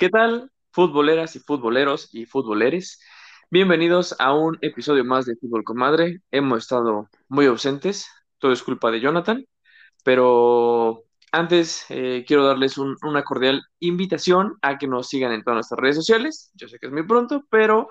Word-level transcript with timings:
¿Qué 0.00 0.08
tal, 0.08 0.50
futboleras 0.72 1.36
y 1.36 1.40
futboleros 1.40 2.08
y 2.14 2.24
futboleres? 2.26 3.00
Bienvenidos 3.50 4.16
a 4.18 4.32
un 4.34 4.56
episodio 4.62 5.04
más 5.04 5.26
de 5.26 5.36
Fútbol 5.36 5.62
con 5.64 5.76
Madre. 5.76 6.20
Hemos 6.30 6.60
estado 6.62 7.08
muy 7.28 7.44
ausentes, 7.46 8.06
todo 8.38 8.52
es 8.52 8.62
culpa 8.62 8.90
de 8.90 9.00
Jonathan, 9.00 9.44
pero 10.04 11.04
antes 11.32 11.86
eh, 11.90 12.24
quiero 12.28 12.46
darles 12.46 12.78
un- 12.78 12.96
una 13.04 13.24
cordial 13.24 13.62
invitación 13.80 14.56
a 14.62 14.78
que 14.78 14.88
nos 14.88 15.08
sigan 15.08 15.32
en 15.32 15.42
todas 15.44 15.56
nuestras 15.56 15.80
redes 15.80 15.96
sociales. 15.96 16.52
Yo 16.54 16.68
sé 16.68 16.78
que 16.80 16.88
es 16.88 16.92
muy 16.94 17.06
pronto, 17.06 17.44
pero 17.50 17.90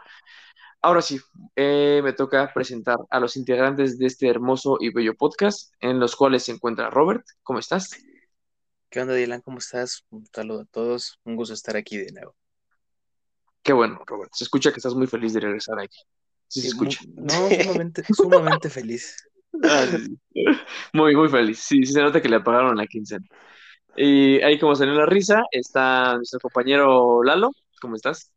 ahora 0.82 1.02
sí, 1.04 1.20
eh, 1.58 2.02
me 2.04 2.14
toca 2.14 2.52
presentar 2.54 2.98
a 3.12 3.20
los 3.22 3.38
integrantes 3.38 4.00
de 4.00 4.08
este 4.08 4.30
hermoso 4.30 4.78
y 4.82 4.92
bello 4.94 5.16
podcast, 5.16 5.74
en 5.82 6.00
los 6.02 6.16
cuales 6.18 6.44
se 6.46 6.54
encuentra 6.54 6.90
Robert. 6.92 7.26
¿Cómo 7.44 7.60
estás? 7.60 7.92
¿Qué 8.90 9.02
onda, 9.02 9.14
Dylan? 9.14 9.42
¿Cómo 9.42 9.60
estás? 9.60 10.06
Un 10.10 10.26
saludo 10.34 10.62
a 10.62 10.66
todos. 10.66 11.20
Un 11.24 11.36
gusto 11.36 11.54
estar 11.54 11.78
aquí 11.78 11.98
de 11.98 12.12
nuevo. 12.12 12.36
Qué 13.62 13.74
bueno, 13.74 14.02
Robert. 14.06 14.32
Se 14.34 14.44
escucha 14.46 14.72
que 14.72 14.78
estás 14.78 14.96
muy 14.96 15.06
feliz 15.06 15.34
de 15.34 15.42
regresar 15.42 15.80
aquí. 15.80 16.00
Sí, 16.48 16.62
se 16.62 16.68
Sí, 16.68 16.68
escucha. 16.70 17.02
no, 17.16 17.34
sumamente, 17.64 18.04
sumamente 18.16 18.70
feliz. 18.70 19.16
Ah. 19.64 19.86
Muy, 20.94 21.16
muy 21.16 21.30
feliz. 21.30 21.60
Sí, 21.60 21.86
sí 21.86 21.94
se 21.94 22.02
nota 22.02 22.22
que 22.22 22.30
le 22.30 22.38
apagaron 22.38 22.76
la 22.78 22.88
quincena. 22.88 23.26
Y 23.96 24.42
ahí 24.42 24.58
como 24.60 24.76
salió 24.76 24.94
la 24.94 25.06
risa, 25.06 25.44
está 25.52 26.16
nuestro 26.16 26.40
compañero 26.40 27.24
Lalo. 27.24 27.52
¿Cómo 27.82 27.96
estás? 27.96 28.32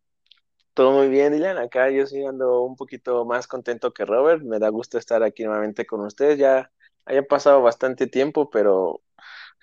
Todo 0.74 0.92
muy 0.92 1.08
bien, 1.08 1.32
Dylan. 1.32 1.58
Acá 1.58 1.90
yo 1.90 2.06
sí 2.06 2.22
ando 2.24 2.62
un 2.62 2.76
poquito 2.76 3.24
más 3.24 3.46
contento 3.46 3.92
que 3.92 4.04
Robert. 4.04 4.42
Me 4.42 4.58
da 4.58 4.68
gusto 4.68 4.98
estar 4.98 5.22
aquí 5.22 5.44
nuevamente 5.44 5.86
con 5.86 6.00
ustedes. 6.00 6.38
Ya 6.38 6.70
haya 7.06 7.22
pasado 7.22 7.62
bastante 7.62 8.06
tiempo, 8.06 8.50
pero 8.50 9.02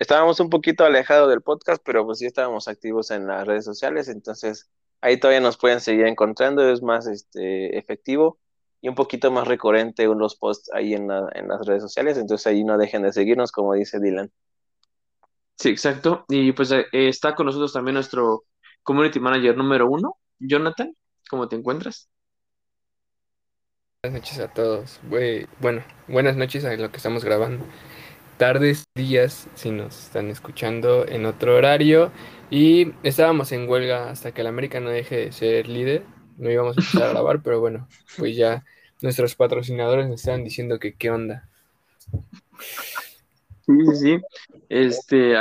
estábamos 0.00 0.40
un 0.40 0.50
poquito 0.50 0.84
alejados 0.84 1.30
del 1.30 1.42
podcast, 1.42 1.82
pero 1.86 2.04
pues 2.06 2.18
sí 2.20 2.26
estábamos 2.26 2.68
activos 2.68 3.12
en 3.12 3.28
las 3.28 3.46
redes 3.46 3.64
sociales, 3.66 4.08
entonces 4.08 4.70
ahí 5.02 5.20
todavía 5.20 5.40
nos 5.42 5.58
pueden 5.58 5.80
seguir 5.80 6.06
encontrando. 6.08 6.68
Es 6.70 6.82
más 6.82 7.06
este 7.08 7.78
efectivo 7.78 8.40
y 8.82 8.88
un 8.90 8.96
poquito 8.96 9.30
más 9.32 9.46
recurrente 9.48 10.06
los 10.06 10.36
posts 10.36 10.72
ahí 10.74 10.94
en 10.94 11.08
la- 11.08 11.28
en 11.34 11.48
las 11.48 11.66
redes 11.66 11.82
sociales. 11.82 12.18
Entonces 12.18 12.46
ahí 12.48 12.64
no 12.64 12.78
dejen 12.78 13.02
de 13.02 13.12
seguirnos, 13.12 13.52
como 13.52 13.74
dice 13.74 14.00
Dylan. 14.00 14.32
Sí, 15.58 15.70
exacto. 15.70 16.24
Y 16.28 16.52
pues 16.52 16.72
eh, 16.72 16.86
está 16.92 17.34
con 17.34 17.46
nosotros 17.46 17.72
también 17.72 17.94
nuestro 17.94 18.44
community 18.82 19.20
manager 19.20 19.56
número 19.56 19.88
uno, 19.90 20.16
Jonathan. 20.40 20.96
¿Cómo 21.30 21.48
te 21.48 21.56
encuentras? 21.56 22.08
Buenas 24.02 24.22
noches 24.22 24.38
a 24.40 24.48
todos. 24.52 25.00
Bue- 25.10 25.46
Bueno, 25.60 25.84
buenas 26.08 26.36
noches 26.36 26.64
a 26.64 26.74
lo 26.76 26.90
que 26.90 26.96
estamos 26.96 27.24
grabando. 27.24 27.66
Tardes, 28.40 28.84
días, 28.94 29.50
si 29.52 29.70
nos 29.70 30.06
están 30.06 30.28
escuchando 30.30 31.06
en 31.06 31.26
otro 31.26 31.56
horario. 31.56 32.10
Y 32.48 32.92
estábamos 33.02 33.52
en 33.52 33.68
huelga 33.68 34.08
hasta 34.08 34.32
que 34.32 34.40
el 34.40 34.46
América 34.46 34.80
no 34.80 34.88
deje 34.88 35.14
de 35.26 35.32
ser 35.32 35.68
líder. 35.68 36.04
No 36.38 36.50
íbamos 36.50 36.78
a 36.78 36.80
empezar 36.80 37.02
a 37.02 37.10
grabar, 37.12 37.42
pero 37.42 37.60
bueno, 37.60 37.86
pues 38.16 38.34
ya 38.34 38.64
nuestros 39.02 39.34
patrocinadores 39.34 40.08
nos 40.08 40.20
estaban 40.20 40.42
diciendo 40.42 40.78
que 40.78 40.94
qué 40.94 41.10
onda. 41.10 41.50
Sí, 43.66 43.74
sí, 43.92 43.96
sí. 43.96 44.20
Este, 44.70 45.34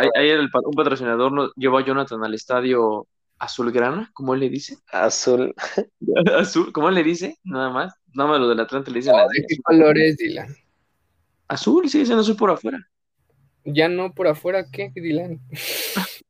pa- 0.51 0.59
un 0.65 0.73
patrocinador 0.75 1.31
nos 1.31 1.53
llevó 1.55 1.77
a 1.77 1.85
Jonathan 1.85 2.21
al 2.25 2.33
estadio 2.33 3.07
Azulgrana, 3.37 4.11
¿cómo 4.13 4.33
él 4.33 4.41
le 4.41 4.49
dice? 4.49 4.75
Azul. 4.91 5.55
Azul, 6.37 6.73
¿cómo 6.73 6.89
él 6.89 6.95
le 6.95 7.03
dice? 7.03 7.37
Nada 7.45 7.69
más. 7.69 7.93
Nada 8.13 8.31
más 8.31 8.41
lo 8.41 8.49
del 8.49 8.59
Atlante 8.59 8.91
le 8.91 8.99
así, 8.99 9.07
¿de 9.09 9.45
qué 9.47 9.55
colores, 9.63 10.17
Dylan? 10.17 10.53
Azul, 11.49 11.89
sigue 11.89 12.05
siendo 12.05 12.21
azul 12.21 12.37
por 12.37 12.51
afuera. 12.51 12.79
Ya 13.65 13.89
no 13.89 14.13
por 14.13 14.27
afuera, 14.27 14.65
¿qué, 14.71 14.91
Dylan? 14.95 15.39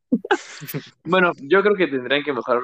Bueno, 1.03 1.31
yo 1.41 1.62
creo 1.62 1.75
que 1.75 1.88
tendrían 1.88 2.24
que 2.24 2.34
mejorar 2.34 2.62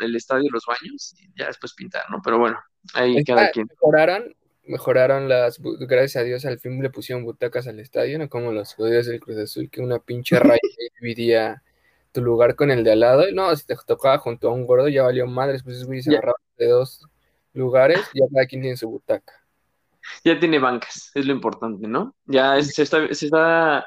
el 0.00 0.16
estadio, 0.16 0.50
los 0.50 0.66
baños, 0.66 1.14
y 1.18 1.30
ya 1.38 1.46
después 1.46 1.72
pintar, 1.74 2.02
¿no? 2.10 2.20
Pero 2.22 2.38
bueno, 2.38 2.58
ahí 2.92 3.24
cada 3.24 3.50
quien. 3.50 3.66
mejoraron, 3.70 4.34
mejoraron 4.64 5.28
las, 5.28 5.58
gracias 5.62 6.22
a 6.22 6.24
Dios 6.24 6.44
al 6.44 6.58
fin 6.58 6.82
le 6.82 6.90
pusieron 6.90 7.24
butacas 7.24 7.66
al 7.66 7.80
estadio, 7.80 8.18
no 8.18 8.28
como 8.28 8.52
los 8.52 8.74
jodidos 8.74 9.06
del 9.06 9.20
Cruz 9.20 9.38
Azul, 9.38 9.70
que 9.70 9.80
una 9.80 9.98
pinche 9.98 10.38
raya 10.40 10.60
dividía 11.00 11.62
tu 12.12 12.20
lugar 12.22 12.54
con 12.54 12.70
el 12.70 12.84
de 12.84 12.92
al 12.92 13.00
lado. 13.00 13.24
No, 13.32 13.54
si 13.56 13.64
te 13.64 13.76
tocaba 13.86 14.18
junto 14.18 14.48
a 14.48 14.52
un 14.52 14.66
gordo 14.66 14.88
ya 14.88 15.04
valió 15.04 15.26
madres, 15.26 15.62
pues 15.62 15.84
güeyes 15.84 16.04
se 16.04 16.20
de 16.58 16.66
dos 16.66 17.06
lugares, 17.54 18.00
ya 18.12 18.26
cada 18.32 18.46
quien 18.46 18.62
tiene 18.62 18.76
su 18.76 18.88
butaca. 18.88 19.32
Ya 20.24 20.38
tiene 20.38 20.58
bancas, 20.58 21.10
es 21.14 21.26
lo 21.26 21.32
importante, 21.32 21.86
¿no? 21.86 22.14
Ya 22.26 22.56
es- 22.58 22.74
se 22.74 22.82
está, 22.82 23.12
se 23.14 23.26
está, 23.26 23.86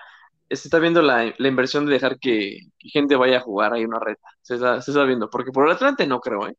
se 0.49 0.67
está 0.67 0.79
viendo 0.79 1.01
la, 1.01 1.33
la 1.37 1.47
inversión 1.47 1.85
de 1.85 1.93
dejar 1.93 2.19
que, 2.19 2.59
que 2.79 2.89
gente 2.89 3.15
vaya 3.15 3.37
a 3.37 3.41
jugar 3.41 3.73
ahí 3.73 3.85
una 3.85 3.99
reta. 3.99 4.27
Se 4.41 4.55
está, 4.55 4.81
se 4.81 4.91
está 4.91 5.03
viendo, 5.03 5.29
porque 5.29 5.51
por 5.51 5.65
el 5.65 5.73
Atlante 5.73 6.05
no 6.07 6.19
creo, 6.19 6.47
¿eh? 6.47 6.55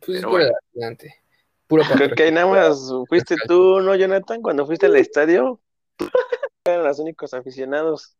Pues 0.00 0.18
Pero 0.18 0.30
por 0.30 0.40
bueno. 0.40 0.54
adelante. 0.74 1.14
Puro 1.66 1.82
Creo 1.92 2.10
que 2.10 2.22
ahí 2.24 2.32
nada 2.32 2.46
más 2.46 2.92
fuiste 3.08 3.34
tú, 3.48 3.80
¿no, 3.80 3.94
Jonathan? 3.96 4.40
Cuando 4.40 4.66
fuiste 4.66 4.86
al 4.86 4.96
estadio, 4.96 5.60
eran 6.64 6.84
los 6.84 6.98
únicos 7.00 7.34
aficionados. 7.34 8.16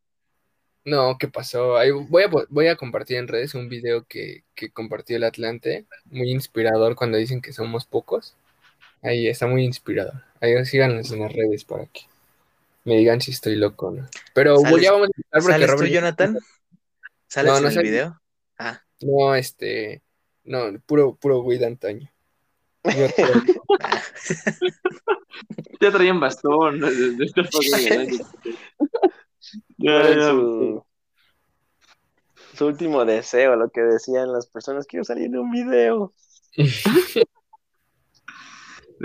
No, 0.84 1.16
¿qué 1.18 1.28
pasó? 1.28 1.76
Ahí 1.76 1.90
voy 1.90 2.22
a, 2.24 2.30
voy 2.48 2.68
a 2.68 2.76
compartir 2.76 3.16
en 3.18 3.26
redes 3.28 3.54
un 3.54 3.68
video 3.68 4.04
que, 4.04 4.44
que 4.54 4.70
compartió 4.70 5.16
el 5.16 5.24
Atlante, 5.24 5.86
muy 6.04 6.30
inspirador 6.30 6.94
cuando 6.94 7.18
dicen 7.18 7.40
que 7.42 7.52
somos 7.52 7.86
pocos. 7.86 8.36
Ahí 9.06 9.28
está 9.28 9.46
muy 9.46 9.64
inspirador. 9.64 10.14
Ahí 10.40 10.64
síganos 10.66 11.10
en 11.12 11.20
las 11.20 11.32
redes 11.32 11.64
para 11.64 11.86
que 11.86 12.02
me 12.84 12.96
digan 12.98 13.20
si 13.20 13.30
estoy 13.30 13.54
loco 13.56 13.86
o 13.88 13.90
no. 13.92 14.06
Pero 14.34 14.58
¿Sales- 14.58 14.82
ya 14.82 14.92
vamos 14.92 15.08
a 15.08 15.12
empezar 15.16 15.40
porque 15.42 15.52
¿Sales 15.52 15.66
tú, 15.66 15.72
Robert- 15.76 15.92
Jonathan? 15.92 16.38
¿Sales 17.28 17.50
No, 17.52 17.56
en 17.58 17.62
no 17.62 17.68
el 17.68 17.74
salgo. 17.74 17.88
video? 17.90 18.20
Ah, 18.58 18.80
No, 19.00 19.34
este, 19.34 20.02
no, 20.44 20.78
puro, 20.86 21.14
puro 21.16 21.40
güey 21.42 21.58
de 21.58 21.66
antaño. 21.66 22.10
Ya 25.80 25.90
traían 25.92 26.18
bastón. 26.20 26.80
¿no? 26.80 26.86
Desde 26.90 27.24
esta 27.24 27.40
época 27.42 27.76
del 27.76 28.00
año. 28.00 28.18
Ya, 29.76 29.92
¿Cuál 29.92 30.06
es 30.06 30.16
ya, 30.16 30.30
su, 30.30 30.84
su 32.54 32.66
último 32.66 33.04
deseo? 33.04 33.56
Lo 33.56 33.68
que 33.68 33.82
decían 33.82 34.32
las 34.32 34.46
personas, 34.46 34.86
quiero 34.86 35.04
salir 35.04 35.26
en 35.26 35.36
un 35.38 35.50
video. 35.50 36.14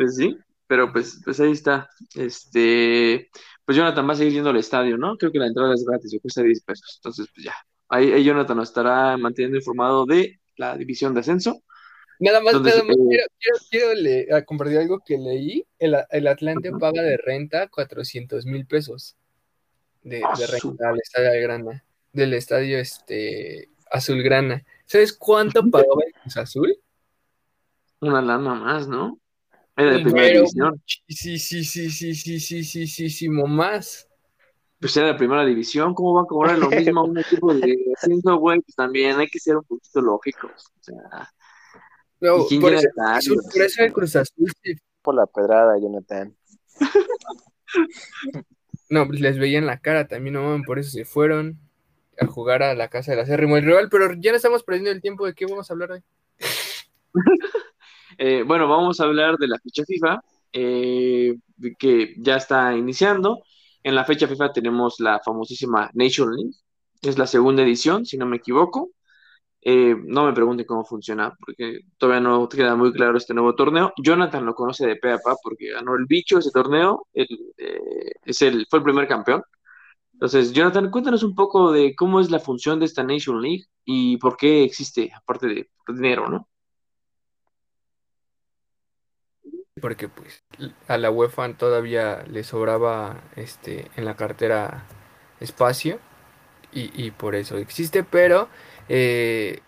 Pues 0.01 0.15
sí, 0.15 0.35
pero 0.67 0.91
pues, 0.91 1.21
pues 1.23 1.39
ahí 1.39 1.51
está. 1.51 1.87
Este, 2.15 3.29
pues 3.65 3.77
Jonathan 3.77 4.07
va 4.09 4.13
a 4.13 4.15
seguir 4.15 4.33
yendo 4.33 4.49
al 4.49 4.57
estadio, 4.57 4.97
¿no? 4.97 5.15
Creo 5.17 5.31
que 5.31 5.37
la 5.39 5.47
entrada 5.47 5.73
es 5.75 5.85
gratis, 5.85 6.17
cuesta 6.21 6.41
10 6.41 6.61
pesos. 6.63 6.95
Entonces, 6.97 7.27
pues 7.33 7.45
ya. 7.45 7.53
Ahí, 7.89 8.11
ahí 8.11 8.23
Jonathan 8.23 8.57
nos 8.57 8.69
estará 8.69 9.15
manteniendo 9.17 9.57
informado 9.57 10.05
de 10.05 10.39
la 10.55 10.75
división 10.77 11.13
de 11.13 11.19
ascenso. 11.19 11.61
Nada 12.19 12.39
más, 12.41 12.53
Entonces, 12.53 12.75
nada 12.83 12.87
más 12.87 12.97
eh, 12.97 13.09
quiero, 13.09 13.25
quiero, 13.39 13.57
quiero 13.69 13.93
le- 14.01 14.33
a 14.33 14.43
compartir 14.45 14.77
algo 14.77 14.99
que 15.05 15.17
leí. 15.17 15.65
El, 15.77 15.95
el 16.09 16.27
Atlante 16.27 16.71
paga 16.71 17.01
de 17.01 17.17
renta 17.17 17.67
400 17.67 18.45
mil 18.45 18.65
pesos 18.65 19.15
de, 20.03 20.23
Ah, 20.23 20.33
de 20.37 20.47
renta 20.47 20.89
al 20.89 20.99
estadio 20.99 21.31
de 21.31 21.41
Grana, 21.41 21.83
del 22.13 22.33
estadio 22.33 22.77
este, 22.79 23.69
Azulgrana. 23.91 24.63
¿Sabes 24.85 25.13
cuánto 25.13 25.61
pagaba 25.69 26.01
el 26.07 26.13
Cruz 26.13 26.37
Azul? 26.37 26.77
Una 27.99 28.21
lana 28.21 28.55
más, 28.55 28.87
¿no? 28.87 29.19
Era 29.77 29.91
de 29.93 29.99
primera 29.99 30.27
división. 30.27 30.81
Sí, 30.85 31.37
sí, 31.37 31.63
sí, 31.63 31.89
sí, 31.89 32.13
sí, 32.15 32.39
sí, 32.39 32.63
sí, 32.63 32.87
sí, 32.87 33.09
sí, 33.09 33.29
más. 33.29 34.07
Pues 34.79 34.97
era 34.97 35.07
de 35.07 35.13
primera 35.15 35.45
división. 35.45 35.93
¿Cómo 35.93 36.15
va 36.15 36.23
a 36.23 36.25
cobrar 36.25 36.57
lo 36.57 36.69
mismo 36.69 37.01
a 37.01 37.03
un 37.03 37.19
equipo 37.19 37.53
de 37.53 37.77
ascenso, 37.95 38.35
güey? 38.37 38.59
Pues 38.61 38.75
también 38.75 39.19
hay 39.19 39.27
que 39.27 39.39
ser 39.39 39.57
un 39.57 39.63
poquito 39.63 40.01
lógicos. 40.01 40.65
O 40.79 40.83
sea, 40.83 41.31
No, 42.19 42.39
¿Y 42.39 42.47
quién 42.47 42.61
por, 42.61 42.73
eso, 42.73 42.87
por 43.53 43.61
eso 43.61 43.83
el 43.83 43.93
Cruz 43.93 44.15
Azul 44.15 44.51
sí- 44.63 44.75
Por 45.01 45.15
la 45.15 45.25
pedrada, 45.27 45.77
Jonathan. 45.79 46.35
No, 48.89 49.07
pues 49.07 49.21
les 49.21 49.37
veían 49.39 49.65
la 49.65 49.79
cara 49.79 50.07
también, 50.07 50.33
no 50.33 50.43
mames, 50.43 50.65
por 50.65 50.77
eso 50.79 50.91
se 50.91 51.05
fueron 51.05 51.57
a 52.19 52.25
jugar 52.27 52.61
a 52.61 52.75
la 52.75 52.89
casa 52.89 53.11
del 53.11 53.21
acérrimo 53.21 53.57
el 53.57 53.65
rival, 53.65 53.87
pero 53.89 54.13
ya 54.13 54.31
no 54.31 54.37
estamos 54.37 54.63
perdiendo 54.63 54.91
el 54.91 55.01
tiempo 55.01 55.25
de 55.25 55.33
qué 55.33 55.45
vamos 55.45 55.69
a 55.69 55.73
hablar 55.73 55.91
hoy. 55.91 56.03
Eh, 58.17 58.43
bueno, 58.45 58.67
vamos 58.67 58.99
a 58.99 59.05
hablar 59.05 59.37
de 59.37 59.47
la 59.47 59.59
fecha 59.59 59.83
FIFA, 59.85 60.21
eh, 60.53 61.35
que 61.77 62.15
ya 62.17 62.35
está 62.37 62.75
iniciando. 62.75 63.39
En 63.83 63.95
la 63.95 64.05
fecha 64.05 64.27
FIFA 64.27 64.53
tenemos 64.53 64.99
la 64.99 65.19
famosísima 65.19 65.89
Nation 65.93 66.35
League, 66.35 66.51
es 67.01 67.17
la 67.17 67.27
segunda 67.27 67.63
edición, 67.63 68.05
si 68.05 68.17
no 68.17 68.25
me 68.25 68.37
equivoco. 68.37 68.91
Eh, 69.63 69.95
no 70.05 70.25
me 70.25 70.33
pregunten 70.33 70.65
cómo 70.65 70.83
funciona, 70.85 71.35
porque 71.39 71.81
todavía 71.97 72.21
no 72.21 72.49
queda 72.49 72.75
muy 72.75 72.91
claro 72.93 73.17
este 73.17 73.33
nuevo 73.33 73.55
torneo. 73.55 73.93
Jonathan 73.97 74.45
lo 74.45 74.55
conoce 74.55 74.87
de 74.87 74.95
pe 74.97 75.11
a 75.11 75.19
pa 75.19 75.35
porque 75.43 75.71
ganó 75.71 75.95
el 75.95 76.05
bicho 76.07 76.39
ese 76.39 76.51
torneo, 76.51 77.07
es 77.13 78.41
el, 78.41 78.65
fue 78.69 78.79
el 78.79 78.85
primer 78.85 79.07
campeón. 79.07 79.43
Entonces, 80.13 80.53
Jonathan, 80.53 80.91
cuéntanos 80.91 81.23
un 81.23 81.35
poco 81.35 81.71
de 81.71 81.95
cómo 81.95 82.19
es 82.21 82.31
la 82.31 82.39
función 82.39 82.79
de 82.79 82.85
esta 82.85 83.03
Nation 83.03 83.41
League 83.41 83.65
y 83.85 84.17
por 84.17 84.37
qué 84.37 84.63
existe, 84.63 85.11
aparte 85.15 85.47
de 85.47 85.69
dinero, 85.87 86.29
¿no? 86.29 86.47
Porque 89.81 90.07
pues 90.07 90.43
a 90.87 90.97
la 90.97 91.11
UEFA 91.11 91.53
todavía 91.57 92.23
le 92.29 92.43
sobraba 92.43 93.21
este 93.35 93.89
en 93.97 94.05
la 94.05 94.15
cartera 94.15 94.85
espacio 95.39 95.99
y, 96.71 96.91
y 96.95 97.11
por 97.11 97.35
eso 97.35 97.57
existe, 97.57 98.03
pero 98.03 98.47
eh, 98.89 99.61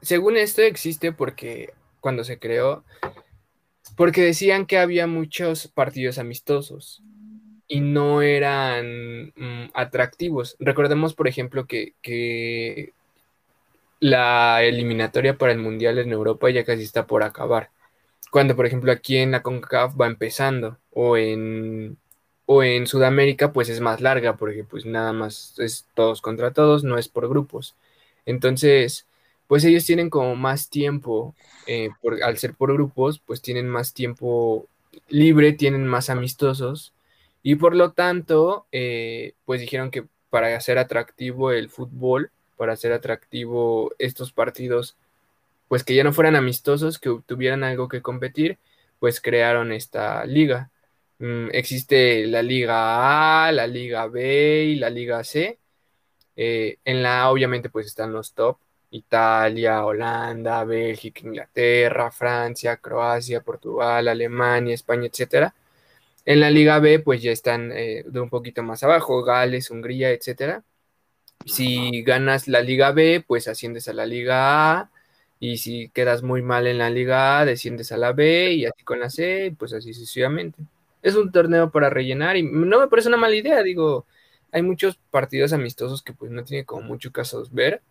según 0.00 0.36
esto 0.36 0.62
existe 0.62 1.12
porque 1.12 1.74
cuando 2.00 2.24
se 2.24 2.38
creó, 2.38 2.84
porque 3.96 4.22
decían 4.22 4.66
que 4.66 4.78
había 4.78 5.06
muchos 5.06 5.68
partidos 5.68 6.18
amistosos 6.18 7.02
y 7.68 7.80
no 7.80 8.22
eran 8.22 9.32
mm, 9.36 9.70
atractivos. 9.74 10.56
Recordemos, 10.58 11.14
por 11.14 11.28
ejemplo, 11.28 11.66
que, 11.66 11.94
que 12.02 12.92
la 14.00 14.62
eliminatoria 14.62 15.38
para 15.38 15.52
el 15.52 15.58
Mundial 15.58 15.98
en 15.98 16.12
Europa 16.12 16.50
ya 16.50 16.64
casi 16.64 16.82
está 16.82 17.06
por 17.06 17.22
acabar. 17.22 17.70
Cuando, 18.32 18.56
por 18.56 18.66
ejemplo, 18.66 18.92
aquí 18.92 19.18
en 19.18 19.32
la 19.32 19.42
CONCACAF 19.42 20.00
va 20.00 20.06
empezando 20.06 20.78
o 20.92 21.18
en, 21.18 21.98
o 22.46 22.62
en 22.62 22.86
Sudamérica 22.86 23.52
pues 23.52 23.68
es 23.68 23.80
más 23.80 24.00
larga 24.00 24.36
porque 24.38 24.64
pues 24.64 24.86
nada 24.86 25.12
más 25.12 25.58
es 25.58 25.86
todos 25.94 26.22
contra 26.22 26.52
todos, 26.52 26.82
no 26.82 26.96
es 26.98 27.08
por 27.08 27.28
grupos. 27.28 27.76
Entonces, 28.26 29.06
pues 29.48 29.64
ellos 29.64 29.84
tienen 29.84 30.08
como 30.10 30.34
más 30.36 30.70
tiempo, 30.70 31.34
eh, 31.66 31.90
por, 32.00 32.22
al 32.22 32.38
ser 32.38 32.54
por 32.54 32.72
grupos, 32.72 33.20
pues 33.20 33.42
tienen 33.42 33.68
más 33.68 33.92
tiempo 33.92 34.66
libre, 35.08 35.52
tienen 35.52 35.86
más 35.86 36.08
amistosos 36.10 36.94
y 37.42 37.56
por 37.56 37.76
lo 37.76 37.92
tanto, 37.92 38.66
eh, 38.72 39.34
pues 39.44 39.60
dijeron 39.60 39.90
que 39.90 40.06
para 40.30 40.56
hacer 40.56 40.78
atractivo 40.78 41.52
el 41.52 41.68
fútbol, 41.68 42.30
para 42.56 42.72
hacer 42.72 42.92
atractivo 42.92 43.92
estos 43.98 44.32
partidos, 44.32 44.96
pues 45.72 45.84
que 45.84 45.94
ya 45.94 46.04
no 46.04 46.12
fueran 46.12 46.36
amistosos, 46.36 46.98
que 46.98 47.18
tuvieran 47.24 47.64
algo 47.64 47.88
que 47.88 48.02
competir, 48.02 48.58
pues 48.98 49.22
crearon 49.22 49.72
esta 49.72 50.22
liga. 50.26 50.70
Mm, 51.18 51.48
existe 51.52 52.26
la 52.26 52.42
Liga 52.42 53.46
A, 53.46 53.52
la 53.52 53.66
Liga 53.66 54.06
B 54.06 54.64
y 54.64 54.74
la 54.74 54.90
Liga 54.90 55.24
C. 55.24 55.58
Eh, 56.36 56.76
en 56.84 57.02
la 57.02 57.30
obviamente 57.30 57.70
pues 57.70 57.86
están 57.86 58.12
los 58.12 58.34
top, 58.34 58.58
Italia, 58.90 59.86
Holanda, 59.86 60.62
Bélgica, 60.64 61.22
Inglaterra, 61.24 62.10
Francia, 62.10 62.76
Croacia, 62.76 63.40
Portugal, 63.40 64.08
Alemania, 64.08 64.74
España, 64.74 65.06
etcétera. 65.06 65.54
En 66.26 66.40
la 66.40 66.50
Liga 66.50 66.80
B, 66.80 66.98
pues 66.98 67.22
ya 67.22 67.32
están 67.32 67.72
eh, 67.72 68.04
de 68.06 68.20
un 68.20 68.28
poquito 68.28 68.62
más 68.62 68.82
abajo, 68.82 69.22
Gales, 69.24 69.70
Hungría, 69.70 70.10
etcétera. 70.10 70.64
Si 71.46 72.02
ganas 72.02 72.46
la 72.46 72.60
Liga 72.60 72.92
B, 72.92 73.24
pues 73.26 73.48
asciendes 73.48 73.88
a 73.88 73.94
la 73.94 74.04
Liga 74.04 74.80
A. 74.80 74.91
Y 75.42 75.56
si 75.56 75.88
quedas 75.88 76.22
muy 76.22 76.40
mal 76.40 76.68
en 76.68 76.78
la 76.78 76.88
Liga 76.88 77.40
A, 77.40 77.44
desciendes 77.44 77.90
a 77.90 77.96
la 77.96 78.12
B 78.12 78.52
y 78.52 78.64
así 78.64 78.84
con 78.84 79.00
la 79.00 79.10
C, 79.10 79.52
pues 79.58 79.72
así 79.72 79.92
sucesivamente. 79.92 80.62
Es 81.02 81.16
un 81.16 81.32
torneo 81.32 81.72
para 81.72 81.90
rellenar 81.90 82.36
y 82.36 82.44
no 82.44 82.78
me 82.78 82.86
parece 82.86 83.08
una 83.08 83.16
mala 83.16 83.34
idea, 83.34 83.60
digo, 83.64 84.06
hay 84.52 84.62
muchos 84.62 85.00
partidos 85.10 85.52
amistosos 85.52 86.00
que 86.04 86.12
pues 86.12 86.30
no 86.30 86.44
tiene 86.44 86.64
como 86.64 86.82
mucho 86.82 87.10
caso 87.10 87.44
ver, 87.50 87.82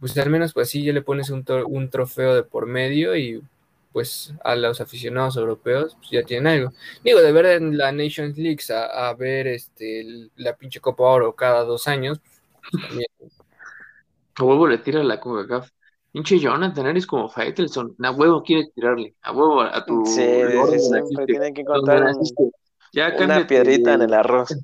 pues 0.00 0.16
al 0.16 0.30
menos 0.30 0.54
pues 0.54 0.68
así 0.68 0.82
ya 0.82 0.94
le 0.94 1.02
pones 1.02 1.28
un, 1.28 1.44
trofeo 1.90 2.34
de 2.34 2.42
por 2.42 2.64
medio 2.66 3.14
y 3.14 3.42
pues 3.92 4.32
a 4.42 4.56
los 4.56 4.80
aficionados 4.80 5.36
europeos 5.36 5.96
pues, 5.96 6.10
ya 6.10 6.22
tienen 6.22 6.46
algo. 6.46 6.72
Digo, 7.04 7.20
de 7.20 7.32
ver 7.32 7.46
en 7.46 7.76
la 7.76 7.92
Nations 7.92 8.38
League 8.38 8.62
a, 8.70 9.12
ver 9.12 9.46
este, 9.48 10.30
la 10.36 10.56
pinche 10.56 10.80
Copa 10.80 11.04
Oro 11.04 11.36
cada 11.36 11.64
dos 11.64 11.86
años, 11.86 12.18
a 14.36 14.42
huevo 14.42 14.66
le 14.66 14.78
tira 14.78 15.04
la 15.04 15.20
CONCACAF. 15.20 15.70
Pinche 16.14 16.38
Jonathan, 16.38 16.86
eres 16.86 17.08
como 17.08 17.28
Faitelson. 17.28 17.96
A 18.00 18.12
huevo 18.12 18.40
quiere 18.44 18.70
tirarle. 18.72 19.16
A 19.22 19.32
huevo 19.32 19.62
a 19.62 19.84
tu. 19.84 20.06
Sí, 20.06 20.22
siempre 20.22 21.26
tienen 21.26 21.52
que 21.52 21.62
encontrar 21.62 22.14
ya 22.92 23.12
una 23.18 23.44
piedrita 23.44 23.94
en 23.94 24.02
el 24.02 24.14
arroz. 24.14 24.56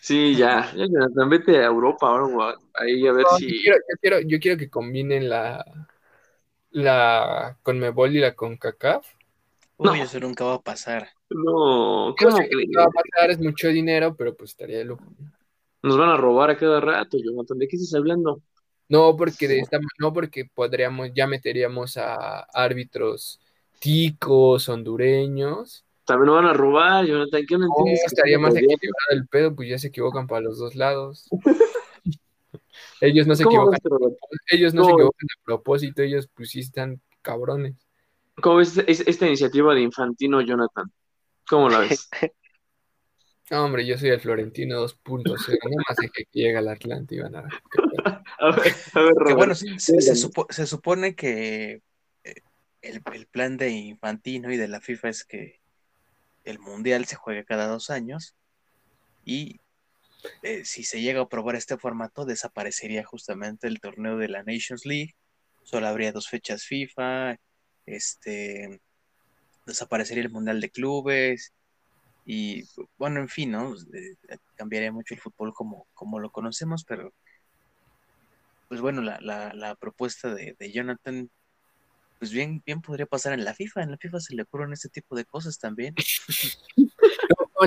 Sí, 0.00 0.34
ya, 0.34 0.72
ya 0.74 0.86
Jonathan, 0.86 1.30
vete 1.30 1.58
a 1.58 1.66
Europa 1.66 2.08
ahora, 2.08 2.56
ahí 2.74 3.06
a 3.06 3.12
ver 3.12 3.26
si. 3.38 3.46
Yo 3.46 3.74
quiero, 4.00 4.20
yo 4.22 4.40
quiero, 4.40 4.58
que 4.58 4.68
combinen 4.68 5.28
la 5.28 5.64
la 6.70 7.56
Conmebol 7.62 8.16
y 8.16 8.18
la 8.18 8.34
CONCACAF. 8.34 9.06
Uy, 9.76 10.00
eso 10.00 10.18
nunca 10.18 10.46
va 10.46 10.54
a 10.54 10.62
pasar. 10.62 11.10
No, 11.30 12.12
¿cómo 12.18 12.38
que 12.38 12.50
va 12.76 12.82
a 12.82 12.90
pasar? 12.90 13.30
Es 13.30 13.38
mucho 13.38 13.68
dinero, 13.68 14.16
pero 14.16 14.34
pues 14.36 14.50
estaría 14.50 14.78
de 14.78 14.84
lujo. 14.84 15.04
Nos 15.80 15.96
van 15.96 16.08
a 16.08 16.16
robar 16.16 16.50
a 16.50 16.56
cada 16.56 16.80
rato, 16.80 17.18
Jonathan. 17.22 17.56
¿De 17.56 17.68
qué 17.68 17.76
estás 17.76 17.94
hablando? 17.94 18.42
No, 18.88 19.16
porque 19.16 19.48
de 19.48 19.58
esta, 19.58 19.78
no 19.98 20.12
porque 20.12 20.46
podríamos, 20.46 21.10
ya 21.14 21.26
meteríamos 21.26 21.96
a 21.96 22.40
árbitros 22.52 23.40
ticos, 23.78 24.68
hondureños. 24.68 25.84
También 26.04 26.26
nos 26.26 26.36
van 26.36 26.46
a 26.46 26.54
robar, 26.54 27.04
Jonathan. 27.04 27.42
¿Qué 27.46 27.58
me 27.58 27.66
estaría 27.92 28.38
más 28.38 28.54
equilibrado 28.54 29.10
el 29.10 29.28
pedo, 29.28 29.54
pues 29.54 29.68
ya 29.68 29.78
se 29.78 29.88
equivocan 29.88 30.26
para 30.26 30.40
los 30.40 30.58
dos 30.58 30.74
lados. 30.74 31.28
ellos 33.02 33.26
no 33.26 33.34
se 33.34 33.42
equivocan. 33.42 33.78
Ellos 34.50 34.72
no, 34.72 34.84
se 34.84 34.92
equivocan 34.92 35.26
a 35.38 35.44
propósito, 35.44 36.02
ellos 36.02 36.28
pues 36.34 36.50
sí 36.50 36.60
están 36.60 37.00
cabrones. 37.20 37.74
¿Cómo 38.40 38.56
ves 38.56 38.78
esta 38.86 39.26
iniciativa 39.26 39.74
de 39.74 39.82
Infantino, 39.82 40.40
Jonathan? 40.40 40.90
¿Cómo 41.48 41.68
la 41.68 41.80
ves? 41.80 42.08
No, 43.50 43.64
hombre, 43.64 43.86
yo 43.86 43.96
soy 43.96 44.10
el 44.10 44.20
Florentino 44.20 44.86
2.0, 44.86 45.58
no 45.70 45.76
más 45.88 45.96
de 45.96 46.10
que 46.10 46.24
llega 46.32 46.58
al 46.58 46.68
Atlante 46.68 47.14
y 47.14 47.20
van 47.20 47.36
a... 47.36 47.48
a 48.38 48.50
ver, 48.50 48.74
a 48.92 49.02
ver, 49.02 49.14
que 49.26 49.34
bueno, 49.34 49.54
se, 49.54 50.66
supone 50.66 51.14
que 51.14 51.80
eh, 52.24 52.34
el, 52.82 53.00
plan 53.26 53.56
de 53.56 53.70
Infantino 53.70 54.52
y 54.52 54.58
de 54.58 54.68
la 54.68 54.82
FIFA 54.82 55.08
es 55.08 55.24
que 55.24 55.60
el 56.44 56.58
Mundial 56.58 57.06
se 57.06 57.16
juegue 57.16 57.46
cada 57.46 57.66
dos 57.68 57.88
años 57.88 58.34
y 59.24 59.60
eh, 60.42 60.66
si 60.66 60.84
se 60.84 61.00
llega 61.00 61.20
a 61.20 61.24
aprobar 61.24 61.56
este 61.56 61.78
formato 61.78 62.26
desaparecería 62.26 63.04
justamente 63.04 63.66
el 63.66 63.80
torneo 63.80 64.18
de 64.18 64.28
la 64.28 64.42
Nations 64.42 64.84
League, 64.84 65.14
solo 65.62 65.86
habría 65.86 66.12
dos 66.12 66.28
fechas 66.28 66.64
FIFA, 66.64 67.38
este 67.86 68.78
desaparecería 69.64 70.22
el 70.22 70.30
Mundial 70.30 70.60
de 70.60 70.70
Clubes 70.70 71.54
y 72.30 72.68
bueno, 72.98 73.20
en 73.20 73.28
fin, 73.30 73.52
¿no? 73.52 73.74
Eh, 73.74 74.36
cambiaría 74.54 74.92
mucho 74.92 75.14
el 75.14 75.20
fútbol 75.20 75.54
como, 75.54 75.86
como 75.94 76.20
lo 76.20 76.30
conocemos, 76.30 76.84
pero 76.84 77.14
pues 78.68 78.82
bueno, 78.82 79.00
la, 79.00 79.18
la, 79.54 79.74
propuesta 79.76 80.34
de, 80.34 80.54
Jonathan, 80.70 81.30
pues 82.18 82.30
bien, 82.30 82.62
bien 82.66 82.82
podría 82.82 83.06
pasar 83.06 83.32
en 83.32 83.46
la 83.46 83.54
FIFA. 83.54 83.82
En 83.82 83.92
la 83.92 83.96
FIFA 83.96 84.20
se 84.20 84.34
le 84.34 84.42
ocurren 84.42 84.74
este 84.74 84.90
tipo 84.90 85.16
de 85.16 85.24
cosas 85.24 85.58
también. 85.58 85.94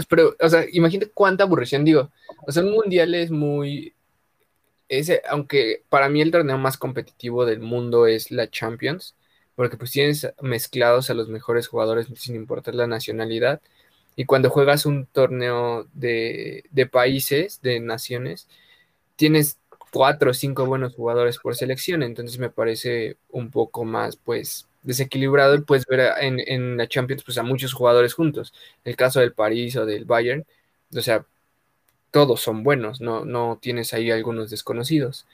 pero, 0.08 0.36
o 0.40 0.50
sea, 0.50 0.64
imagínate 0.72 1.10
cuánta 1.10 1.44
aburrición, 1.44 1.84
digo. 1.84 2.12
O 2.46 2.52
sea, 2.52 2.62
un 2.62 2.74
mundial 2.74 3.16
es 3.16 3.32
muy. 3.32 3.96
Ese, 4.88 5.24
aunque 5.28 5.86
para 5.90 6.08
mí 6.08 6.22
el 6.22 6.30
torneo 6.30 6.60
más 6.60 6.78
competitivo 6.78 7.48
del 7.48 7.62
mundo 7.62 8.06
es 8.06 8.30
la 8.30 8.48
Champions, 8.48 9.16
porque 9.56 9.76
pues 9.76 9.90
tienes 9.90 10.32
mezclados 10.40 11.10
a 11.10 11.16
los 11.16 11.30
mejores 11.30 11.68
jugadores 11.68 12.06
sin 12.16 12.36
importar 12.36 12.76
la 12.76 12.86
nacionalidad 12.86 13.60
y 14.16 14.26
cuando 14.26 14.50
juegas 14.50 14.86
un 14.86 15.06
torneo 15.08 15.88
de, 15.94 16.64
países, 16.92 17.62
de 17.62 17.80
naciones, 17.80 18.48
tienes 19.16 19.60
cuatro 19.92 20.32
o 20.32 20.34
cinco 20.34 20.66
buenos 20.66 20.96
jugadores 20.96 21.38
por 21.38 21.56
selección, 21.56 22.04
entonces 22.04 22.40
me 22.40 22.50
parece 22.50 23.18
un 23.30 23.52
poco 23.52 23.86
más, 23.86 24.18
pues, 24.18 24.68
desequilibrado 24.84 25.56
y 25.56 25.62
puedes 25.62 25.86
ver 25.86 26.14
en, 26.22 26.40
en, 26.40 26.78
la 26.78 26.88
Champions, 26.88 27.24
pues, 27.24 27.38
a 27.38 27.44
muchos 27.44 27.74
jugadores 27.74 28.14
juntos. 28.14 28.54
El 28.84 28.96
caso 28.96 29.20
del 29.20 29.34
París 29.34 29.76
o 29.78 29.86
del 29.86 30.06
Bayern, 30.06 30.46
o 30.96 31.02
sea, 31.02 31.26
todos 32.12 32.42
son 32.42 32.64
buenos, 32.64 33.02
no, 33.02 33.26
no 33.26 33.60
tienes 33.62 33.94
ahí 33.94 34.12
algunos 34.12 34.50
desconocidos. 34.50 35.28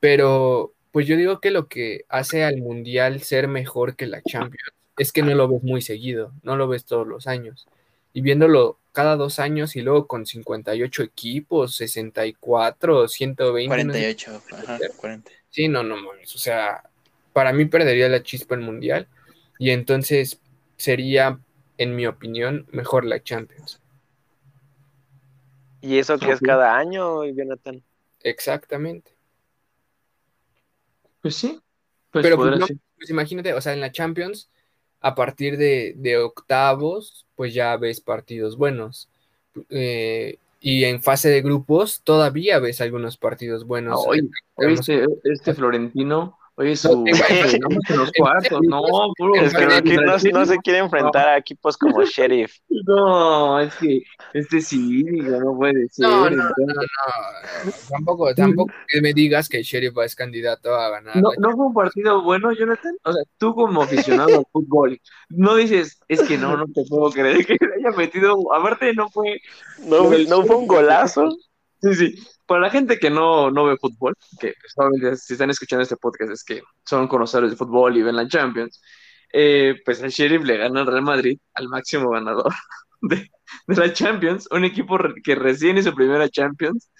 Pero, 0.00 0.74
pues 0.92 1.06
yo 1.06 1.16
digo 1.16 1.40
que 1.40 1.50
lo 1.50 1.68
que 1.68 2.04
hace 2.08 2.44
al 2.44 2.58
Mundial 2.58 3.22
ser 3.22 3.48
mejor 3.48 3.96
que 3.96 4.06
la 4.06 4.22
Champions 4.22 4.72
es 4.98 5.12
que 5.12 5.22
no 5.22 5.34
lo 5.34 5.48
ves 5.48 5.62
muy 5.62 5.82
seguido, 5.82 6.32
no 6.42 6.56
lo 6.56 6.68
ves 6.68 6.84
todos 6.86 7.06
los 7.06 7.26
años 7.26 7.68
y 8.12 8.20
viéndolo 8.20 8.78
cada 8.92 9.16
dos 9.16 9.38
años 9.38 9.76
y 9.76 9.82
luego 9.82 10.06
con 10.06 10.26
58 10.26 11.02
equipos, 11.02 11.76
64, 11.76 13.08
120. 13.08 13.68
48, 13.68 14.42
ajá, 14.52 14.78
40. 14.96 15.30
Sí, 15.50 15.68
no, 15.68 15.82
no 15.82 15.96
mames. 15.96 16.34
O 16.34 16.38
sea, 16.38 16.82
para 17.32 17.52
mí 17.52 17.64
perdería 17.66 18.08
la 18.08 18.22
chispa 18.22 18.54
el 18.54 18.62
mundial 18.62 19.06
y 19.58 19.70
entonces 19.70 20.40
sería, 20.76 21.38
en 21.76 21.94
mi 21.94 22.06
opinión, 22.06 22.66
mejor 22.70 23.04
la 23.04 23.22
Champions. 23.22 23.80
¿Y 25.80 25.98
eso 25.98 26.18
que 26.18 26.32
es 26.32 26.40
cada 26.40 26.76
año, 26.76 27.24
Jonathan? 27.24 27.82
Exactamente. 28.22 29.12
Pues 31.20 31.36
sí. 31.36 31.60
Pues 32.10 32.24
Pero 32.24 32.36
pues, 32.36 32.58
pues 32.96 33.10
imagínate, 33.10 33.52
o 33.52 33.60
sea, 33.60 33.74
en 33.74 33.80
la 33.80 33.92
Champions 33.92 34.50
a 35.00 35.14
partir 35.14 35.56
de, 35.56 36.16
octavos, 36.18 37.26
pues 37.38 37.54
ya 37.54 37.76
ves 37.76 38.00
partidos 38.00 38.56
buenos. 38.56 39.08
Eh, 39.70 40.38
y 40.60 40.82
en 40.82 41.00
fase 41.00 41.28
de 41.28 41.40
grupos 41.40 42.00
todavía 42.02 42.58
ves 42.58 42.80
algunos 42.80 43.16
partidos 43.16 43.64
buenos. 43.64 44.04
Ah, 44.08 44.66
este, 44.68 45.06
este, 45.22 45.54
Florentino 45.54 46.36
Oye, 46.58 46.74
su 46.74 47.04
los 47.06 48.12
cuartos, 48.18 48.60
no, 48.62 48.82
puro 49.16 49.36
es 49.36 49.54
que 49.54 50.32
no, 50.32 50.44
se 50.44 50.58
quiere 50.58 50.80
enfrentar 50.80 51.28
a 51.28 51.36
equipos 51.36 51.76
como 51.76 52.02
Sheriff. 52.04 52.52
No, 52.68 53.60
es 53.60 53.72
que 53.76 54.02
este 54.34 54.60
sí, 54.60 55.04
no 55.04 55.56
puede 55.56 55.88
ser. 55.88 56.08
No, 56.08 56.28
no, 56.28 56.36
no, 56.36 56.48
no, 56.48 57.72
Tampoco, 57.88 58.34
tampoco 58.34 58.72
que 58.88 59.00
me 59.00 59.14
digas 59.14 59.48
que 59.48 59.62
Sheriff 59.62 59.96
es 59.98 60.16
candidato 60.16 60.74
a 60.74 60.90
ganar. 60.90 61.14
No, 61.18 61.30
no 61.38 61.56
fue 61.56 61.66
un 61.66 61.74
partido 61.74 62.24
bueno, 62.24 62.50
Jonathan. 62.50 62.96
O 63.04 63.12
sea, 63.12 63.22
tú 63.38 63.54
como 63.54 63.82
aficionado 63.82 64.38
al 64.38 64.46
fútbol, 64.50 65.00
no 65.28 65.54
dices, 65.54 66.00
es 66.08 66.24
que 66.24 66.36
no, 66.38 66.56
no 66.56 66.66
te 66.66 66.82
puedo 66.88 67.08
creer 67.12 67.46
que 67.46 67.52
haya 67.52 67.96
metido. 67.96 68.52
Aparte, 68.52 68.92
no 68.94 69.08
fue. 69.10 69.40
No, 69.86 70.10
no 70.10 70.44
fue 70.44 70.56
un 70.56 70.66
golazo. 70.66 71.28
Sí, 71.80 71.94
sí. 71.94 72.14
Para 72.48 72.62
la 72.62 72.70
gente 72.70 72.98
que 72.98 73.10
no, 73.10 73.50
no 73.50 73.66
ve 73.66 73.76
fútbol, 73.76 74.14
que 74.40 74.54
si 75.16 75.34
están 75.34 75.50
escuchando 75.50 75.82
este 75.82 75.98
podcast 75.98 76.32
es 76.32 76.42
que 76.42 76.62
son 76.82 77.06
conocedores 77.06 77.50
de 77.50 77.58
fútbol 77.58 77.94
y 77.96 78.02
ven 78.02 78.16
la 78.16 78.26
Champions, 78.26 78.80
eh, 79.32 79.74
pues 79.84 80.00
el 80.02 80.10
Sheriff 80.10 80.44
le 80.44 80.56
gana 80.56 80.80
al 80.80 80.86
Real 80.86 81.02
Madrid, 81.02 81.38
al 81.52 81.68
máximo 81.68 82.08
ganador 82.10 82.54
de, 83.02 83.30
la 83.66 83.92
Champions, 83.92 84.48
un 84.50 84.64
equipo 84.64 84.98
que 85.22 85.34
recién 85.34 85.76
hizo 85.76 85.94
primera 85.94 86.30
Champions, 86.30 86.90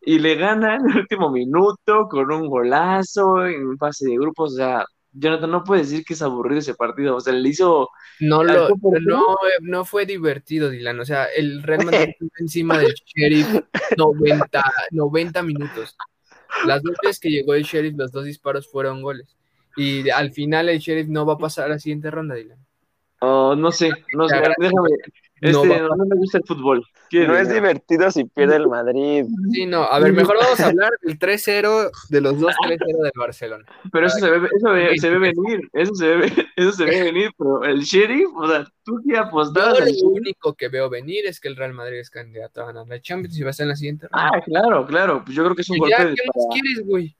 y 0.00 0.18
le 0.18 0.34
gana 0.34 0.74
en 0.76 0.90
el 0.90 0.96
último 0.98 1.30
minuto 1.30 2.08
con 2.08 2.32
un 2.32 2.48
golazo 2.48 3.46
en 3.46 3.78
fase 3.78 4.08
de 4.08 4.16
grupos, 4.16 4.54
o 4.54 4.56
sea, 4.56 4.84
Jonathan, 5.12 5.50
no 5.50 5.64
puede 5.64 5.82
decir 5.82 6.04
que 6.04 6.14
es 6.14 6.22
aburrido 6.22 6.60
ese 6.60 6.74
partido. 6.74 7.16
O 7.16 7.20
sea, 7.20 7.32
le 7.32 7.48
hizo. 7.48 7.88
No, 8.20 8.44
lo, 8.44 8.68
no, 9.00 9.36
no 9.60 9.84
fue 9.84 10.06
divertido, 10.06 10.70
Dylan. 10.70 11.00
O 11.00 11.04
sea, 11.04 11.24
el 11.24 11.62
Real 11.62 11.84
Madrid 11.84 12.14
encima 12.38 12.78
del 12.78 12.94
Sheriff 12.94 13.48
90, 13.96 14.64
90 14.92 15.42
minutos. 15.42 15.96
Las 16.66 16.82
dos 16.82 16.96
veces 17.02 17.20
que 17.20 17.30
llegó 17.30 17.54
el 17.54 17.64
Sheriff, 17.64 17.94
los 17.96 18.12
dos 18.12 18.24
disparos 18.24 18.68
fueron 18.70 19.02
goles. 19.02 19.36
Y 19.76 20.10
al 20.10 20.32
final 20.32 20.68
el 20.68 20.78
Sheriff 20.78 21.08
no 21.08 21.26
va 21.26 21.34
a 21.34 21.38
pasar 21.38 21.66
a 21.66 21.68
la 21.68 21.78
siguiente 21.78 22.10
ronda, 22.10 22.34
Dylan. 22.34 22.58
Oh, 23.20 23.54
no 23.54 23.70
sé, 23.70 23.90
no 24.14 24.28
sé, 24.28 24.36
déjame, 24.58 24.88
este, 25.40 25.80
no, 25.80 25.96
me 25.96 26.16
gusta 26.16 26.38
el 26.38 26.44
fútbol. 26.44 26.86
No 27.12 27.36
es 27.36 27.48
divertido 27.48 28.10
si 28.10 28.24
pierde 28.24 28.56
el 28.56 28.68
Madrid. 28.68 29.24
Sí, 29.52 29.64
no. 29.64 29.84
A 29.84 29.98
ver, 29.98 30.12
mejor 30.12 30.36
vamos 30.38 30.60
a 30.60 30.66
hablar 30.68 30.90
del 31.00 31.18
3-0, 31.18 31.90
de 32.10 32.20
los 32.20 32.38
dos 32.38 32.54
3-0 32.62 33.02
del 33.02 33.12
Barcelona. 33.16 33.64
Pero 33.90 34.06
eso, 34.06 34.18
se 34.18 34.30
ve, 34.30 34.48
eso 34.54 34.70
ve, 34.70 34.98
se 34.98 35.10
ve 35.10 35.18
venir, 35.18 35.68
eso 35.72 35.94
se 35.94 36.16
ve, 36.16 36.32
eso 36.56 36.72
se 36.72 36.84
ve 36.84 37.02
venir, 37.04 37.30
pero 37.38 37.64
el 37.64 37.80
Sheriff, 37.80 38.28
o 38.36 38.46
sea, 38.46 38.66
tú 38.84 39.00
qué 39.06 39.16
apostabas. 39.16 39.78
Yo 39.78 40.08
lo 40.08 40.10
único 40.10 40.54
que 40.54 40.68
veo 40.68 40.90
venir 40.90 41.26
es 41.26 41.40
que 41.40 41.48
el 41.48 41.56
Real 41.56 41.72
Madrid 41.72 42.00
es 42.00 42.10
candidato 42.10 42.60
a 42.60 42.66
ganar 42.66 42.86
la 42.86 43.00
Champions 43.00 43.38
y 43.38 43.42
va 43.42 43.48
a 43.48 43.50
estar 43.52 43.64
en 43.64 43.70
la 43.70 43.76
siguiente 43.76 44.08
ronda. 44.10 44.30
Ah, 44.34 44.42
claro, 44.42 44.86
claro. 44.86 45.22
Pues 45.24 45.34
yo 45.34 45.42
creo 45.42 45.56
que 45.56 45.62
es 45.62 45.70
un 45.70 45.78
golpe. 45.78 45.96
Ya, 45.96 46.04
¿Qué 46.04 46.22
más 46.34 46.46
quieres, 46.52 46.86
güey? 46.86 47.16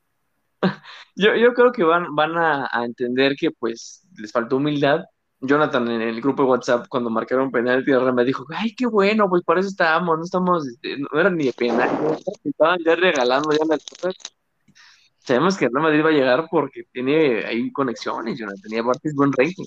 Yo, 1.17 1.35
yo 1.35 1.55
creo 1.55 1.73
que 1.73 1.83
van, 1.83 2.15
van 2.15 2.37
a, 2.37 2.69
a 2.71 2.85
entender 2.85 3.35
que 3.35 3.51
pues 3.51 4.07
les 4.19 4.31
faltó 4.31 4.59
humildad 4.59 5.07
Jonathan 5.41 5.89
en 5.91 6.03
el 6.03 6.21
grupo 6.21 6.43
de 6.43 6.51
WhatsApp 6.51 6.87
cuando 6.89 7.09
marcaron 7.09 7.51
penalti, 7.51 7.93
me 8.15 8.25
dijo, 8.25 8.45
ay, 8.51 8.75
qué 8.75 8.87
bueno, 8.87 9.29
pues 9.29 9.43
por 9.43 9.59
eso 9.59 9.69
estábamos, 9.69 10.19
no 10.19 10.25
estamos, 10.25 10.69
este, 10.69 10.99
no 10.99 11.19
era 11.19 11.31
ni 11.31 11.47
de 11.47 11.53
penal, 11.53 12.19
estaban 12.45 12.79
ya 12.85 12.95
regalando 12.95 13.51
ya 13.53 13.65
las 13.69 13.85
cosas. 13.85 14.15
Sabemos 15.19 15.57
que 15.57 15.69
Real 15.69 15.83
Madrid 15.83 16.05
va 16.05 16.09
a 16.09 16.13
llegar 16.13 16.47
porque 16.51 16.85
tiene 16.93 17.45
ahí 17.45 17.71
conexiones, 17.73 18.39
Jonathan, 18.39 18.61
tenía 18.63 18.81
aparte 18.81 19.11
buen 19.15 19.33
rating, 19.33 19.65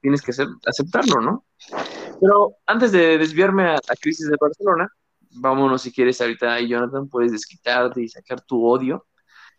tienes 0.00 0.22
que 0.22 0.32
aceptarlo, 0.66 1.20
¿no? 1.20 1.44
Pero 2.20 2.56
antes 2.66 2.92
de 2.92 3.18
desviarme 3.18 3.64
a 3.64 3.74
la 3.74 3.96
crisis 4.00 4.28
de 4.28 4.36
Barcelona, 4.40 4.88
vámonos 5.30 5.82
si 5.82 5.92
quieres 5.92 6.20
ahorita 6.20 6.60
Jonathan, 6.60 7.08
puedes 7.08 7.32
desquitarte 7.32 8.02
y 8.02 8.08
sacar 8.08 8.40
tu 8.42 8.66
odio. 8.66 9.06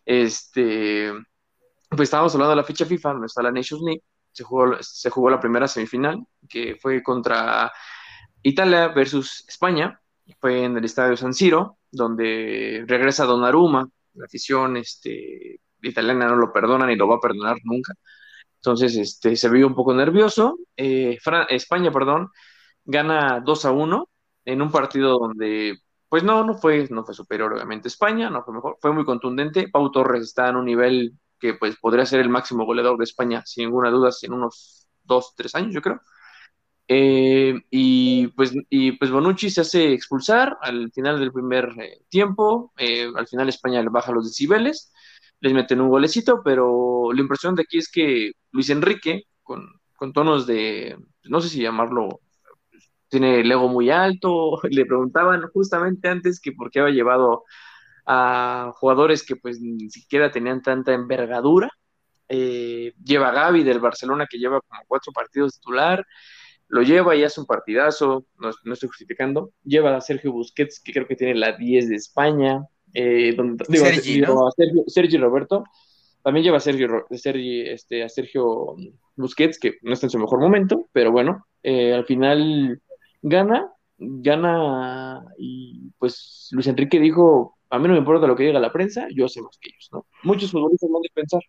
Este, 0.06 1.12
pues 1.90 2.02
estábamos 2.08 2.34
hablando 2.34 2.52
de 2.52 2.56
la 2.58 2.64
ficha 2.64 2.86
FIFA, 2.86 3.16
no 3.16 3.26
está 3.26 3.42
la 3.42 3.52
Nations 3.52 3.84
League, 3.84 4.04
se 4.38 4.44
jugó, 4.44 4.78
se 4.82 5.10
jugó 5.10 5.32
la 5.32 5.40
primera 5.40 5.68
semifinal, 5.68 6.24
que 6.48 6.76
fue 6.80 7.02
contra 7.02 7.72
Italia 8.44 8.90
versus 8.90 9.44
España, 9.48 10.00
fue 10.40 10.64
en 10.64 10.78
el 10.78 10.86
estadio 10.86 11.18
San 11.18 11.34
Siro, 11.34 11.80
donde 11.90 12.86
regresa 12.88 13.26
Donnarumma, 13.26 13.90
la 14.14 14.26
afición 14.26 14.78
este, 14.78 15.60
italiana 15.82 16.28
no 16.28 16.36
lo 16.36 16.54
perdona 16.54 16.86
ni 16.86 16.96
lo 16.96 17.08
va 17.08 17.16
a 17.16 17.20
perdonar 17.20 17.58
nunca. 17.64 17.94
Entonces 18.58 18.96
este, 18.96 19.36
se 19.36 19.50
vio 19.50 19.66
un 19.66 19.74
poco 19.74 19.96
nervioso. 19.96 20.60
Eh, 20.76 21.18
España, 21.50 21.92
perdón, 21.92 22.30
gana 22.86 23.42
2 23.44 23.66
a 23.66 23.72
1 23.72 24.10
en 24.46 24.62
un 24.62 24.70
partido 24.70 25.18
donde, 25.18 25.80
pues 26.10 26.24
no, 26.24 26.44
no 26.44 26.54
fue, 26.60 26.88
no 26.92 27.04
fue 27.04 27.16
superior 27.16 27.54
obviamente 27.54 27.88
España, 27.88 28.30
no 28.30 28.44
fue 28.44 28.54
mejor, 28.54 28.78
fue 28.80 28.94
muy 28.94 29.04
contundente. 29.04 29.68
Pau 29.70 29.92
Torres 29.92 30.22
está 30.24 30.50
en 30.50 30.58
un 30.58 30.66
nivel 30.66 31.18
que 31.40 31.54
pues 31.56 31.78
podría 31.78 32.06
ser 32.06 32.20
el 32.20 32.30
máximo 32.30 32.66
goleador 32.66 32.98
de 32.98 33.04
España, 33.06 33.44
sin 33.46 33.66
ninguna 33.66 33.90
duda, 33.90 34.10
en 34.22 34.34
unos 34.34 34.88
dos, 35.04 35.34
tres 35.36 35.56
años, 35.56 35.74
yo 35.74 35.82
creo. 35.82 36.02
Eh, 36.90 37.54
y, 37.70 38.28
pues, 38.30 38.54
y 38.70 38.94
pues 38.94 39.12
Bonucci 39.12 39.50
se 39.50 39.62
hace 39.62 39.94
expulsar 39.94 40.58
al 40.62 40.92
final 40.92 41.20
del 41.20 41.34
primer 41.34 41.70
eh, 41.80 42.02
tiempo. 42.10 42.74
Eh, 42.78 43.10
al 43.16 43.28
final 43.28 43.50
España 43.50 43.84
baja 43.90 44.12
los 44.12 44.26
decibeles, 44.26 44.94
les 45.42 45.54
meten 45.54 45.82
un 45.82 45.90
golecito, 45.90 46.42
pero 46.44 47.12
la 47.14 47.22
impresión 47.22 47.56
de 47.56 47.64
aquí 47.64 47.78
es 47.80 47.90
que 47.92 48.32
Luis 48.52 48.70
Enrique, 48.70 49.24
con, 49.44 49.68
con 49.96 50.14
tonos 50.14 50.48
de, 50.48 50.98
no 51.24 51.42
sé 51.42 51.50
si 51.50 51.62
llamarlo, 51.62 52.22
tiene 53.10 53.42
el 53.42 53.52
ego 53.52 53.68
muy 53.68 53.90
alto, 53.90 54.60
le 54.70 54.86
preguntaban 54.86 55.42
justamente 55.54 56.08
antes 56.10 56.40
que 56.40 56.52
por 56.54 56.72
qué 56.72 56.80
había 56.80 56.94
llevado 56.96 57.44
a 58.08 58.72
jugadores 58.76 59.24
que 59.24 59.36
pues 59.36 59.60
ni 59.60 59.90
siquiera 59.90 60.32
tenían 60.32 60.62
tanta 60.62 60.94
envergadura. 60.94 61.70
Eh, 62.30 62.94
lleva 63.04 63.30
a 63.30 63.34
Gaby 63.34 63.64
del 63.64 63.80
Barcelona 63.80 64.28
que 64.30 64.38
lleva 64.38 64.62
como 64.62 64.82
cuatro 64.88 65.12
partidos 65.12 65.60
titular, 65.60 66.06
lo 66.70 66.82
lleva 66.82 67.16
y 67.16 67.24
hace 67.24 67.40
un 67.42 67.46
partidazo, 67.46 68.26
no, 68.38 68.74
estoy 68.74 68.90
justificando, 68.90 69.52
lleva 69.64 69.96
a 69.96 70.02
Sergio 70.02 70.32
Busquets 70.32 70.82
que 70.82 70.94
creo 70.94 71.08
que 71.08 71.16
tiene 71.16 71.36
la 71.36 71.54
10 71.54 71.90
de 71.90 71.96
España, 71.96 72.66
eh, 72.94 73.34
donde, 73.36 73.66
digo, 73.68 73.86
Sergio, 74.88 75.22
Roberto, 75.22 75.64
también 76.24 76.46
lleva 76.46 76.58
a 76.58 76.62
Sergio, 76.62 77.06
este, 77.10 78.04
a 78.04 78.10
Sergio 78.10 78.76
Busquets 79.16 79.60
que 79.60 79.76
no 79.82 79.94
está 79.94 80.08
en 80.08 80.12
su 80.12 80.20
mejor 80.20 80.40
momento, 80.40 80.88
pero 80.92 81.12
bueno, 81.12 81.46
eh, 81.64 81.94
al 81.94 82.06
final 82.06 82.82
gana, 83.22 83.72
gana 83.98 85.26
y 85.38 85.92
pues 85.98 86.50
Luis 86.52 86.68
Enrique 86.68 87.00
dijo, 87.00 87.57
a 87.70 87.80
mí 87.80 87.88
no 87.88 87.94
me 87.94 88.00
importa 88.00 88.28
lo 88.28 88.36
que 88.36 88.44
diga 88.44 88.60
la 88.60 88.72
prensa, 88.72 89.08
yo 89.14 89.28
sé 89.28 89.42
más 89.42 89.58
que 89.60 89.70
ellos, 89.70 89.90
¿no? 89.92 90.06
Muchos 90.24 90.52
futbolistas 90.52 90.90
no 90.90 90.98
han 90.98 91.02
de 91.02 91.10
pensar. 91.14 91.42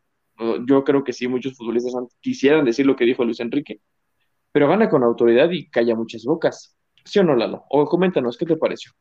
Yo 0.66 0.84
creo 0.84 1.02
que 1.02 1.12
sí, 1.12 1.26
muchos 1.26 1.56
futbolistas 1.56 1.94
quisieran 2.20 2.64
decir 2.64 2.86
lo 2.86 2.96
que 2.96 3.04
dijo 3.04 3.24
Luis 3.24 3.40
Enrique, 3.40 3.80
pero 4.52 4.68
gana 4.68 4.88
con 4.88 5.02
autoridad 5.02 5.50
y 5.50 5.68
calla 5.68 5.96
muchas 5.96 6.24
bocas. 6.24 6.76
¿Sí 7.04 7.18
o 7.18 7.24
no, 7.24 7.34
Lalo? 7.34 7.64
O 7.70 7.84
coméntanos, 7.86 8.36
¿qué 8.36 8.46
te 8.46 8.56
pareció? 8.56 8.92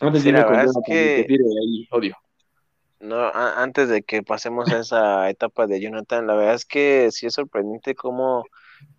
Antes 0.00 0.24
de 0.24 0.32
que... 0.86 1.26
odio. 1.90 2.16
No, 2.98 3.30
antes 3.32 3.88
de 3.88 4.02
que 4.02 4.22
pasemos 4.22 4.72
a 4.72 4.80
esa 4.80 5.30
etapa 5.30 5.66
de 5.66 5.80
Jonathan, 5.80 6.26
la 6.26 6.34
verdad 6.34 6.54
es 6.54 6.64
que 6.64 7.10
sí 7.12 7.26
es 7.26 7.34
sorprendente 7.34 7.94
cómo 7.94 8.44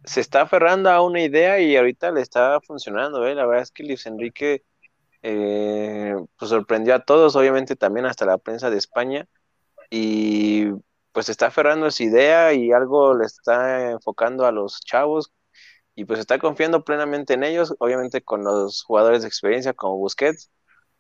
se 0.05 0.21
está 0.21 0.41
aferrando 0.41 0.89
a 0.89 1.01
una 1.01 1.21
idea 1.21 1.59
y 1.59 1.75
ahorita 1.75 2.11
le 2.11 2.21
está 2.21 2.61
funcionando, 2.61 3.27
¿eh? 3.27 3.33
La 3.33 3.45
verdad 3.45 3.63
es 3.63 3.71
que 3.71 3.83
Luis 3.83 4.05
Enrique 4.05 4.63
eh, 5.21 6.15
pues 6.37 6.49
sorprendió 6.49 6.95
a 6.95 7.03
todos, 7.05 7.35
obviamente 7.35 7.75
también 7.75 8.05
hasta 8.05 8.25
la 8.25 8.37
prensa 8.37 8.69
de 8.69 8.77
España, 8.77 9.27
y 9.89 10.67
pues 11.11 11.29
está 11.29 11.47
aferrando 11.47 11.87
esa 11.87 12.03
idea 12.03 12.53
y 12.53 12.71
algo 12.71 13.15
le 13.15 13.25
está 13.25 13.91
enfocando 13.91 14.45
a 14.45 14.51
los 14.51 14.81
chavos 14.81 15.33
y 15.95 16.05
pues 16.05 16.19
está 16.19 16.39
confiando 16.39 16.83
plenamente 16.83 17.33
en 17.33 17.43
ellos, 17.43 17.75
obviamente 17.79 18.21
con 18.23 18.43
los 18.43 18.83
jugadores 18.83 19.23
de 19.23 19.27
experiencia 19.29 19.73
como 19.73 19.97
Busquets, 19.97 20.51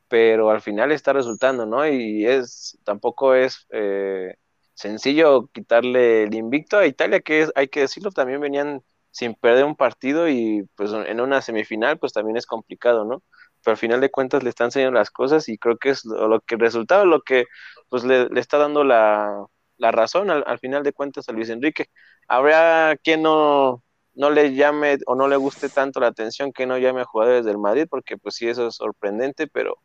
pero 0.07 0.49
al 0.51 0.61
final 0.61 0.91
está 0.91 1.13
resultando, 1.13 1.65
¿no? 1.65 1.87
Y 1.87 2.25
es 2.25 2.77
tampoco 2.83 3.35
es 3.35 3.67
eh, 3.71 4.35
sencillo 4.73 5.47
quitarle 5.53 6.23
el 6.23 6.35
invicto 6.35 6.77
a 6.77 6.87
Italia, 6.87 7.21
que 7.21 7.47
hay 7.55 7.67
que 7.69 7.81
decirlo, 7.81 8.11
también 8.11 8.41
venían 8.41 8.83
sin 9.11 9.35
perder 9.35 9.65
un 9.65 9.75
partido 9.75 10.29
y 10.29 10.63
pues 10.75 10.91
en 10.93 11.21
una 11.21 11.41
semifinal 11.41 11.99
pues 11.99 12.13
también 12.13 12.37
es 12.37 12.45
complicado, 12.45 13.05
¿no? 13.05 13.23
Pero 13.67 13.73
al 13.73 13.79
final 13.79 13.99
de 13.99 14.09
cuentas 14.09 14.43
le 14.43 14.49
están 14.49 14.67
enseñando 14.67 14.97
las 14.97 15.11
cosas 15.11 15.49
y 15.49 15.57
creo 15.57 15.75
que 15.75 15.89
es 15.89 16.05
lo, 16.05 16.39
que 16.39 16.55
el 16.55 16.61
resultado, 16.61 17.05
lo 17.05 17.21
que 17.21 17.47
pues 17.89 18.05
le, 18.05 18.29
está 18.39 18.57
dando 18.57 18.85
la, 18.85 19.45
razón 19.77 20.31
al, 20.31 20.59
final 20.59 20.83
de 20.83 20.93
cuentas 20.93 21.27
a 21.27 21.33
Luis 21.33 21.49
Enrique. 21.49 21.89
Habrá 22.29 22.95
quien 23.03 23.23
no, 23.23 23.83
no 24.13 24.29
le 24.29 24.53
llame 24.53 24.99
o 25.05 25.15
no 25.15 25.27
le 25.27 25.35
guste 25.35 25.67
tanto 25.67 25.99
la 25.99 26.07
atención 26.07 26.53
que 26.53 26.65
no 26.65 26.77
llame 26.77 27.01
a 27.01 27.03
jugadores 27.03 27.43
del 27.43 27.57
Madrid, 27.57 27.87
porque 27.89 28.15
pues 28.15 28.35
sí, 28.35 28.47
eso 28.47 28.67
es 28.67 28.75
sorprendente, 28.75 29.47
pero 29.47 29.79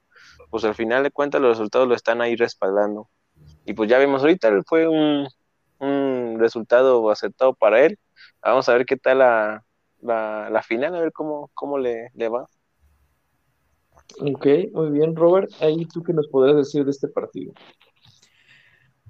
pues 0.49 0.63
al 0.63 0.77
final 0.77 1.03
de 1.03 1.11
cuentas 1.11 1.41
los 1.41 1.59
resultados 1.59 1.89
lo 1.89 1.97
están 1.97 2.21
ahí 2.21 2.37
respaldando. 2.37 3.11
Y 3.67 3.73
pues 3.73 3.91
ya 3.91 3.99
vimos 3.99 4.23
ahorita, 4.23 4.49
fue 4.65 4.87
un, 4.87 5.27
un 5.81 6.37
resultado 6.39 7.11
aceptado 7.11 7.53
para 7.53 7.81
él. 7.85 7.99
Vamos 8.41 8.69
a 8.69 8.75
ver 8.75 8.87
qué 8.87 8.97
tal 8.97 9.19
la, 9.19 9.65
la, 10.01 10.63
final, 10.63 10.95
a 10.95 11.01
ver 11.01 11.11
cómo, 11.11 11.51
cómo 11.53 11.79
le, 11.79 12.11
le 12.15 12.29
va. 12.29 12.49
Ok, 14.21 14.47
muy 14.73 14.91
bien, 14.91 15.17
Robert. 15.17 15.51
Ahí 15.61 15.87
tú 15.87 16.03
qué 16.03 16.13
nos 16.13 16.29
podrás 16.29 16.57
decir 16.57 16.85
de 16.85 16.91
este 16.91 17.09
partido. 17.09 17.53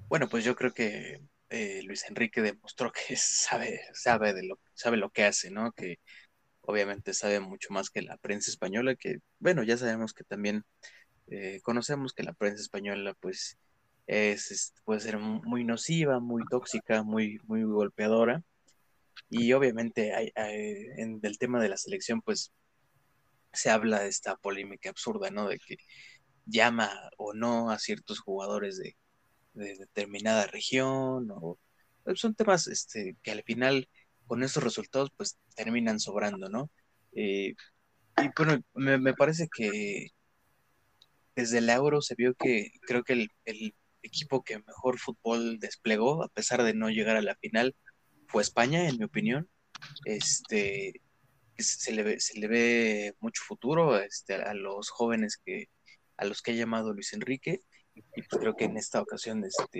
Bueno, 0.07 0.27
pues 0.29 0.43
yo 0.43 0.55
creo 0.55 0.73
que 0.73 1.21
eh, 1.49 1.81
Luis 1.83 2.05
Enrique 2.09 2.41
demostró 2.41 2.91
que 2.91 3.15
sabe, 3.17 3.81
sabe, 3.93 4.33
de 4.33 4.43
lo, 4.43 4.59
sabe 4.73 4.97
lo 4.97 5.09
que 5.09 5.23
hace, 5.23 5.51
¿no? 5.51 5.71
Que 5.71 5.99
obviamente 6.61 7.13
sabe 7.13 7.39
mucho 7.39 7.69
más 7.71 7.89
que 7.89 8.01
la 8.01 8.17
prensa 8.17 8.51
española, 8.51 8.95
que 8.95 9.19
bueno, 9.39 9.63
ya 9.63 9.77
sabemos 9.77 10.13
que 10.13 10.23
también 10.23 10.63
eh, 11.27 11.59
conocemos 11.63 12.13
que 12.13 12.23
la 12.23 12.33
prensa 12.33 12.61
española 12.61 13.15
pues 13.19 13.57
es, 14.07 14.73
puede 14.85 14.99
ser 14.99 15.17
muy 15.17 15.63
nociva, 15.63 16.19
muy 16.19 16.43
tóxica, 16.49 17.03
muy, 17.03 17.39
muy 17.45 17.63
golpeadora. 17.63 18.43
Y 19.29 19.53
obviamente 19.53 20.13
hay, 20.13 20.31
en 20.35 21.19
el 21.23 21.37
tema 21.37 21.61
de 21.61 21.69
la 21.69 21.77
selección 21.77 22.21
pues 22.21 22.51
se 23.53 23.69
habla 23.69 24.01
de 24.01 24.09
esta 24.09 24.35
polémica 24.35 24.89
absurda, 24.89 25.29
¿no? 25.29 25.47
De 25.47 25.59
que 25.59 25.77
llama 26.45 26.91
o 27.17 27.33
no 27.33 27.69
a 27.69 27.79
ciertos 27.79 28.19
jugadores 28.19 28.77
de, 28.77 28.95
determinada 29.53 30.47
región, 30.47 31.29
o 31.31 31.59
pues, 32.03 32.19
son 32.19 32.35
temas 32.35 32.67
este, 32.67 33.15
que 33.21 33.31
al 33.31 33.43
final 33.43 33.87
con 34.25 34.43
estos 34.43 34.63
resultados 34.63 35.11
pues 35.15 35.37
terminan 35.55 35.99
sobrando, 35.99 36.49
¿no? 36.49 36.71
Eh, 37.13 37.53
y 38.17 38.29
bueno, 38.35 38.63
me, 38.73 39.13
parece 39.13 39.47
que 39.55 40.07
desde 41.35 41.59
el 41.59 41.69
Euro 41.69 42.01
se 42.01 42.15
vio 42.15 42.33
que 42.35 42.71
creo 42.81 43.03
que 43.03 43.27
el, 43.45 43.75
equipo 44.05 44.43
que 44.43 44.59
mejor 44.59 44.99
fútbol 44.99 45.59
desplegó, 45.59 46.23
a 46.23 46.27
pesar 46.27 46.61
de 46.63 46.73
no 46.73 46.89
llegar 46.89 47.15
a 47.15 47.21
la 47.21 47.35
final, 47.37 47.73
fue 48.27 48.41
España, 48.41 48.89
en 48.89 48.97
mi 48.97 49.05
opinión. 49.05 49.49
Este, 50.03 51.01
se 51.57 51.91
le 51.93 52.03
ve, 52.03 52.19
se 52.19 52.39
le 52.39 52.47
ve 52.47 53.15
mucho 53.19 53.43
futuro 53.45 53.97
este, 53.97 54.35
a 54.35 54.53
los 54.53 54.89
jóvenes 54.89 55.39
que, 55.43 55.69
a 56.17 56.25
los 56.25 56.41
que 56.41 56.51
ha 56.51 56.55
llamado 56.55 56.93
Luis 56.93 57.13
Enrique, 57.13 57.61
y 57.95 58.01
pues 58.01 58.41
creo 58.41 58.55
que 58.55 58.65
en 58.65 58.77
esta 58.77 59.01
ocasión 59.01 59.43
este, 59.43 59.79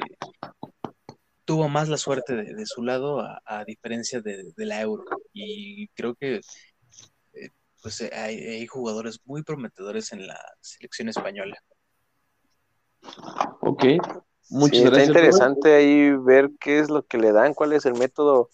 tuvo 1.45 1.67
más 1.67 1.89
la 1.89 1.97
suerte 1.97 2.35
de, 2.35 2.65
su 2.65 2.83
lado 2.83 3.21
a, 3.21 3.63
diferencia 3.65 4.21
de, 4.21 4.53
la 4.57 4.81
Euro. 4.81 5.03
Y 5.33 5.87
creo 5.89 6.15
que 6.15 6.41
eh, 7.33 7.49
pues 7.81 8.01
hay, 8.13 8.65
jugadores 8.67 9.19
muy 9.25 9.43
prometedores 9.43 10.13
en 10.13 10.27
la 10.27 10.39
selección 10.61 11.09
española. 11.09 11.57
Ok, 13.61 13.83
muchas 14.49 14.81
gracias. 14.81 14.83
Está 14.83 15.03
interesante 15.03 15.73
ahí 15.73 16.11
ver 16.11 16.51
qué 16.59 16.79
es 16.79 16.89
lo 16.89 17.05
que 17.05 17.17
le 17.17 17.31
dan, 17.31 17.53
cuál 17.53 17.73
es 17.73 17.85
el 17.85 17.95
método 17.95 18.49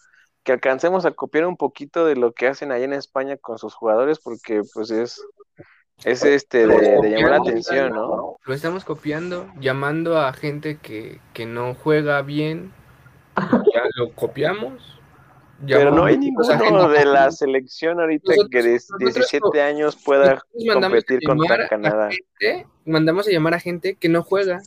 que 0.49 0.53
alcancemos 0.53 1.05
a 1.05 1.11
copiar 1.11 1.45
un 1.45 1.57
poquito 1.57 2.07
de 2.07 2.15
lo 2.15 2.31
que 2.31 2.47
hacen 2.47 2.71
ahí 2.71 2.83
en 2.83 2.93
España 2.93 3.37
con 3.37 3.59
sus 3.59 3.75
jugadores, 3.75 4.17
porque 4.17 4.63
pues 4.73 4.89
es 4.89 5.23
es 6.03 6.23
este 6.23 6.65
de, 6.65 7.07
llamar 7.07 7.29
la 7.29 7.37
atención, 7.37 7.93
¿no? 7.93 8.37
Lo 8.43 8.53
estamos 8.55 8.83
copiando, 8.83 9.47
llamando 9.59 10.17
a 10.17 10.33
gente 10.33 10.79
que, 10.81 11.19
que 11.33 11.45
no 11.45 11.75
juega 11.75 12.23
bien, 12.23 12.73
ya 13.35 13.83
lo 13.95 14.11
copiamos. 14.13 14.99
Pero 15.67 15.91
no 15.91 16.05
hay 16.05 16.17
ninguno 16.17 16.89
de 16.89 17.05
la 17.05 17.29
selección 17.29 17.99
ahorita 17.99 18.33
que 18.49 18.63
de 18.63 18.81
17 18.97 19.61
años 19.61 19.97
pueda 20.03 20.41
competir 20.73 21.19
contra 21.27 21.67
Canadá. 21.67 22.09
mandamos 22.85 23.27
a 23.27 23.31
llamar 23.31 23.53
a 23.53 23.59
gente 23.59 23.93
que 23.93 24.09
no 24.09 24.23
juega, 24.23 24.63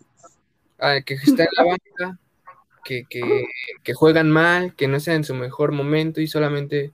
que 1.05 1.15
está 1.15 1.43
en 1.43 1.49
la 1.57 1.65
banca, 1.65 2.19
que, 2.85 3.05
que, 3.09 3.45
que 3.83 3.95
juegan 3.95 4.31
mal, 4.31 4.75
que 4.75 4.89
no 4.89 5.01
sea 5.01 5.15
en 5.15 5.25
su 5.25 5.35
mejor 5.35 5.73
momento 5.73 6.21
y 6.21 6.27
solamente 6.27 6.93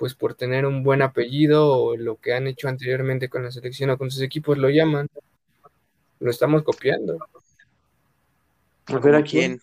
pues 0.00 0.14
por 0.14 0.32
tener 0.32 0.64
un 0.64 0.82
buen 0.82 1.02
apellido 1.02 1.76
o 1.76 1.94
lo 1.94 2.16
que 2.16 2.32
han 2.32 2.46
hecho 2.46 2.68
anteriormente 2.68 3.28
con 3.28 3.42
la 3.42 3.50
selección 3.50 3.90
o 3.90 3.98
con 3.98 4.10
sus 4.10 4.22
equipos 4.22 4.56
lo 4.56 4.70
llaman. 4.70 5.08
Lo 6.20 6.30
estamos 6.30 6.62
copiando. 6.62 7.18
A 8.86 8.98
ver 8.98 9.14
a 9.14 9.22
quién. 9.22 9.60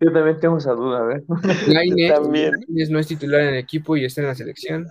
Yo 0.00 0.12
también 0.12 0.38
tengo 0.38 0.58
esa 0.58 0.72
duda, 0.72 1.00
a 1.00 1.02
ver. 1.02 1.24
Lainez, 1.66 2.88
no 2.88 3.00
es 3.00 3.08
titular 3.08 3.40
en 3.40 3.48
el 3.48 3.56
equipo 3.56 3.96
y 3.96 4.04
está 4.04 4.20
en 4.20 4.28
la 4.28 4.36
selección. 4.36 4.88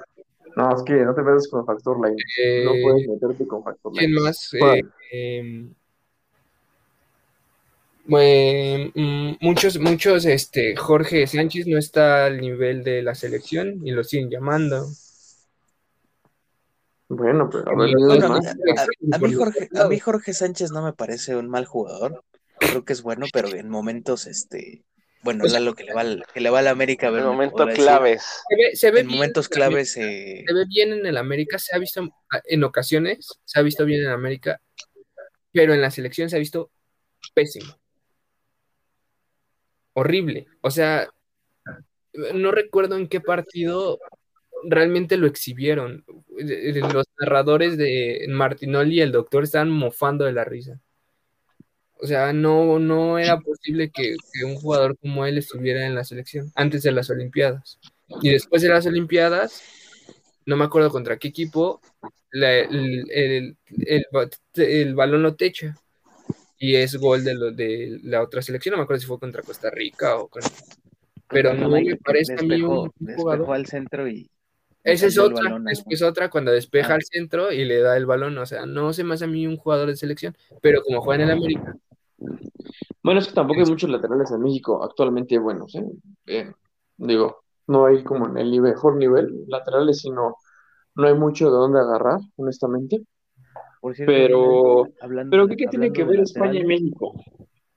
No, 0.58 0.76
es 0.76 0.84
que 0.84 0.94
no 0.94 1.16
te 1.16 1.22
metas 1.22 1.48
con 1.48 1.66
factor 1.66 1.98
Lainez. 2.02 2.26
no 2.66 2.74
eh, 2.74 2.82
puedes 2.84 3.08
meterte 3.08 3.48
con 3.48 3.64
factor 3.64 3.94
¿Quién 3.94 4.12
más? 4.12 4.54
Eh, 4.54 4.82
em, 5.12 5.74
mm, 8.08 9.38
muchos, 9.42 9.80
muchos, 9.80 10.26
este, 10.26 10.76
Jorge 10.76 11.28
Sánchez 11.28 11.68
no 11.68 11.78
está 11.78 12.26
al 12.26 12.40
nivel 12.40 12.84
de 12.84 13.02
la 13.02 13.16
selección 13.16 13.86
y 13.86 13.92
lo 13.92 14.04
siguen 14.04 14.30
llamando. 14.30 14.88
Bueno, 17.10 17.50
pero 17.50 17.72
a, 17.72 17.76
ver, 17.76 19.34
Jorge, 19.34 19.70
a 19.76 19.88
mí 19.88 20.00
Jorge 20.00 20.34
Sánchez 20.34 20.72
no 20.72 20.84
me 20.84 20.92
parece 20.92 21.38
un 21.38 21.48
mal 21.48 21.66
jugador 21.66 22.24
creo 22.58 22.86
que 22.86 22.94
es 22.94 23.02
bueno, 23.02 23.26
pero 23.32 23.50
en 23.50 23.70
momentos, 23.70 24.28
este, 24.28 24.84
bueno, 25.24 25.42
pues, 25.42 25.60
lo 25.60 25.76
que 25.76 25.84
le 25.84 25.94
va, 25.94 26.04
que 26.34 26.42
le 26.42 26.50
va 26.50 26.60
a 26.60 26.62
la 26.62 26.72
América. 26.72 27.08
En 27.08 27.24
momentos 27.24 27.74
claves. 27.74 28.26
Se 28.74 28.92
ve, 28.92 29.02
en 29.02 29.08
momentos 29.08 29.50
claves. 29.50 29.94
Se 29.94 30.02
ve 30.02 30.66
bien 30.68 30.94
en 30.94 31.06
el 31.06 31.18
América, 31.18 31.60
se 31.60 31.76
ha 31.76 31.80
visto 31.80 32.08
en 32.46 32.64
ocasiones, 32.64 33.28
se 33.44 33.60
ha 33.60 33.64
visto 33.64 33.86
bien 33.86 34.02
en 34.02 34.10
América, 34.10 34.62
pero 35.52 35.74
en 35.74 35.82
la 35.82 35.92
selección 35.92 36.30
se 36.30 36.36
ha 36.36 36.40
visto 36.40 36.72
pésimo. 37.34 37.78
Horrible. 40.00 40.46
O 40.62 40.70
sea, 40.70 41.10
no 42.36 42.52
recuerdo 42.52 42.98
en 42.98 43.08
qué 43.08 43.20
partido 43.20 43.98
realmente 44.64 45.18
lo 45.18 45.26
exhibieron. 45.26 46.06
Los 46.38 47.08
narradores 47.20 47.80
de 47.80 48.28
Martinoli 48.30 48.98
y 48.98 49.02
el 49.02 49.12
doctor 49.12 49.44
estaban 49.44 49.72
mofando 49.72 50.26
de 50.26 50.34
la 50.34 50.44
risa. 50.44 50.80
O 51.96 52.06
sea, 52.06 52.32
no, 52.32 52.78
no 52.78 53.18
era 53.18 53.40
posible 53.40 53.90
que, 53.90 54.16
un 54.46 54.54
jugador 54.58 54.96
como 55.00 55.26
él 55.26 55.40
estuviera 55.40 55.88
en 55.88 55.96
la 55.96 56.04
selección 56.04 56.52
antes 56.54 56.84
de 56.84 56.92
las 56.92 57.10
Olimpiadas. 57.10 57.80
Y 58.22 58.30
después 58.30 58.62
de 58.62 58.70
las 58.70 58.86
Olimpiadas, 58.86 59.64
no 60.46 60.58
me 60.58 60.66
acuerdo 60.66 60.92
contra 60.92 61.18
qué 61.18 61.30
equipo, 61.30 61.82
el, 62.32 63.58
balón 64.94 65.24
lo 65.24 65.36
techa. 65.36 65.76
Y 66.60 66.76
es 66.76 66.96
gol 66.96 67.24
de, 67.24 67.36
lo, 67.36 67.52
de 67.52 68.00
la 68.04 68.22
otra 68.22 68.42
selección, 68.42 68.74
no 68.74 68.78
me 68.78 68.84
acuerdo 68.84 69.02
si 69.02 69.08
fue 69.08 69.20
contra 69.20 69.44
Costa 69.44 69.70
Rica 69.70 70.18
o 70.18 70.30
Pero 71.28 71.54
no 71.54 71.70
me 71.70 71.96
parece 71.98 72.34
a 72.34 72.42
mí 72.42 72.62
un, 72.62 72.92
jugador. 73.16 73.54
al 73.54 73.66
centro 73.66 74.08
y, 74.08 74.30
esa 74.84 75.08
es 75.08 75.18
otra, 75.18 75.60
es 75.90 76.02
otra 76.02 76.30
cuando 76.30 76.52
despeja 76.52 76.94
ah. 76.94 76.96
al 76.96 77.04
centro 77.04 77.52
y 77.52 77.66
le 77.66 77.82
da 77.82 77.98
el 77.98 78.06
balón, 78.06 78.38
o 78.38 78.46
sea, 78.46 78.66
no 78.66 78.94
se 78.94 79.04
me 79.04 79.16
hace 79.16 79.26
a 79.26 79.28
mí 79.28 79.46
un 79.46 79.58
jugador 79.58 79.90
de 79.90 79.98
selección, 79.98 80.36
pero 80.62 80.82
como 80.82 81.02
juega 81.02 81.24
en 81.24 81.30
el 81.30 81.38
América, 81.38 81.76
bueno, 83.04 83.20
es 83.20 83.28
que 83.28 83.34
tampoco 83.34 83.60
hay 83.60 83.66
muchos 83.66 83.90
laterales 83.90 84.32
en 84.32 84.42
México 84.42 84.82
actualmente 84.84 85.38
buenos, 85.38 85.76
¿eh? 86.26 86.54
digo, 86.98 87.44
no 87.68 87.86
hay 87.86 88.04
como 88.04 88.28
en 88.28 88.38
el 88.38 88.62
mejor 88.62 88.96
nivel 88.96 89.46
laterales, 89.48 90.00
sino 90.00 90.38
no 90.96 91.08
hay 91.08 91.14
mucho 91.14 91.46
de 91.46 91.58
dónde 91.58 91.80
agarrar, 91.80 92.20
honestamente. 92.38 93.04
Pero, 94.06 94.88
pero 95.30 95.48
¿qué, 95.48 95.68
tiene 95.68 95.92
que 95.92 96.04
ver 96.04 96.22
España 96.22 96.60
y 96.60 96.66
México? 96.66 97.14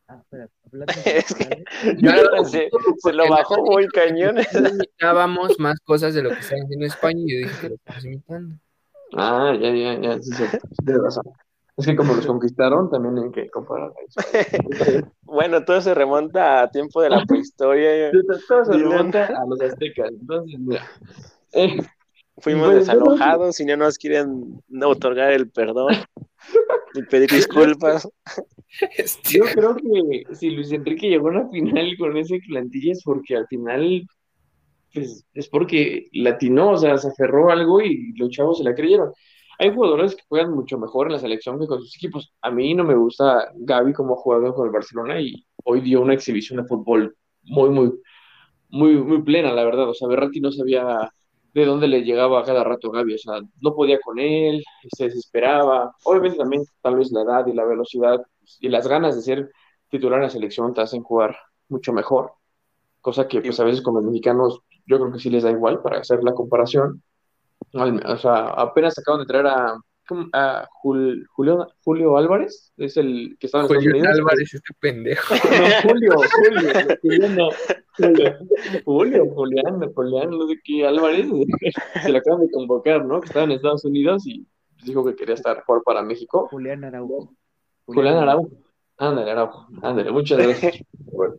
Ah, 0.08 0.22
se 2.98 3.12
lo 3.12 3.28
bajó 3.28 3.64
muy 3.64 3.86
cañón. 3.88 4.36
Necesitábamos 4.36 5.58
más 5.58 5.78
cosas 5.80 6.14
de 6.14 6.22
lo 6.22 6.30
que 6.30 6.40
está 6.40 6.56
haciendo 6.56 6.86
España 6.86 7.20
y 7.20 7.32
yo 7.32 7.48
dije 7.48 7.60
que 7.60 7.68
lo 7.68 7.74
estamos 7.76 8.04
imitando. 8.04 8.56
Ah, 9.16 9.52
ya, 9.60 9.70
ya, 9.70 10.00
ya, 10.00 10.22
sí, 10.22 10.32
sí, 10.32 10.44
razón. 10.86 11.24
Es 11.76 11.86
que 11.86 11.96
como 11.96 12.14
los 12.14 12.26
conquistaron, 12.26 12.90
también 12.90 13.24
hay 13.24 13.30
que 13.30 13.48
comparar 13.48 13.92
bueno, 15.22 15.64
todo 15.64 15.80
se 15.80 15.94
remonta 15.94 16.62
a 16.62 16.70
tiempo 16.70 17.00
de 17.00 17.10
la 17.10 17.24
prehistoria. 17.24 18.10
todo 18.48 18.64
se 18.64 18.72
remonta 18.72 19.26
a 19.26 19.46
los 19.46 19.60
aztecas. 19.62 20.10
Entonces, 20.10 20.60
mira. 20.60 20.84
Eh, 21.52 21.78
Fuimos 22.40 22.68
pues, 22.68 22.78
desalojados 22.80 23.60
y 23.60 23.64
no 23.64 23.76
nos 23.76 23.98
quieren 23.98 24.62
otorgar 24.82 25.32
el 25.32 25.50
perdón 25.50 25.94
y 26.94 27.02
pedir 27.02 27.30
disculpas. 27.30 28.08
Yo 29.28 29.44
creo 29.54 29.76
que 29.76 30.34
si 30.34 30.50
Luis 30.50 30.72
Enrique 30.72 31.08
llegó 31.08 31.28
a 31.28 31.32
una 31.32 31.48
final 31.50 31.96
con 31.98 32.16
ese 32.16 32.40
plantilla 32.46 32.92
es 32.92 33.02
porque 33.04 33.36
al 33.36 33.46
final 33.46 34.06
pues, 34.92 35.24
es 35.34 35.48
porque 35.48 36.08
latinó, 36.12 36.70
o 36.70 36.76
sea, 36.76 36.96
se 36.98 37.08
aferró 37.08 37.50
algo 37.50 37.80
y 37.80 38.12
los 38.16 38.30
chavos 38.30 38.58
se 38.58 38.64
la 38.64 38.74
creyeron. 38.74 39.12
Hay 39.58 39.74
jugadores 39.74 40.16
que 40.16 40.22
juegan 40.26 40.52
mucho 40.52 40.78
mejor 40.78 41.08
en 41.08 41.12
la 41.12 41.18
selección 41.18 41.60
que 41.60 41.66
con 41.66 41.80
sus 41.80 41.94
equipos. 41.96 42.32
A 42.40 42.50
mí 42.50 42.74
no 42.74 42.82
me 42.82 42.94
gusta 42.94 43.52
Gaby 43.56 43.92
como 43.92 44.16
jugador 44.16 44.54
con 44.54 44.66
el 44.66 44.72
Barcelona 44.72 45.20
y 45.20 45.44
hoy 45.64 45.82
dio 45.82 46.00
una 46.00 46.14
exhibición 46.14 46.62
de 46.62 46.68
fútbol 46.68 47.14
muy, 47.42 47.68
muy, 47.68 47.92
muy, 48.70 48.94
muy 48.94 49.22
plena, 49.22 49.52
la 49.52 49.64
verdad. 49.64 49.90
O 49.90 49.94
sea, 49.94 50.08
Berratti 50.08 50.40
no 50.40 50.50
sabía 50.50 51.12
de 51.52 51.64
dónde 51.64 51.88
le 51.88 52.02
llegaba 52.02 52.40
a 52.40 52.44
cada 52.44 52.64
rato 52.64 52.88
a 52.88 52.98
Gaby. 52.98 53.14
O 53.14 53.18
sea, 53.18 53.40
no 53.60 53.74
podía 53.74 53.98
con 54.00 54.18
él, 54.18 54.62
se 54.96 55.04
desesperaba. 55.04 55.94
Obviamente 56.04 56.38
también 56.38 56.64
tal 56.82 56.96
vez 56.96 57.10
la 57.12 57.22
edad 57.22 57.46
y 57.46 57.52
la 57.52 57.64
velocidad 57.64 58.20
y 58.60 58.68
las 58.68 58.86
ganas 58.86 59.16
de 59.16 59.22
ser 59.22 59.50
titular 59.88 60.18
en 60.18 60.24
la 60.24 60.30
selección 60.30 60.72
te 60.74 60.80
hacen 60.80 61.02
jugar 61.02 61.36
mucho 61.68 61.92
mejor. 61.92 62.32
Cosa 63.00 63.26
que 63.28 63.40
pues 63.40 63.58
a 63.60 63.64
veces 63.64 63.82
como 63.82 64.00
mexicanos 64.02 64.60
yo 64.86 64.98
creo 64.98 65.12
que 65.12 65.18
sí 65.18 65.30
les 65.30 65.42
da 65.42 65.50
igual 65.50 65.80
para 65.82 66.00
hacer 66.00 66.22
la 66.22 66.32
comparación 66.32 67.02
o 67.72 68.16
sea, 68.16 68.46
apenas 68.48 68.98
acaban 68.98 69.20
de 69.20 69.26
traer 69.26 69.46
a, 69.46 69.76
a 70.32 70.68
Jul- 70.82 71.24
Julio, 71.30 71.68
Julio 71.84 72.16
Álvarez, 72.16 72.72
es 72.76 72.96
el 72.96 73.36
que 73.38 73.46
estaba 73.46 73.64
en 73.64 73.70
Estados 73.70 73.86
Unidos. 73.86 74.18
Álvarez, 74.18 74.54
este 74.54 74.74
pendejo. 74.80 75.34
No, 75.34 75.88
Julio, 75.88 76.12
Julio, 76.14 76.98
Julián 77.02 77.36
no. 77.36 77.48
Julio, 78.84 79.26
Julián, 79.34 79.92
Julián, 79.94 80.30
no 80.30 80.46
sé 80.48 80.54
qué, 80.64 80.86
Álvarez, 80.86 81.26
se 82.02 82.08
lo 82.12 82.18
acaban 82.18 82.40
de 82.40 82.50
convocar, 82.50 83.04
¿no? 83.04 83.20
Que 83.20 83.26
estaba 83.26 83.44
en 83.44 83.52
Estados 83.52 83.84
Unidos 83.84 84.26
y 84.26 84.46
dijo 84.84 85.04
que 85.04 85.14
quería 85.14 85.34
estar 85.34 85.62
jugar 85.64 85.82
para 85.84 86.02
México. 86.02 86.48
Julián 86.50 86.84
Araujo. 86.84 87.34
Julián 87.86 88.16
Araujo. 88.16 88.50
Ándale, 88.96 89.30
Araujo. 89.30 89.66
Ándale, 89.82 90.10
muchas 90.10 90.38
gracias. 90.38 90.78
Bueno, 91.12 91.34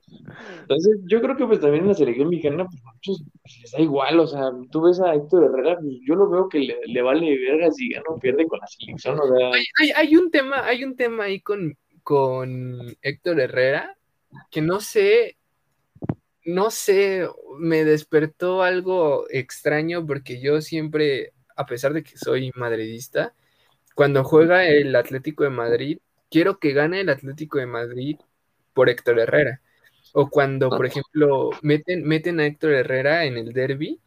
entonces, 0.62 1.00
yo 1.08 1.22
creo 1.22 1.36
que 1.38 1.46
pues 1.48 1.60
también 1.60 1.84
en 1.84 1.88
la 1.90 1.94
selección 1.96 2.30
mexicana, 2.30 2.66
pues 2.66 2.82
a 2.86 2.92
muchos 2.94 3.24
pues, 3.42 3.60
les 3.62 3.72
da 3.72 3.80
igual, 3.80 4.20
o 4.20 4.28
sea, 4.28 4.52
tú 4.70 4.82
ves 4.82 5.00
a 5.00 5.16
Héctor 5.16 5.46
Herrera, 5.46 5.80
pues, 5.80 5.96
yo 6.06 6.14
lo 6.16 6.30
veo 6.30 6.50
que 6.50 6.60
le, 6.60 6.76
le 6.86 7.02
vale 7.02 7.36
verga 7.40 7.72
si 7.72 7.90
gana 7.90 8.04
o 8.10 8.20
pierde 8.20 8.46
con 8.48 8.60
la 8.60 8.68
selección, 8.68 9.18
o 9.20 9.26
sea, 9.36 9.48
Hay, 9.54 9.64
hay- 9.80 9.92
hay 9.96 10.16
un 10.18 10.30
tema, 10.30 10.66
hay 10.68 10.84
un 10.84 10.96
tema 10.98 11.24
ahí 11.24 11.40
con, 11.42 11.76
con 12.04 12.80
Héctor 13.02 13.40
Herrera 13.40 13.98
que 14.52 14.62
no 14.62 14.82
sé, 14.82 15.38
no 16.46 16.72
sé, 16.72 17.28
me 17.60 17.84
despertó 17.84 18.64
algo 18.64 19.26
extraño 19.30 20.06
porque 20.06 20.42
yo 20.42 20.62
siempre, 20.62 21.34
a 21.56 21.66
pesar 21.66 21.94
de 21.94 22.04
que 22.04 22.18
soy 22.18 22.52
madridista, 22.56 23.34
cuando 23.96 24.24
juega 24.24 24.68
el 24.68 24.96
Atlético 24.96 25.44
de 25.44 25.50
Madrid, 25.50 26.00
quiero 26.30 26.60
que 26.60 26.74
gane 26.74 27.02
el 27.02 27.10
Atlético 27.10 27.60
de 27.60 27.68
Madrid 27.68 28.18
por 28.74 28.90
Héctor 28.90 29.20
Herrera. 29.20 29.62
O 30.14 30.30
cuando, 30.30 30.70
por 30.70 30.86
ejemplo, 30.86 31.52
meten, 31.62 32.04
meten 32.04 32.40
a 32.40 32.46
Héctor 32.46 32.72
Herrera 32.74 33.26
en 33.26 33.38
el 33.38 33.54
derby. 33.54 34.00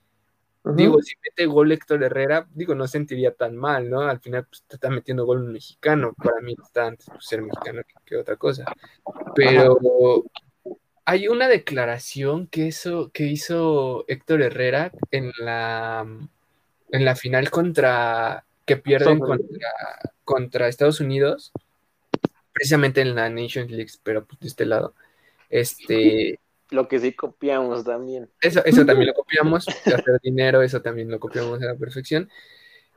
Digo, 0.65 1.01
si 1.03 1.15
mete 1.23 1.45
gol 1.45 1.73
Héctor 1.73 2.03
Herrera, 2.03 2.47
digo, 2.55 2.75
no 2.75 2.87
sentiría 2.89 3.35
tan 3.35 3.55
mal, 3.55 3.91
¿no? 3.91 4.01
Al 4.01 4.19
final, 4.21 4.47
pues, 4.47 4.65
te 4.67 4.77
está 4.77 4.89
metiendo 4.89 5.27
gol 5.27 5.43
un 5.43 5.53
mexicano. 5.53 6.15
Para 6.15 6.41
mí 6.41 6.57
está 6.63 6.87
antes 6.87 7.07
pues, 7.07 7.27
ser 7.27 7.43
mexicano 7.43 7.83
que, 7.87 7.95
que 8.05 8.17
otra 8.17 8.37
cosa. 8.37 8.65
Pero 9.35 9.79
hay 11.05 11.29
una 11.29 11.49
declaración 11.49 12.47
que 12.47 12.67
hizo, 12.67 13.11
que 13.13 13.25
hizo 13.25 14.05
Héctor 14.09 14.43
Herrera 14.43 14.93
en 15.11 15.33
la, 15.39 16.07
en 16.91 17.05
la 17.05 17.17
final 17.17 17.51
contra 17.51 18.45
que 18.65 18.77
pierden 18.77 19.19
contra, 19.19 19.69
contra 20.25 20.69
Estados 20.69 21.01
Unidos, 21.01 21.53
precisamente 22.53 23.03
en 23.03 23.15
la 23.15 23.29
Nations 23.29 23.71
League, 23.71 23.93
pero 24.03 24.25
pues, 24.25 24.41
de 24.41 24.49
este 24.49 24.65
lado. 24.65 24.95
Este, 25.51 26.39
Lo 26.71 26.89
que 26.89 26.99
sí 26.99 27.13
copiamos 27.13 27.85
también. 27.85 28.31
eso, 28.41 28.65
eso 28.65 28.87
también 28.87 29.09
lo 29.09 29.15
copiamos, 29.15 29.69
hacer 29.69 30.21
dinero, 30.23 30.63
eso 30.63 30.81
también 30.81 31.11
lo 31.11 31.21
copiamos 31.21 31.63
a 31.63 31.67
la 31.67 31.75
perfección. 31.77 32.29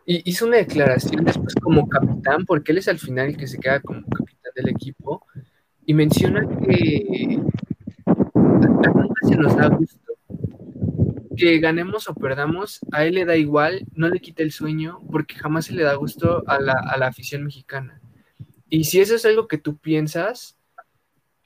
Y 0.06 0.28
hizo 0.30 0.46
una 0.46 0.58
declaración 0.58 1.26
después 1.26 1.54
como 1.56 1.90
capitán, 1.90 2.46
porque 2.46 2.72
él 2.72 2.78
es 2.78 2.88
al 2.88 2.98
final 2.98 3.28
el 3.28 3.38
que 3.38 3.46
se 3.46 3.60
queda 3.60 3.82
como 3.82 4.08
capitán 4.08 4.54
del 4.56 4.70
equipo, 4.70 5.26
y 5.86 5.94
menciona 5.94 6.48
que 6.66 7.40
se 9.24 9.36
nos 9.36 9.56
da 9.56 9.68
gusto. 9.70 10.14
Que 11.36 11.60
ganemos 11.60 12.10
o 12.10 12.16
perdamos, 12.16 12.80
a 12.92 13.06
él 13.06 13.16
le 13.16 13.26
da 13.26 13.36
igual, 13.36 13.86
no 13.94 14.10
le 14.10 14.20
quita 14.20 14.44
el 14.44 14.52
sueño, 14.52 15.00
porque 15.12 15.36
jamás 15.36 15.66
se 15.66 15.74
le 15.74 15.84
da 15.84 15.94
gusto 15.96 16.44
a 16.48 16.60
la, 16.60 16.74
a 16.74 16.98
la 16.98 17.08
afición 17.08 17.44
mexicana. 17.44 18.02
Y 18.70 18.86
si 18.86 19.00
eso 19.00 19.16
es 19.16 19.26
algo 19.26 19.48
que 19.48 19.58
tú 19.58 19.78
piensas, 19.78 20.58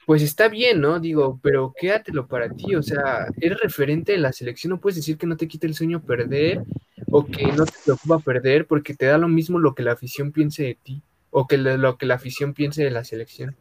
pues 0.06 0.22
está 0.22 0.48
bien, 0.48 0.80
¿no? 0.80 0.98
Digo, 0.98 1.38
pero 1.42 1.72
quédatelo 1.78 2.26
para 2.26 2.48
ti, 2.50 2.74
o 2.74 2.82
sea, 2.82 3.26
eres 3.40 3.60
referente 3.60 4.12
de 4.12 4.18
la 4.18 4.32
selección, 4.32 4.70
no 4.70 4.80
puedes 4.80 4.96
decir 4.96 5.16
que 5.16 5.26
no 5.26 5.36
te 5.36 5.46
quita 5.46 5.66
el 5.66 5.74
sueño 5.74 6.02
perder 6.02 6.62
o 7.10 7.26
que 7.26 7.46
no 7.52 7.64
te 7.64 7.72
preocupa 7.84 8.18
perder 8.18 8.66
porque 8.66 8.94
te 8.94 9.06
da 9.06 9.18
lo 9.18 9.28
mismo 9.28 9.58
lo 9.58 9.74
que 9.74 9.82
la 9.82 9.92
afición 9.92 10.32
piense 10.32 10.64
de 10.64 10.74
ti 10.74 11.02
o 11.30 11.46
que 11.46 11.56
lo 11.56 11.96
que 11.96 12.06
la 12.06 12.14
afición 12.14 12.54
piense 12.54 12.82
de 12.82 12.90
la 12.90 13.04
selección. 13.04 13.56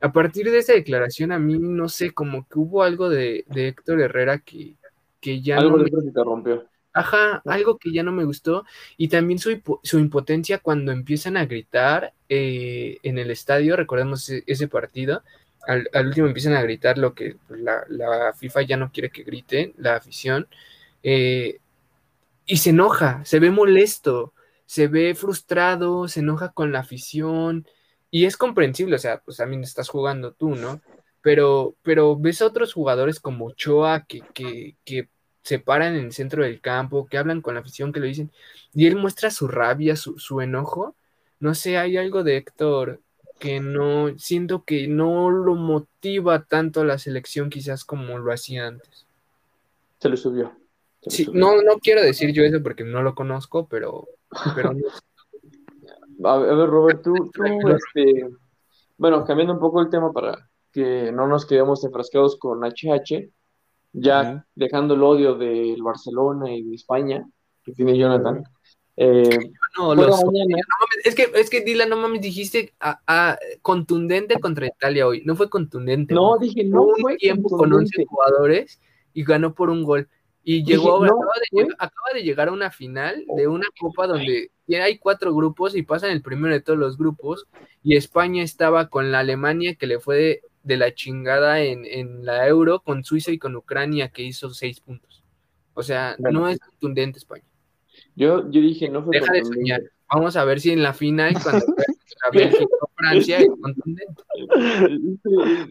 A 0.00 0.12
partir 0.12 0.50
de 0.50 0.58
esa 0.58 0.72
declaración, 0.72 1.32
a 1.32 1.38
mí 1.38 1.58
no 1.58 1.88
sé, 1.88 2.12
como 2.12 2.46
que 2.48 2.58
hubo 2.58 2.82
algo 2.82 3.08
de, 3.08 3.44
de 3.48 3.68
Héctor 3.68 4.00
Herrera 4.00 4.38
que, 4.38 4.74
que 5.20 5.40
ya 5.40 5.58
Algo 5.58 5.78
no 5.78 5.84
me 5.84 5.90
se 5.90 6.10
te 6.10 6.24
rompió. 6.24 6.64
Ajá, 6.92 7.42
algo 7.46 7.76
que 7.78 7.92
ya 7.92 8.02
no 8.02 8.12
me 8.12 8.24
gustó. 8.24 8.64
Y 8.96 9.08
también 9.08 9.38
su, 9.38 9.60
su 9.82 9.98
impotencia 9.98 10.58
cuando 10.58 10.92
empiezan 10.92 11.36
a 11.36 11.44
gritar 11.44 12.12
eh, 12.28 12.98
en 13.02 13.18
el 13.18 13.30
estadio, 13.30 13.76
recordemos 13.76 14.28
ese, 14.28 14.68
partido, 14.68 15.22
al, 15.66 15.88
al 15.92 16.06
último 16.06 16.28
empiezan 16.28 16.52
a 16.52 16.62
gritar 16.62 16.98
lo 16.98 17.14
que 17.14 17.36
la, 17.48 17.84
la 17.88 18.32
FIFA 18.34 18.62
ya 18.62 18.76
no 18.76 18.92
quiere 18.92 19.10
que 19.10 19.24
griten, 19.24 19.74
la 19.76 19.96
afición, 19.96 20.46
eh, 21.02 21.58
y 22.46 22.58
se 22.58 22.70
enoja, 22.70 23.24
se 23.24 23.40
ve 23.40 23.50
molesto, 23.50 24.32
se 24.66 24.86
ve 24.86 25.14
frustrado, 25.14 26.08
se 26.08 26.20
enoja 26.20 26.52
con 26.52 26.72
la 26.72 26.80
afición, 26.80 27.66
y 28.14 28.26
es 28.26 28.36
comprensible, 28.36 28.94
o 28.94 28.98
sea, 29.00 29.20
pues 29.24 29.38
también 29.38 29.64
estás 29.64 29.88
jugando 29.88 30.32
tú, 30.32 30.54
¿no? 30.54 30.80
Pero, 31.20 31.74
pero 31.82 32.16
ves 32.16 32.40
a 32.42 32.46
otros 32.46 32.72
jugadores 32.72 33.18
como 33.18 33.46
Ochoa 33.46 34.04
que, 34.06 34.22
que, 34.34 34.76
que 34.84 35.08
se 35.42 35.58
paran 35.58 35.96
en 35.96 36.04
el 36.06 36.12
centro 36.12 36.44
del 36.44 36.60
campo, 36.60 37.06
que 37.08 37.18
hablan 37.18 37.42
con 37.42 37.54
la 37.54 37.60
afición, 37.60 37.92
que 37.92 37.98
lo 37.98 38.06
dicen, 38.06 38.30
y 38.72 38.86
él 38.86 38.94
muestra 38.94 39.30
su 39.32 39.48
rabia, 39.48 39.96
su, 39.96 40.16
su 40.20 40.40
enojo. 40.40 40.94
No 41.40 41.54
sé, 41.56 41.76
hay 41.76 41.96
algo 41.96 42.22
de 42.22 42.36
Héctor 42.36 43.00
que 43.40 43.58
no, 43.58 44.16
siento 44.16 44.62
que 44.64 44.86
no 44.86 45.30
lo 45.30 45.56
motiva 45.56 46.44
tanto 46.44 46.82
a 46.82 46.84
la 46.84 46.98
selección 46.98 47.50
quizás 47.50 47.84
como 47.84 48.18
lo 48.18 48.32
hacía 48.32 48.68
antes. 48.68 49.06
Se 50.00 50.08
le 50.08 50.16
subió. 50.16 50.52
Se 51.00 51.10
le 51.10 51.16
Sí, 51.16 51.24
subió. 51.24 51.40
no, 51.40 51.62
no 51.62 51.78
quiero 51.80 52.02
decir 52.02 52.32
yo 52.32 52.44
eso 52.44 52.62
porque 52.62 52.84
no 52.84 53.02
lo 53.02 53.14
conozco, 53.14 53.68
pero, 53.68 54.08
pero 54.54 54.72
no 54.72 54.88
sé. 54.90 55.02
A 56.22 56.36
ver, 56.38 56.50
a 56.50 56.54
ver, 56.54 56.68
Robert, 56.68 57.02
tú, 57.02 57.14
este, 57.74 58.28
bueno, 58.98 59.24
cambiando 59.24 59.54
un 59.54 59.60
poco 59.60 59.80
el 59.80 59.88
tema 59.90 60.12
para 60.12 60.48
que 60.72 61.10
no 61.12 61.26
nos 61.26 61.46
quedemos 61.46 61.84
enfrascados 61.84 62.36
con 62.38 62.60
HH, 62.64 63.30
ya 63.92 64.44
dejando 64.54 64.94
el 64.94 65.02
odio 65.02 65.34
del 65.36 65.82
Barcelona 65.82 66.52
y 66.52 66.62
de 66.62 66.74
España 66.74 67.26
que 67.62 67.72
tiene 67.72 67.96
Jonathan. 67.96 68.44
Eh, 68.96 69.28
No, 69.78 69.86
juega 69.86 70.02
los- 70.06 70.24
mañana, 70.24 70.56
no 70.56 70.76
mames, 70.80 71.04
es 71.06 71.14
que, 71.16 71.26
es 71.34 71.50
que 71.50 71.62
Dylan, 71.62 71.88
no 71.90 71.96
mames, 71.96 72.20
dijiste 72.20 72.72
a- 72.78 73.00
a- 73.06 73.38
contundente 73.62 74.38
contra 74.38 74.66
Italia 74.66 75.06
hoy. 75.06 75.22
No 75.24 75.34
fue 75.34 75.48
contundente. 75.50 76.14
no, 76.14 76.36
dije, 76.38 76.62
no 76.64 76.82
un 76.84 76.94
fue 77.00 77.16
tiempo 77.16 77.48
con 77.48 77.72
11 77.72 77.96
contundente. 77.96 78.06
jugadores 78.08 78.80
y 79.12 79.24
ganó 79.24 79.54
por 79.54 79.70
un 79.70 79.82
gol. 79.84 80.08
Y 80.46 80.58
Dije, 80.58 80.72
llegó, 80.72 81.04
no, 81.04 81.14
acaba, 81.14 81.32
de 81.40 81.56
llegar, 81.58 81.76
acaba 81.78 82.08
de 82.12 82.22
llegar 82.22 82.48
a 82.48 82.52
una 82.52 82.70
final 82.70 83.24
de 83.34 83.48
una 83.48 83.66
copa 83.80 84.06
donde 84.06 84.50
hay 84.68 84.98
cuatro 84.98 85.34
grupos 85.34 85.74
y 85.74 85.82
pasan 85.82 86.10
el 86.10 86.20
primero 86.22 86.52
de 86.52 86.60
todos 86.60 86.78
los 86.78 86.98
grupos. 86.98 87.46
Y 87.82 87.96
España 87.96 88.42
estaba 88.42 88.88
con 88.88 89.10
la 89.10 89.20
Alemania 89.20 89.74
que 89.74 89.86
le 89.86 89.98
fue 90.00 90.16
de, 90.16 90.42
de 90.62 90.76
la 90.76 90.94
chingada 90.94 91.60
en, 91.62 91.86
en 91.86 92.24
la 92.26 92.46
Euro, 92.46 92.80
con 92.80 93.04
Suiza 93.04 93.30
y 93.32 93.38
con 93.38 93.56
Ucrania 93.56 94.10
que 94.10 94.22
hizo 94.22 94.50
seis 94.50 94.80
puntos. 94.80 95.24
O 95.72 95.82
sea, 95.82 96.14
Bueno. 96.18 96.40
no 96.40 96.48
es 96.48 96.58
contundente 96.58 97.18
España. 97.18 97.44
Yo, 98.14 98.50
yo 98.50 98.60
dije, 98.60 98.88
no 98.88 99.02
fue 99.02 99.18
Deja 99.18 99.32
de 99.32 99.44
soñar. 99.44 99.80
Vamos 100.12 100.36
a 100.36 100.44
ver 100.44 100.60
si 100.60 100.70
en 100.70 100.82
la 100.82 100.92
final, 100.92 101.34
cuando 101.42 101.64
a 102.26 102.30
Bélgica 102.30 102.76
o 102.80 102.90
Francia, 102.96 103.38
es 103.38 103.48
contundente. 103.60 104.22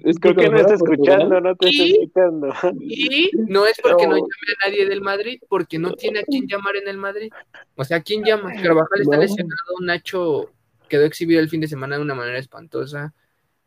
Es 0.04 0.20
Creo 0.20 0.36
que 0.36 0.50
no 0.50 0.58
está 0.58 0.74
escuchando, 0.76 1.40
no 1.42 1.56
te 1.56 1.70
está 1.70 1.84
escuchando. 1.84 2.54
Y 2.82 3.32
no 3.48 3.66
es 3.66 3.78
porque 3.82 4.06
no 4.08 4.12
No. 4.14 4.18
llame 4.18 4.54
a 4.64 4.70
nadie 4.70 4.86
del 4.88 5.02
Madrid, 5.02 5.40
porque 5.50 5.80
no 5.80 5.92
tiene 5.94 6.20
a 6.20 6.24
quién 6.24 6.48
llamar 6.48 6.76
en 6.76 6.88
el 6.88 6.98
Madrid. 6.98 7.32
O 7.76 7.84
sea, 7.84 7.98
¿a 7.98 8.02
quién 8.02 8.24
llama? 8.24 8.52
Carvajal 8.62 9.02
está 9.02 9.16
No. 9.16 9.22
lesionado, 9.22 9.80
Nacho 9.82 10.50
quedó 10.90 11.06
exhibido 11.06 11.40
el 11.40 11.50
fin 11.50 11.62
de 11.62 11.68
semana 11.68 11.96
de 11.98 12.02
una 12.02 12.16
manera 12.16 12.38
espantosa. 12.38 13.14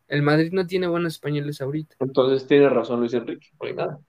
El 0.07 0.21
Madrid 0.21 0.51
no 0.53 0.65
tiene 0.65 0.87
buenos 0.87 1.13
españoles 1.13 1.59
ahorita. 1.61 1.95
Entonces 1.99 2.47
tiene 2.47 2.69
razón 2.69 2.99
Luis 3.01 3.13
Enrique, 3.13 3.47
no 3.59 3.67
hay 3.67 3.73
nada. 3.73 3.99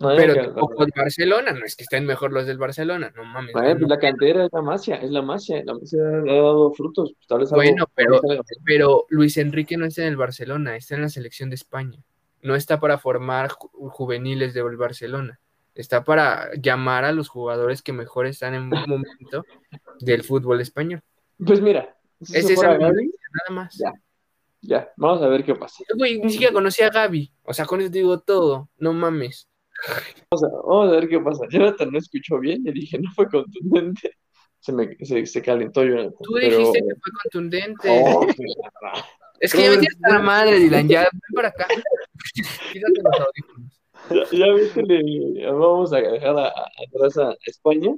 No 0.00 0.08
Pero 0.16 0.34
tampoco 0.34 0.84
el 0.84 0.92
Barcelona, 0.96 1.52
no 1.52 1.64
es 1.66 1.76
que 1.76 1.82
estén 1.84 2.06
mejor 2.06 2.32
los 2.32 2.46
del 2.46 2.56
Barcelona, 2.56 3.12
no 3.14 3.22
mames. 3.24 3.52
Bueno, 3.52 3.74
no. 3.74 3.78
pues 3.80 3.88
la 3.90 3.98
cantera 3.98 4.44
es 4.46 4.50
la 4.52 4.62
magia, 4.62 4.94
es 4.96 5.10
la 5.10 5.20
magia, 5.22 5.62
la 5.62 5.74
magia 5.74 5.98
ha 6.02 6.34
dado 6.36 6.72
frutos. 6.72 7.12
pues, 7.14 7.26
tal 7.26 7.40
vez 7.40 7.52
algo- 7.52 7.62
Bueno, 7.62 7.84
pero- 8.64 9.06
Luis 9.10 9.36
Enrique 9.36 9.76
no 9.76 9.84
está 9.84 10.02
en 10.02 10.08
el 10.08 10.16
Barcelona, 10.16 10.74
está 10.76 10.94
en 10.94 11.02
la 11.02 11.10
selección 11.10 11.50
de 11.50 11.56
España. 11.56 12.02
No 12.42 12.54
está 12.54 12.80
para 12.80 12.96
formar 12.96 13.50
ju- 13.50 13.68
juveniles 13.90 14.54
del 14.54 14.74
Barcelona. 14.78 15.38
Está 15.74 16.02
para 16.02 16.50
llamar 16.54 17.04
a 17.04 17.12
los 17.12 17.28
jugadores 17.28 17.82
que 17.82 17.92
mejor 17.92 18.26
están 18.26 18.54
en 18.54 18.62
un 18.62 18.70
momento 18.88 19.44
del 20.00 20.24
fútbol 20.24 20.62
español. 20.62 21.02
Pues 21.44 21.60
mira, 21.60 21.94
si 22.22 22.38
Es 22.38 22.48
esa 22.48 22.78
nada 22.78 22.90
más. 23.50 23.76
Ya. 23.78 23.92
ya, 24.62 24.90
vamos 24.96 25.20
a 25.22 25.28
ver 25.28 25.44
qué 25.44 25.54
pasa. 25.54 25.84
Güey, 25.94 26.20
ni 26.20 26.30
siquiera 26.30 26.54
conocí 26.54 26.82
a 26.82 26.88
Gaby. 26.88 27.30
O 27.44 27.52
sea, 27.52 27.66
con 27.66 27.80
eso 27.82 27.90
te 27.90 27.98
digo 27.98 28.18
todo. 28.20 28.70
No 28.78 28.94
mames. 28.94 29.46
Vamos 30.30 30.88
a 30.88 30.92
ver 30.92 31.08
qué 31.08 31.18
pasa. 31.20 31.46
Jonathan 31.50 31.90
no 31.92 31.98
escuchó 31.98 32.38
bien, 32.38 32.62
le 32.64 32.72
dije, 32.72 32.98
no 32.98 33.10
fue 33.14 33.26
contundente. 33.28 34.12
Se 34.60 34.72
me 34.72 34.94
se, 35.00 35.24
se 35.26 35.42
calentó 35.42 35.82
Jonathan. 35.84 36.12
Tú 36.22 36.34
pero- 36.34 36.58
dijiste 36.58 36.78
que 36.80 36.94
fue 37.00 37.12
contundente. 37.22 37.88
Oh, 37.88 38.26
es 39.40 39.52
que 39.54 39.62
ya 39.62 39.70
me 39.70 39.78
tienes 39.78 39.98
la 40.08 40.18
madre, 40.20 40.58
Dylan. 40.58 40.86
Ya, 40.88 41.00
ven 41.02 41.20
para 41.34 41.48
acá. 41.48 41.66
Quítate 42.72 43.00
los 43.02 43.20
audífonos. 43.20 44.30
ya, 44.32 44.38
ya 44.46 44.52
viste, 44.52 44.82
le- 44.82 45.46
vamos 45.50 45.92
a 45.92 45.96
dejar 46.00 46.36
a- 46.38 46.48
a- 46.48 46.70
atrás 46.86 47.16
a 47.18 47.34
España. 47.46 47.94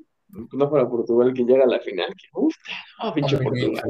no 0.53 0.69
fuera 0.71 0.89
Portugal 0.89 1.33
que 1.35 1.43
llega 1.45 1.65
a 1.65 1.67
la 1.67 1.81
final. 1.81 2.07
Que, 2.17 2.29
uf, 2.35 2.55
oh, 3.03 3.13
pinche 3.13 3.37
Portugal. 3.39 3.83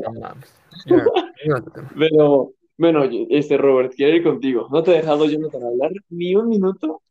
Pero, 1.98 2.52
bueno, 2.78 3.04
este 3.30 3.56
Robert, 3.56 3.92
quiero 3.94 4.16
ir 4.16 4.22
contigo. 4.24 4.66
No 4.70 4.82
te 4.82 4.92
he 4.92 4.94
dejado 4.96 5.26
Jonathan 5.26 5.62
hablar 5.62 5.92
ni 6.10 6.34
un 6.34 6.48
minuto. 6.48 7.02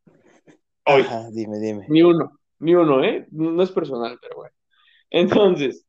Hoy. 0.94 1.06
dime, 1.32 1.60
dime. 1.60 1.86
Ni 1.90 2.02
uno, 2.04 2.40
ni 2.60 2.76
uno, 2.76 3.04
¿eh? 3.04 3.28
No 3.32 3.62
es 3.64 3.72
personal, 3.72 4.18
pero 4.22 4.36
bueno. 4.38 4.56
Entonces, 5.10 5.86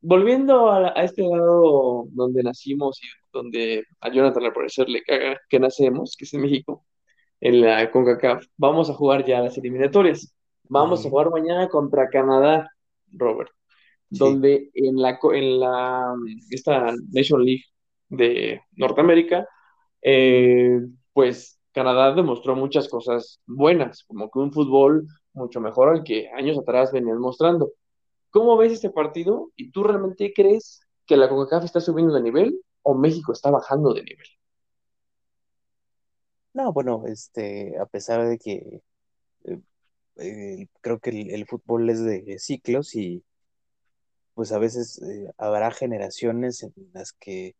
volviendo 0.00 0.70
a, 0.70 0.90
este 1.02 1.22
lado 1.22 2.04
donde 2.10 2.42
nacimos 2.42 3.02
y 3.02 3.06
donde 3.32 3.84
a 4.00 4.10
Jonathan 4.10 4.44
al 4.44 4.52
parecer 4.52 4.88
le 4.88 5.02
caga 5.02 5.40
que 5.48 5.58
nacemos, 5.58 6.14
que 6.16 6.24
es 6.24 6.34
en 6.34 6.42
México, 6.42 6.84
en 7.40 7.60
la 7.60 7.90
CONCACAF, 7.90 8.46
vamos 8.56 8.90
a 8.90 8.94
jugar 8.94 9.24
ya 9.24 9.40
las 9.40 9.58
eliminatorias. 9.58 10.34
Vamos 10.68 11.04
a 11.04 11.10
jugar 11.10 11.30
mañana 11.30 11.68
contra 11.68 12.08
Canadá, 12.08 12.70
Robert, 13.12 13.50
donde 14.08 14.70
en 14.74 14.96
la, 15.00 15.18
en 15.32 15.60
la 15.60 16.14
esta 16.50 16.94
Nation 17.12 17.44
League 17.44 17.64
de 18.08 18.60
Norteamérica, 18.72 19.46
eh, 20.02 20.80
pues 21.12 21.53
Canadá 21.74 22.14
demostró 22.14 22.54
muchas 22.54 22.88
cosas 22.88 23.40
buenas, 23.46 24.04
como 24.04 24.30
que 24.30 24.38
un 24.38 24.52
fútbol 24.52 25.08
mucho 25.32 25.60
mejor 25.60 25.88
al 25.88 26.04
que 26.04 26.30
años 26.30 26.56
atrás 26.56 26.92
venían 26.92 27.18
mostrando. 27.18 27.72
¿Cómo 28.30 28.56
ves 28.56 28.72
este 28.72 28.90
partido? 28.90 29.50
¿Y 29.56 29.72
tú 29.72 29.82
realmente 29.82 30.32
crees 30.34 30.80
que 31.04 31.16
la 31.16 31.28
CONCACAF 31.28 31.64
está 31.64 31.80
subiendo 31.80 32.14
de 32.14 32.22
nivel 32.22 32.60
o 32.82 32.94
México 32.94 33.32
está 33.32 33.50
bajando 33.50 33.92
de 33.92 34.04
nivel? 34.04 34.26
No, 36.52 36.72
bueno, 36.72 37.02
este, 37.08 37.76
a 37.78 37.86
pesar 37.86 38.24
de 38.24 38.38
que 38.38 38.80
eh, 39.44 39.60
eh, 40.16 40.68
creo 40.80 41.00
que 41.00 41.10
el, 41.10 41.46
fútbol 41.46 41.90
es 41.90 42.04
de 42.04 42.38
ciclos 42.38 42.94
y 42.94 43.24
pues 44.34 44.52
a 44.52 44.58
veces 44.58 45.02
eh, 45.02 45.32
habrá 45.38 45.72
generaciones 45.72 46.62
en 46.62 46.72
las 46.92 47.12
que 47.12 47.56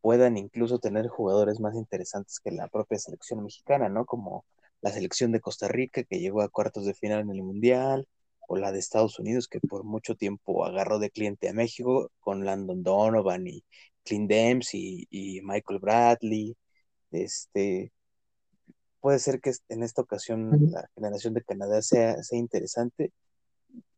puedan 0.00 0.36
incluso 0.36 0.78
tener 0.78 1.08
jugadores 1.08 1.60
más 1.60 1.74
interesantes 1.74 2.40
que 2.40 2.50
la 2.52 2.68
propia 2.68 2.98
selección 2.98 3.42
mexicana, 3.42 3.88
¿no? 3.88 4.06
Como 4.06 4.44
la 4.80 4.90
selección 4.92 5.32
de 5.32 5.40
Costa 5.40 5.68
Rica 5.68 6.04
que 6.04 6.20
llegó 6.20 6.42
a 6.42 6.48
cuartos 6.48 6.86
de 6.86 6.94
final 6.94 7.20
en 7.20 7.30
el 7.30 7.42
Mundial, 7.42 8.06
o 8.48 8.56
la 8.56 8.72
de 8.72 8.78
Estados 8.78 9.18
Unidos 9.18 9.46
que 9.46 9.60
por 9.60 9.84
mucho 9.84 10.16
tiempo 10.16 10.64
agarró 10.64 10.98
de 10.98 11.10
cliente 11.10 11.48
a 11.50 11.52
México 11.52 12.10
con 12.18 12.44
Landon 12.46 12.82
Donovan 12.82 13.46
y 13.46 13.62
Clint 14.04 14.30
Dempsey 14.30 15.06
y, 15.10 15.36
y 15.38 15.42
Michael 15.42 15.80
Bradley. 15.80 16.56
Este, 17.10 17.92
puede 19.00 19.18
ser 19.18 19.40
que 19.40 19.52
en 19.68 19.82
esta 19.82 20.02
ocasión 20.02 20.70
la 20.72 20.88
generación 20.94 21.34
de 21.34 21.42
Canadá 21.42 21.82
sea, 21.82 22.22
sea 22.22 22.38
interesante, 22.38 23.12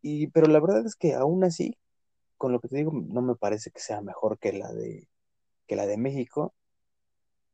y, 0.03 0.29
pero 0.29 0.47
la 0.47 0.61
verdad 0.61 0.85
es 0.87 0.97
que 0.97 1.15
aún 1.15 1.45
así, 1.45 1.77
con 2.37 2.53
lo 2.53 2.61
que 2.61 2.69
te 2.69 2.77
digo, 2.79 2.93
no 2.93 3.23
me 3.23 3.37
parece 3.37 3.71
que 3.71 3.81
sea 3.81 4.01
mejor 4.03 4.39
que 4.39 4.53
la 4.53 4.73
de, 4.73 5.09
que 5.71 5.77
la 5.77 5.87
de 5.87 5.97
México. 5.97 6.53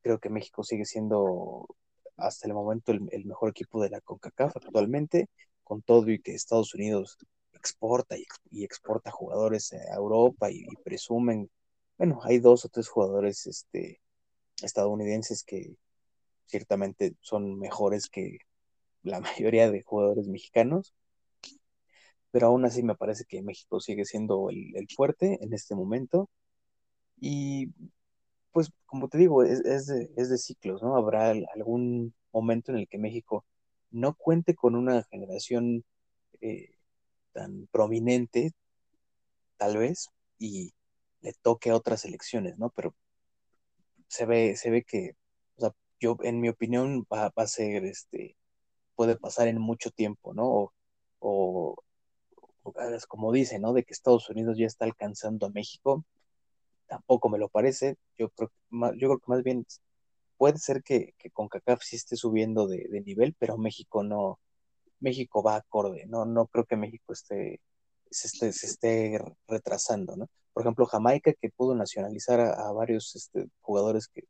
Creo 0.01 0.19
que 0.19 0.31
México 0.31 0.65
sigue 0.65 0.87
siendo 0.87 1.69
hasta 2.17 2.49
el 2.49 2.55
momento 2.55 2.93
el, 2.93 3.25
mejor 3.27 3.51
equipo 3.51 3.83
de 3.83 3.91
la 3.91 4.01
CONCACAF 4.01 4.57
actualmente, 4.57 5.29
con 5.63 5.83
todo 5.83 6.11
y 6.11 6.19
que 6.21 6.35
Estados 6.35 6.73
Unidos 6.75 7.19
exporta 7.53 8.17
y, 8.17 8.65
exporta 8.65 9.11
jugadores 9.11 9.71
a 9.75 9.95
Europa 9.95 10.51
y, 10.51 10.65
presumen, 10.83 11.51
bueno, 11.99 12.21
hay 12.23 12.39
dos 12.39 12.65
o 12.65 12.71
tres 12.71 12.89
jugadores 12.89 13.47
este, 13.47 14.01
estadounidenses 14.63 15.45
que, 15.45 15.77
ciertamente 16.47 17.17
son 17.21 17.59
mejores 17.59 18.09
que 18.09 18.39
la 19.03 19.21
mayoría 19.21 19.71
de 19.71 19.83
jugadores 19.83 20.27
mexicanos, 20.27 20.95
pero 22.31 22.47
aún 22.47 22.65
así 22.65 22.83
me 22.83 22.95
parece 22.95 23.25
que 23.27 23.43
México 23.43 23.79
sigue 23.79 24.07
siendo 24.07 24.49
el, 24.49 24.87
fuerte 24.97 25.39
en 25.43 25.53
este 25.53 25.75
momento. 25.75 26.31
Y 27.19 27.71
pues 28.57 28.73
como 28.87 29.09
te 29.09 29.19
digo, 29.19 29.43
es, 29.45 29.87
de, 29.87 30.39
ciclos, 30.39 30.83
¿no? 30.83 30.97
Habrá 30.97 31.35
algún 31.55 32.15
momento 32.33 32.73
en 32.73 32.79
el 32.79 32.89
que 32.89 32.97
México 32.97 33.45
no 33.91 34.15
cuente 34.15 34.55
con 34.55 34.75
una 34.75 35.03
generación 35.11 35.85
eh, 36.41 36.71
tan 37.35 37.67
prominente, 37.71 38.53
tal 39.59 39.77
vez, 39.77 40.09
y 40.39 40.73
le 41.21 41.35
toque 41.35 41.69
a 41.69 41.77
otras 41.77 42.07
elecciones, 42.07 42.57
¿no? 42.57 42.71
Pero 42.71 42.95
se 44.09 44.25
ve, 44.25 44.57
se 44.57 44.71
ve 44.71 44.85
que 44.85 45.17
yo, 46.01 46.17
en 46.23 46.41
mi 46.41 46.49
opinión, 46.49 47.07
va, 47.13 47.31
a 47.37 47.47
ser, 47.47 47.85
este, 47.85 48.39
puede 48.95 49.17
pasar 49.17 49.49
en 49.49 49.61
mucho 49.61 49.91
tiempo, 49.91 50.33
¿no? 50.33 50.47
O, 50.47 50.73
o, 51.19 51.77
como 53.07 53.33
dice, 53.33 53.59
¿no? 53.59 53.75
De 53.75 53.85
que 53.85 53.93
Estados 53.93 54.31
Unidos 54.31 54.57
ya 54.57 54.67
está 54.67 54.87
alcanzando 54.87 55.45
a 55.45 55.51
México, 55.51 56.07
tampoco 56.87 57.29
me 57.29 57.39
lo 57.39 57.49
parece. 57.49 57.97
Yo 58.19 58.31
creo, 58.31 58.51
yo 58.71 59.09
creo 59.09 59.19
que 59.19 59.27
más 59.29 59.43
bien 59.43 59.67
puede 60.37 60.59
ser 60.59 60.83
que, 60.83 61.15
que 61.19 61.31
CONCACAF 61.31 61.83
sí 61.83 61.97
esté 61.97 62.17
subiendo 62.17 62.67
de, 62.69 62.89
nivel, 63.05 63.35
pero 63.39 63.59
México 63.59 64.03
no, 64.05 64.41
México 65.01 65.43
va 65.43 65.57
acorde, 65.57 66.07
¿no? 66.07 66.25
No 66.27 66.47
creo 66.47 66.65
que 66.67 66.77
México 66.77 67.13
esté, 67.13 67.61
se 68.11 68.29
esté, 68.29 68.53
se 68.53 68.67
esté 68.67 69.21
retrasando, 69.49 70.17
¿no? 70.17 70.29
Por 70.53 70.63
ejemplo, 70.63 70.87
Jamaica, 70.87 71.33
que 71.35 71.51
pudo 71.51 71.75
nacionalizar 71.75 72.41
a, 72.41 72.73
varios 72.73 73.15
este, 73.17 73.49
jugadores 73.61 74.09
que, 74.09 74.23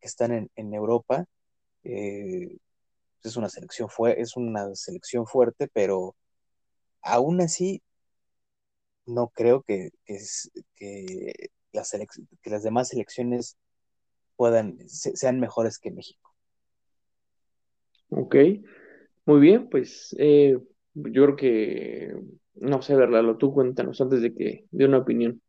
que 0.00 0.08
están 0.08 0.50
en, 0.54 0.74
Europa. 0.74 1.26
Eh, 1.84 2.56
es 3.22 3.36
una 3.36 3.48
selección 3.50 3.88
fue, 3.88 4.20
es 4.20 4.36
una 4.36 4.74
selección 4.74 5.26
fuerte, 5.26 5.68
pero 5.72 6.16
aún 7.02 7.40
así 7.42 7.82
no 9.06 9.28
creo 9.28 9.62
que, 9.62 9.90
que, 10.76 11.50
las, 11.72 11.90
que 12.42 12.50
las 12.50 12.62
demás 12.62 12.88
selecciones 12.88 13.56
puedan, 14.36 14.78
sean 14.88 15.40
mejores 15.40 15.78
que 15.78 15.90
México. 15.90 16.34
Ok, 18.10 18.36
muy 19.26 19.40
bien, 19.40 19.68
pues 19.68 20.14
eh, 20.18 20.58
yo 20.94 21.24
creo 21.24 21.36
que, 21.36 22.14
no 22.54 22.82
sé, 22.82 22.96
Verlalo, 22.96 23.36
tú 23.36 23.52
cuéntanos 23.52 24.00
antes 24.00 24.20
de 24.22 24.34
que 24.34 24.64
dé 24.70 24.84
una 24.86 24.98
opinión. 24.98 25.40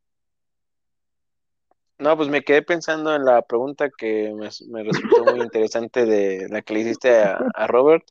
No, 1.98 2.18
pues 2.18 2.30
me 2.30 2.42
quedé 2.42 2.64
pensando 2.64 3.16
en 3.16 3.26
la 3.26 3.44
pregunta 3.44 3.90
que 3.96 4.34
me, 4.36 4.84
resultó 4.84 5.24
muy 5.24 5.42
interesante 5.44 6.06
de 6.06 6.48
la 6.50 6.64
que 6.64 6.74
le 6.74 6.80
hiciste 6.80 7.16
a, 7.16 7.68
Robert, 7.68 8.04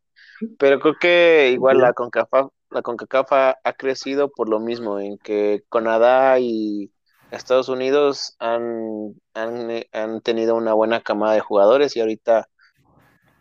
pero 0.59 0.79
creo 0.79 0.94
que 1.01 1.51
igual 1.53 1.79
la 1.79 1.92
CONCACAF, 1.92 2.51
la 2.70 2.83
CONCACAF 2.83 3.33
ha, 3.33 3.73
crecido 3.77 4.31
por 4.31 4.49
lo 4.49 4.61
mismo, 4.61 5.01
en 5.01 5.18
que 5.18 5.64
Canadá 5.70 6.38
y 6.38 6.92
Estados 7.31 7.69
Unidos 7.69 8.37
han, 8.38 9.14
han, 9.35 10.21
tenido 10.23 10.57
una 10.57 10.75
buena 10.75 11.01
camada 11.01 11.35
de 11.35 11.40
jugadores 11.40 11.97
y 11.97 12.01
ahorita 12.01 12.49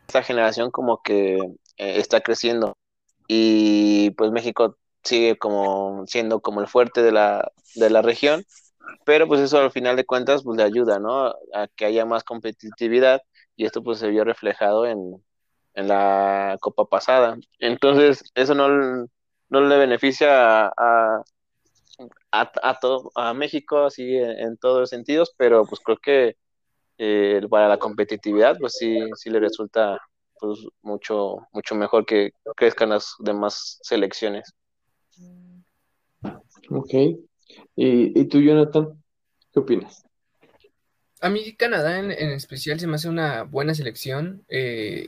esta 0.08 0.24
generación 0.24 0.72
como 0.72 1.02
que 1.02 1.38
eh, 1.78 2.00
está 2.00 2.22
creciendo 2.22 2.78
y 3.28 4.12
pues 4.12 4.32
México 4.32 4.78
sigue 5.04 5.38
como 5.38 6.06
siendo 6.08 6.42
como 6.42 6.62
el 6.62 6.68
fuerte 6.68 7.02
de 7.02 7.12
la, 7.12 7.52
de 7.76 7.90
la 7.90 8.02
región 8.02 8.44
pero 9.06 9.28
pues 9.28 9.42
eso 9.42 9.60
al 9.60 9.72
final 9.72 9.96
de 9.96 10.06
cuentas 10.06 10.44
pues 10.44 10.58
le 10.58 10.64
ayuda, 10.64 11.00
¿no? 11.00 11.28
A 11.54 11.68
que 11.76 11.86
haya 11.86 12.06
más 12.06 12.24
competitividad 12.24 13.22
y 13.56 13.66
esto 13.66 13.84
pues 13.84 14.00
se 14.00 14.10
vio 14.10 14.24
reflejado 14.24 14.86
en, 14.86 15.24
la 15.76 16.58
Copa 16.62 16.86
pasada. 16.86 17.38
Entonces 17.60 18.24
eso 18.36 18.54
no, 18.54 19.08
no 19.50 19.62
le 19.62 19.78
beneficia 19.78 20.68
a, 20.68 21.24
todo, 22.82 23.12
a 23.16 23.34
México 23.34 23.86
así 23.86 24.16
en, 24.16 24.58
todos 24.58 24.82
los 24.82 24.90
sentidos, 24.90 25.34
pero 25.38 25.66
pues 25.66 25.82
creo 25.84 25.98
que 25.98 26.36
eh, 26.98 27.42
para 27.50 27.70
la 27.70 27.78
competitividad 27.78 28.58
pues 28.60 28.74
sí, 28.78 29.00
sí 29.16 29.30
le 29.30 29.40
resulta 29.40 30.00
pues 30.40 30.60
mucho, 30.82 31.38
mucho 31.52 31.76
mejor 31.76 32.06
que 32.06 32.32
crezcan 32.56 32.90
las 32.90 33.16
demás 33.20 33.80
selecciones. 33.82 34.54
Ok, 36.70 36.94
¿Y, 37.76 38.26
tú, 38.26 38.42
Jonathan, 38.42 39.02
qué 39.54 39.60
opinas? 39.60 40.04
A 41.22 41.30
mí 41.30 41.56
Canadá 41.56 42.00
en, 42.00 42.12
especial 42.12 42.80
se 42.80 42.88
me 42.88 42.96
hace 42.96 43.10
una 43.10 43.44
buena 43.44 43.74
selección. 43.74 44.44
Eh, 44.50 45.08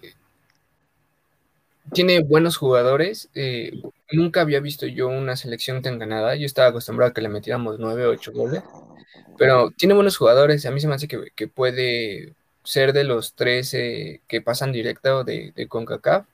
tiene 1.93 2.21
buenos 2.21 2.58
jugadores. 2.58 3.30
Eh, 3.34 3.82
nunca 4.12 4.41
había 4.41 4.60
visto 4.60 4.86
yo 4.88 5.08
una 5.08 5.36
selección 5.36 5.82
tan 5.82 6.00
ganada. 6.00 6.36
Yo 6.36 6.45
estaba 6.45 6.69
acostumbrado 6.69 7.12
a 7.12 7.13
que 7.13 7.21
le 7.21 7.30
metiéramos 7.30 7.80
9 7.80 8.06
o 8.08 8.12
8 8.12 8.32
goles. 8.34 8.63
Pero 9.38 9.71
tiene 9.71 9.93
buenos 9.93 10.17
jugadores. 10.17 10.65
A 10.65 10.71
mí 10.71 10.80
se 10.80 10.88
me 10.88 10.95
hace 10.95 11.08
que, 11.08 11.47
puede 11.47 12.34
ser 12.63 12.93
de 12.93 13.04
los 13.04 13.34
13 13.34 14.21
que 14.28 14.41
pasan 14.41 14.71
directo 14.71 15.24
de, 15.24 15.54
de 15.56 15.67
CONCACAF. 15.67 16.26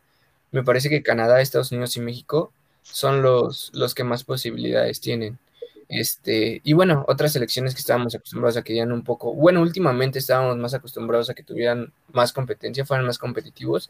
Me 0.51 0.63
parece 0.63 0.89
que 0.89 1.03
Canadá, 1.03 1.41
Estados 1.41 1.71
Unidos 1.71 1.95
y 1.97 2.01
México 2.01 2.51
son 2.83 3.21
los, 3.21 3.71
los 3.73 3.93
que 3.93 4.03
más 4.03 4.23
posibilidades 4.23 4.99
tienen. 5.01 5.39
Este, 5.89 6.59
y 6.63 6.73
bueno, 6.73 7.05
otras 7.07 7.31
selecciones 7.31 7.73
que 7.73 7.79
estábamos 7.79 8.13
acostumbrados 8.13 8.57
a 8.57 8.61
que 8.61 8.73
dieran 8.73 8.91
un 8.91 9.03
poco, 9.03 9.33
bueno, 9.33 9.61
últimamente 9.61 10.19
estábamos 10.19 10.57
más 10.57 10.73
acostumbrados 10.73 11.29
a 11.29 11.33
que 11.33 11.43
tuvieran 11.43 11.93
más 12.11 12.33
competencia, 12.33 12.85
fueran 12.85 13.05
más 13.05 13.17
competitivos, 13.17 13.89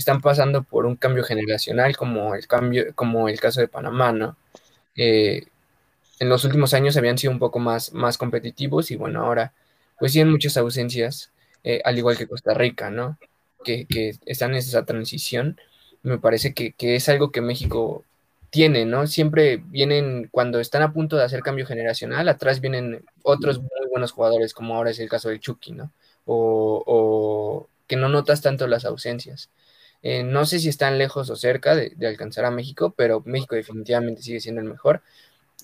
están 0.00 0.20
pasando 0.20 0.64
por 0.64 0.86
un 0.86 0.96
cambio 0.96 1.22
generacional 1.24 1.96
como 1.96 2.34
el 2.34 2.46
cambio, 2.46 2.94
como 2.94 3.28
el 3.28 3.38
caso 3.38 3.60
de 3.60 3.68
Panamá, 3.68 4.12
¿no? 4.12 4.36
eh, 4.96 5.46
en 6.18 6.28
los 6.28 6.44
últimos 6.44 6.74
años 6.74 6.96
habían 6.96 7.18
sido 7.18 7.32
un 7.32 7.38
poco 7.38 7.58
más, 7.58 7.92
más 7.92 8.18
competitivos 8.18 8.90
y 8.90 8.96
bueno, 8.96 9.24
ahora 9.24 9.54
pues 9.98 10.12
tienen 10.12 10.30
muchas 10.32 10.56
ausencias, 10.56 11.32
eh, 11.64 11.80
al 11.84 11.98
igual 11.98 12.16
que 12.16 12.26
Costa 12.26 12.54
Rica, 12.54 12.90
¿no? 12.90 13.18
Que, 13.64 13.86
que 13.86 14.16
están 14.26 14.50
en 14.52 14.58
esa 14.58 14.84
transición. 14.84 15.58
Me 16.02 16.18
parece 16.18 16.54
que, 16.54 16.72
que, 16.72 16.96
es 16.96 17.08
algo 17.08 17.30
que 17.32 17.40
México 17.42 18.04
tiene, 18.50 18.86
¿no? 18.86 19.06
Siempre 19.06 19.58
vienen, 19.66 20.28
cuando 20.30 20.60
están 20.60 20.82
a 20.82 20.92
punto 20.92 21.16
de 21.16 21.24
hacer 21.24 21.40
cambio 21.42 21.66
generacional, 21.66 22.28
atrás 22.28 22.60
vienen 22.60 23.04
otros 23.22 23.60
muy 23.60 23.88
buenos 23.90 24.12
jugadores, 24.12 24.54
como 24.54 24.74
ahora 24.76 24.90
es 24.90 24.98
el 24.98 25.08
caso 25.08 25.28
de 25.30 25.40
Chucky, 25.40 25.72
¿no? 25.72 25.92
O, 26.26 26.82
o 26.86 27.68
que 27.86 27.96
no 27.96 28.08
notas 28.08 28.42
tanto 28.42 28.66
las 28.66 28.84
ausencias. 28.84 29.50
Eh, 30.02 30.22
no 30.22 30.46
sé 30.46 30.58
si 30.58 30.68
están 30.68 30.98
lejos 30.98 31.28
o 31.30 31.36
cerca 31.36 31.74
de, 31.74 31.94
alcanzar 32.06 32.44
a 32.44 32.50
México, 32.50 32.94
pero 32.96 33.22
México 33.26 33.54
definitivamente 33.54 34.22
sigue 34.22 34.40
siendo 34.40 34.60
el 34.60 34.68
mejor. 34.68 35.02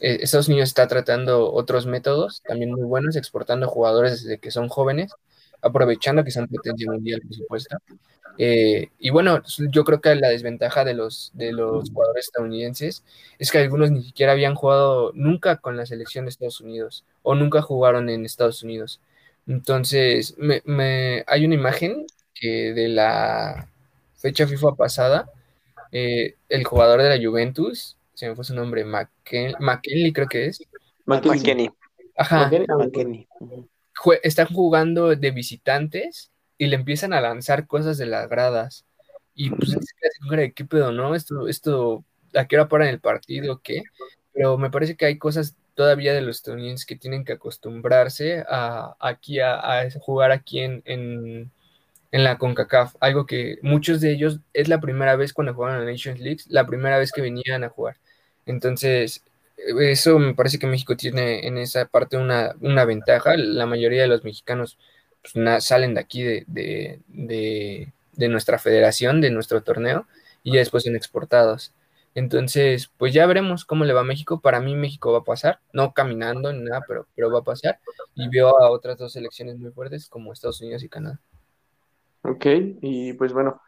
Eh, 0.00 0.18
Estados 0.20 0.48
Unidos 0.48 0.68
está 0.68 0.86
tratando 0.88 1.52
otros 1.52 1.86
métodos 1.86 2.42
también 2.42 2.72
muy 2.72 2.84
buenos, 2.84 3.16
exportando 3.16 3.68
jugadores 3.68 4.22
desde 4.22 4.38
que 4.38 4.50
son 4.50 4.68
jóvenes, 4.68 5.12
aprovechando 5.62 6.24
que 6.24 6.30
son 6.30 6.48
potencia 6.48 6.90
mundial, 6.90 7.22
por 7.22 7.34
supuesto. 7.34 7.78
Eh, 8.38 8.90
y 8.98 9.10
bueno, 9.10 9.42
yo 9.70 9.84
creo 9.84 10.00
que 10.02 10.14
la 10.14 10.28
desventaja 10.28 10.84
de 10.84 10.92
los, 10.92 11.30
de 11.34 11.52
los 11.52 11.90
jugadores 11.90 12.26
estadounidenses 12.26 13.02
es 13.38 13.50
que 13.50 13.58
algunos 13.58 13.90
ni 13.90 14.02
siquiera 14.02 14.32
habían 14.32 14.54
jugado 14.54 15.12
nunca 15.14 15.56
con 15.56 15.78
la 15.78 15.86
selección 15.86 16.26
de 16.26 16.30
Estados 16.30 16.60
Unidos 16.60 17.04
o 17.22 17.34
nunca 17.34 17.62
jugaron 17.62 18.10
en 18.10 18.26
Estados 18.26 18.62
Unidos. 18.62 19.00
Entonces, 19.46 20.36
hay 21.26 21.44
una 21.46 21.54
imagen 21.54 22.06
que 22.34 22.74
de 22.74 22.88
la 22.88 23.68
fecha 24.26 24.46
FIFA 24.46 24.74
pasada, 24.74 25.30
eh, 25.92 26.34
el 26.48 26.64
jugador 26.64 27.00
de 27.00 27.16
la 27.16 27.24
Juventus, 27.24 27.96
se 28.12 28.28
me 28.28 28.34
fue 28.34 28.44
su 28.44 28.54
nombre, 28.54 28.84
McKinley 28.84 30.12
creo 30.12 30.26
que 30.26 30.46
es. 30.46 30.58
McKinney. 31.04 31.70
Ajá. 32.16 32.50
McKinney. 32.76 33.28
Están 34.24 34.48
jugando 34.48 35.14
de 35.14 35.30
visitantes 35.30 36.32
y 36.58 36.66
le 36.66 36.74
empiezan 36.74 37.12
a 37.12 37.20
lanzar 37.20 37.68
cosas 37.68 37.98
de 37.98 38.06
las 38.06 38.28
gradas. 38.28 38.84
Y 39.32 39.50
pues 39.50 39.76
¿qué 40.54 40.64
pedo, 40.64 40.90
no? 40.90 41.14
Esto, 41.14 41.46
esto, 41.46 42.04
¿a 42.34 42.46
qué 42.48 42.56
hora 42.56 42.68
paran 42.68 42.88
el 42.88 43.00
partido? 43.00 43.60
¿Qué? 43.62 43.82
Pero 44.32 44.58
me 44.58 44.70
parece 44.70 44.96
que 44.96 45.06
hay 45.06 45.18
cosas 45.18 45.56
todavía 45.74 46.14
de 46.14 46.22
los 46.22 46.36
estadounidenses 46.36 46.84
que 46.84 46.96
tienen 46.96 47.24
que 47.24 47.34
acostumbrarse 47.34 48.44
a 48.48 48.96
aquí 48.98 49.38
a, 49.38 49.82
a 49.82 49.90
jugar 50.00 50.32
aquí 50.32 50.60
en, 50.60 50.82
en, 50.84 51.52
en, 52.16 52.24
la 52.24 52.38
CONCACAF, 52.38 52.96
algo 53.00 53.26
que 53.26 53.58
muchos 53.62 54.00
de 54.00 54.12
ellos 54.12 54.40
es 54.52 54.68
la 54.68 54.80
primera 54.80 55.16
vez 55.16 55.32
cuando 55.32 55.54
juegan 55.54 55.76
en 55.80 55.86
la 55.86 55.92
Nations 55.92 56.20
League, 56.20 56.40
la 56.48 56.66
primera 56.66 56.98
vez 56.98 57.12
que 57.12 57.22
venían 57.22 57.64
a 57.64 57.68
jugar. 57.68 57.96
Entonces, 58.46 59.22
eso 59.56 60.18
me 60.18 60.34
parece 60.34 60.58
que 60.58 60.66
México 60.66 60.96
tiene 60.96 61.46
en 61.46 61.58
esa 61.58 61.86
parte 61.86 62.16
una, 62.16 62.54
una 62.60 62.84
ventaja. 62.84 63.36
La 63.36 63.66
mayoría 63.66 64.02
de 64.02 64.08
los 64.08 64.24
mexicanos 64.24 64.78
pues, 65.22 65.64
salen 65.64 65.94
de 65.94 66.00
aquí, 66.00 66.22
de, 66.22 66.44
de, 66.46 67.00
de, 67.08 67.92
de, 68.12 68.28
nuestra 68.28 68.58
federación, 68.58 69.20
de 69.20 69.30
nuestro 69.30 69.62
torneo, 69.62 70.06
y 70.42 70.52
ya 70.52 70.60
después 70.60 70.84
son 70.84 70.96
exportados. 70.96 71.72
Entonces, 72.14 72.90
pues 72.96 73.12
ya 73.12 73.26
veremos 73.26 73.64
cómo 73.64 73.84
le 73.84 73.92
va 73.92 74.00
a 74.00 74.04
México. 74.04 74.40
Para 74.40 74.60
mí 74.60 74.74
México 74.74 75.12
va 75.12 75.18
a 75.18 75.24
pasar, 75.24 75.60
no 75.72 75.92
caminando 75.92 76.52
ni 76.52 76.64
nada, 76.64 76.82
pero, 76.88 77.06
pero 77.14 77.30
va 77.30 77.40
a 77.40 77.44
pasar. 77.44 77.78
Y 78.14 78.28
veo 78.28 78.58
a 78.60 78.70
otras 78.70 78.96
dos 78.98 79.12
selecciones 79.12 79.58
muy 79.58 79.70
fuertes 79.70 80.08
como 80.08 80.32
Estados 80.32 80.60
Unidos 80.62 80.82
y 80.82 80.88
Canadá. 80.88 81.20
Ok, 82.28 82.46
y 82.82 83.12
pues 83.12 83.32
bueno, 83.32 83.60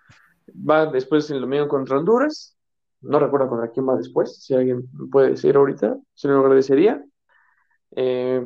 va 0.48 0.86
después 0.86 1.30
el 1.30 1.40
domingo 1.40 1.68
contra 1.68 1.98
Honduras, 1.98 2.56
no 3.02 3.20
recuerdo 3.20 3.48
contra 3.48 3.70
quién 3.70 3.88
va 3.88 3.96
después, 3.96 4.42
si 4.42 4.54
alguien 4.54 4.88
puede 5.10 5.30
decir 5.30 5.56
ahorita, 5.56 5.96
se 6.14 6.28
lo 6.28 6.40
agradecería. 6.40 7.04
Eh, 7.96 8.44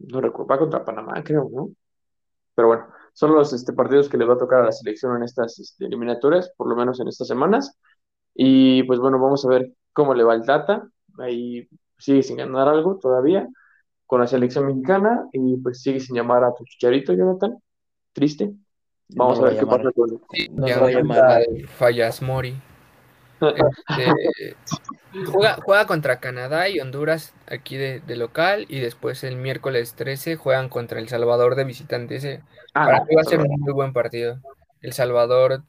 no 0.00 0.20
recuerdo, 0.20 0.48
va 0.48 0.58
contra 0.58 0.84
Panamá, 0.84 1.22
creo, 1.24 1.48
¿no? 1.52 1.70
Pero 2.54 2.68
bueno, 2.68 2.88
son 3.12 3.34
los 3.34 3.52
este, 3.52 3.72
partidos 3.72 4.08
que 4.08 4.18
le 4.18 4.24
va 4.24 4.34
a 4.34 4.38
tocar 4.38 4.62
a 4.62 4.66
la 4.66 4.72
selección 4.72 5.16
en 5.16 5.22
estas 5.24 5.58
este, 5.60 5.86
eliminatorias, 5.86 6.52
por 6.56 6.68
lo 6.68 6.76
menos 6.76 7.00
en 7.00 7.08
estas 7.08 7.28
semanas. 7.28 7.78
Y 8.34 8.82
pues 8.84 9.00
bueno, 9.00 9.20
vamos 9.20 9.44
a 9.44 9.48
ver 9.48 9.72
cómo 9.92 10.14
le 10.14 10.24
va 10.24 10.34
el 10.34 10.44
Tata. 10.44 10.88
Ahí 11.18 11.68
sigue 11.98 12.22
sin 12.22 12.36
ganar 12.36 12.68
algo 12.68 12.98
todavía 12.98 13.48
con 14.06 14.20
la 14.20 14.26
selección 14.26 14.66
mexicana 14.66 15.28
y 15.32 15.56
pues 15.58 15.82
sigue 15.82 16.00
sin 16.00 16.16
llamar 16.16 16.44
a 16.44 16.54
tu 16.54 16.64
chicharito, 16.64 17.12
Jonathan. 17.14 17.58
Triste. 18.12 18.54
Vamos 19.10 19.38
No 19.38 19.46
a 19.46 19.48
ver 19.50 19.58
qué 19.58 19.66
pasa 19.66 19.90
con 19.92 20.20
Sí, 20.32 20.48
No 20.52 20.66
ya 20.66 20.74
se 20.74 20.80
va 20.80 20.86
a 20.86 20.90
va 20.92 20.98
a 20.98 21.00
llamar. 21.00 21.40
llamar 21.42 21.68
Fallas 21.68 22.22
Mori. 22.22 22.60
Este, 23.40 24.56
juega, 25.32 25.56
juega 25.64 25.86
contra 25.86 26.20
Canadá 26.20 26.68
y 26.68 26.80
Honduras 26.80 27.34
aquí 27.46 27.76
de, 27.76 28.00
de 28.00 28.16
local 28.16 28.66
y 28.68 28.80
después 28.80 29.22
el 29.24 29.36
miércoles 29.36 29.94
13 29.94 30.36
juegan 30.36 30.68
contra 30.68 30.98
El 30.98 31.08
Salvador 31.08 31.54
de 31.54 31.64
visitante. 31.64 32.16
Ese 32.16 32.42
para 32.72 32.98
Ah, 32.98 33.04
mí 33.08 33.14
va 33.14 33.22
a 33.22 33.24
ser 33.24 33.40
un 33.40 33.48
muy 33.60 33.72
buen 33.72 33.92
partido. 33.92 34.38
El 34.82 34.92
Salvador 34.92 35.62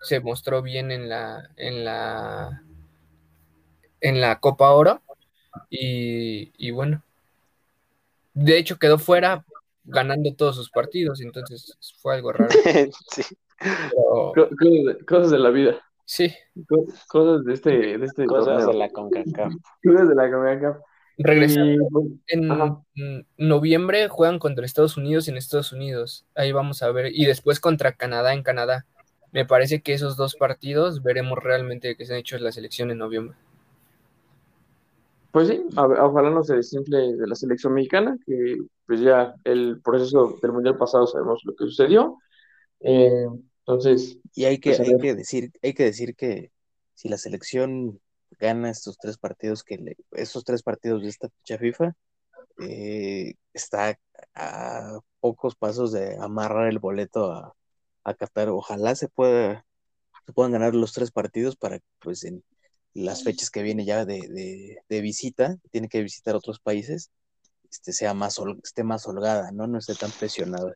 se 0.00 0.20
mostró 0.20 0.62
bien 0.62 0.90
en 0.90 1.08
la 1.08 1.48
en 1.56 1.84
la 1.84 2.62
en 4.00 4.20
la 4.20 4.40
Copa 4.40 4.70
Oro 4.72 5.00
y, 5.70 6.52
y 6.58 6.70
bueno, 6.72 7.02
de 8.34 8.58
hecho 8.58 8.78
quedó 8.78 8.98
fuera 8.98 9.44
ganando 9.84 10.34
todos 10.34 10.56
sus 10.56 10.70
partidos, 10.70 11.20
entonces 11.20 11.76
fue 12.00 12.14
algo 12.14 12.32
raro. 12.32 12.50
sí. 13.10 13.22
Pero, 13.58 14.32
co- 14.34 14.48
cosas 14.58 14.84
de, 14.98 15.04
cosas 15.06 15.30
de 15.30 15.38
la 15.38 15.50
vida, 15.50 15.80
sí, 16.04 16.34
co- 16.68 16.84
cosas 17.08 17.44
de 17.44 17.54
este, 17.54 17.98
de 17.98 18.04
este 18.06 18.26
Cosas 18.26 18.46
torneo. 18.46 18.66
de 18.68 18.74
la 18.74 18.88
CONCACAF. 18.90 19.52
Cosas 19.84 20.08
de 20.08 20.14
la 20.14 20.30
CONCACAF. 20.30 20.76
regresando. 21.18 21.84
Y, 22.02 22.20
En 22.28 22.50
Ajá. 22.50 22.80
en 22.96 23.26
noviembre 23.36 24.08
juegan 24.08 24.38
contra 24.38 24.64
Estados 24.64 24.96
Unidos 24.96 25.28
en 25.28 25.36
Estados 25.36 25.72
Unidos. 25.72 26.24
Ahí 26.34 26.50
vamos 26.52 26.82
a 26.82 26.90
ver. 26.90 27.12
Y 27.14 27.24
después 27.26 27.60
contra 27.60 27.92
Canadá 27.92 28.32
en 28.34 28.42
Canadá. 28.42 28.84
Me 29.30 29.46
parece 29.46 29.80
que 29.80 29.94
esos 29.94 30.16
dos 30.16 30.34
partidos 30.34 31.02
veremos 31.02 31.38
realmente 31.38 31.96
que 31.96 32.04
se 32.04 32.12
han 32.14 32.18
hecho 32.18 32.36
la 32.38 32.52
selección 32.52 32.90
en 32.90 32.98
noviembre. 32.98 33.36
Pues 35.32 35.48
sí, 35.48 35.64
a 35.76 35.86
ojalá 35.86 36.30
no 36.30 36.42
se 36.44 36.54
de 36.56 37.26
la 37.26 37.34
selección 37.34 37.72
mexicana, 37.72 38.18
que 38.26 38.58
pues 38.86 39.00
ya 39.00 39.34
el 39.44 39.80
proceso 39.82 40.38
del 40.42 40.52
Mundial 40.52 40.76
pasado 40.76 41.06
sabemos 41.06 41.40
lo 41.44 41.54
que 41.54 41.64
sucedió. 41.64 42.18
Eh, 42.80 43.26
entonces, 43.60 44.18
Y 44.34 44.44
hay 44.44 44.58
que, 44.58 44.74
pues 44.74 44.80
hay 44.80 44.98
que 44.98 45.14
decir, 45.14 45.50
hay 45.62 45.72
que 45.72 45.84
decir 45.84 46.14
que 46.14 46.50
si 46.94 47.08
la 47.08 47.16
selección 47.16 47.98
gana 48.38 48.68
estos 48.68 48.98
tres 48.98 49.16
partidos 49.16 49.62
que 49.64 49.78
le, 49.78 49.96
estos 50.12 50.44
tres 50.44 50.62
partidos 50.62 51.02
de 51.02 51.08
esta 51.08 51.30
fecha 51.30 51.58
FIFA, 51.58 51.94
eh, 52.60 53.34
está 53.54 53.98
a 54.34 54.98
pocos 55.20 55.56
pasos 55.56 55.92
de 55.92 56.18
amarrar 56.18 56.68
el 56.68 56.78
boleto 56.78 57.32
a, 57.32 57.54
a 58.04 58.14
Qatar. 58.14 58.50
Ojalá 58.50 58.94
se 58.96 59.08
pueda, 59.08 59.64
se 60.26 60.32
puedan 60.34 60.52
ganar 60.52 60.74
los 60.74 60.92
tres 60.92 61.10
partidos 61.10 61.56
para 61.56 61.78
que 61.78 61.86
pues 62.00 62.24
en 62.24 62.44
las 62.94 63.22
fechas 63.24 63.50
que 63.50 63.62
viene 63.62 63.84
ya 63.84 64.04
de, 64.04 64.20
de, 64.28 64.78
de 64.88 65.00
visita, 65.00 65.56
tiene 65.70 65.88
que 65.88 66.02
visitar 66.02 66.34
otros 66.36 66.60
países, 66.60 67.10
este 67.70 67.92
sea 67.92 68.14
más 68.14 68.38
hol- 68.40 68.60
esté 68.64 68.84
más 68.84 69.06
holgada, 69.08 69.52
¿no? 69.52 69.66
No 69.68 69.78
esté 69.78 69.94
tan 69.96 70.10
presionada. 70.12 70.74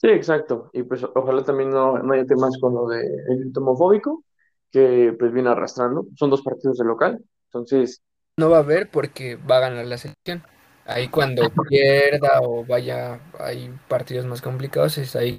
Sí, 0.00 0.08
exacto. 0.08 0.70
Y 0.72 0.82
pues 0.82 1.04
ojalá 1.14 1.42
también 1.44 1.70
no, 1.70 1.98
no 1.98 2.12
haya 2.14 2.24
temas 2.26 2.58
con 2.60 2.74
lo 2.74 2.88
del 2.88 3.06
grito 3.38 3.60
homofóbico, 3.60 4.24
que 4.70 5.14
pues 5.18 5.32
viene 5.32 5.50
arrastrando. 5.50 6.06
Son 6.16 6.30
dos 6.30 6.42
partidos 6.42 6.78
de 6.78 6.84
local. 6.84 7.24
Entonces, 7.46 8.02
No 8.38 8.46
va 8.50 8.56
a 8.58 8.60
haber 8.60 8.90
porque 8.90 9.36
va 9.36 9.58
a 9.58 9.60
ganar 9.60 9.84
la 9.86 9.98
selección. 9.98 10.42
Ahí 10.86 11.08
cuando 11.08 11.52
pierda 11.68 12.40
o 12.42 12.64
vaya, 12.64 13.20
hay 13.38 13.70
partidos 13.88 14.24
más 14.26 14.40
complicados, 14.40 14.96
es 14.98 15.14
ahí. 15.16 15.38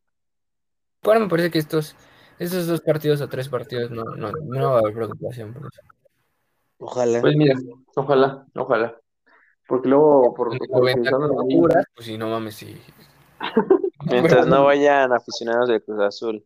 Bueno, 1.04 1.22
me 1.22 1.28
parece 1.30 1.52
que 1.52 1.60
estos, 1.60 1.96
estos 2.40 2.68
dos 2.68 2.82
partidos 2.82 3.22
o 3.22 3.28
tres 3.28 3.50
partidos 3.50 3.92
no, 3.92 4.04
no, 4.04 4.32
no 4.32 4.72
va 4.72 4.78
a 4.78 4.80
haber 4.80 4.94
preocupación 4.94 5.54
por 5.54 5.68
eso. 5.68 5.82
Ojalá. 6.80 7.22
pues 7.22 7.36
mira, 7.36 7.56
ojalá, 7.96 8.46
ojalá. 8.56 8.98
Porque 9.68 9.90
luego, 9.90 10.34
por, 10.34 10.58
por 10.58 10.90
Honduras, 11.38 11.86
pues 11.94 12.08
sí, 12.08 12.18
no 12.18 12.30
mames, 12.30 12.56
sí. 12.56 12.82
Mientras 14.06 14.48
no 14.48 14.64
vayan 14.66 15.12
aficionados 15.14 15.70
del 15.70 15.84
Cruz 15.84 16.00
Azul. 16.00 16.46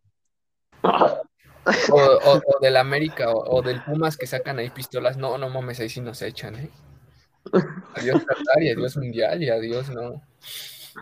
O, 0.82 1.96
o, 1.96 2.34
o 2.34 2.60
del 2.60 2.76
América 2.76 3.32
o, 3.32 3.58
o 3.58 3.62
del 3.62 3.82
Pumas 3.82 4.18
que 4.18 4.26
sacan 4.26 4.58
ahí 4.58 4.68
pistolas. 4.70 5.16
No, 5.16 5.38
no 5.38 5.48
mames, 5.48 5.80
ahí 5.80 5.88
sí 5.88 6.00
nos 6.00 6.20
echan, 6.20 6.56
¿eh? 6.56 6.70
Adiós 7.94 8.24
Qatar 8.26 8.62
y 8.62 8.70
adiós 8.70 8.96
Mundial 8.96 9.42
y 9.42 9.50
adiós, 9.50 9.88
no. 9.90 10.22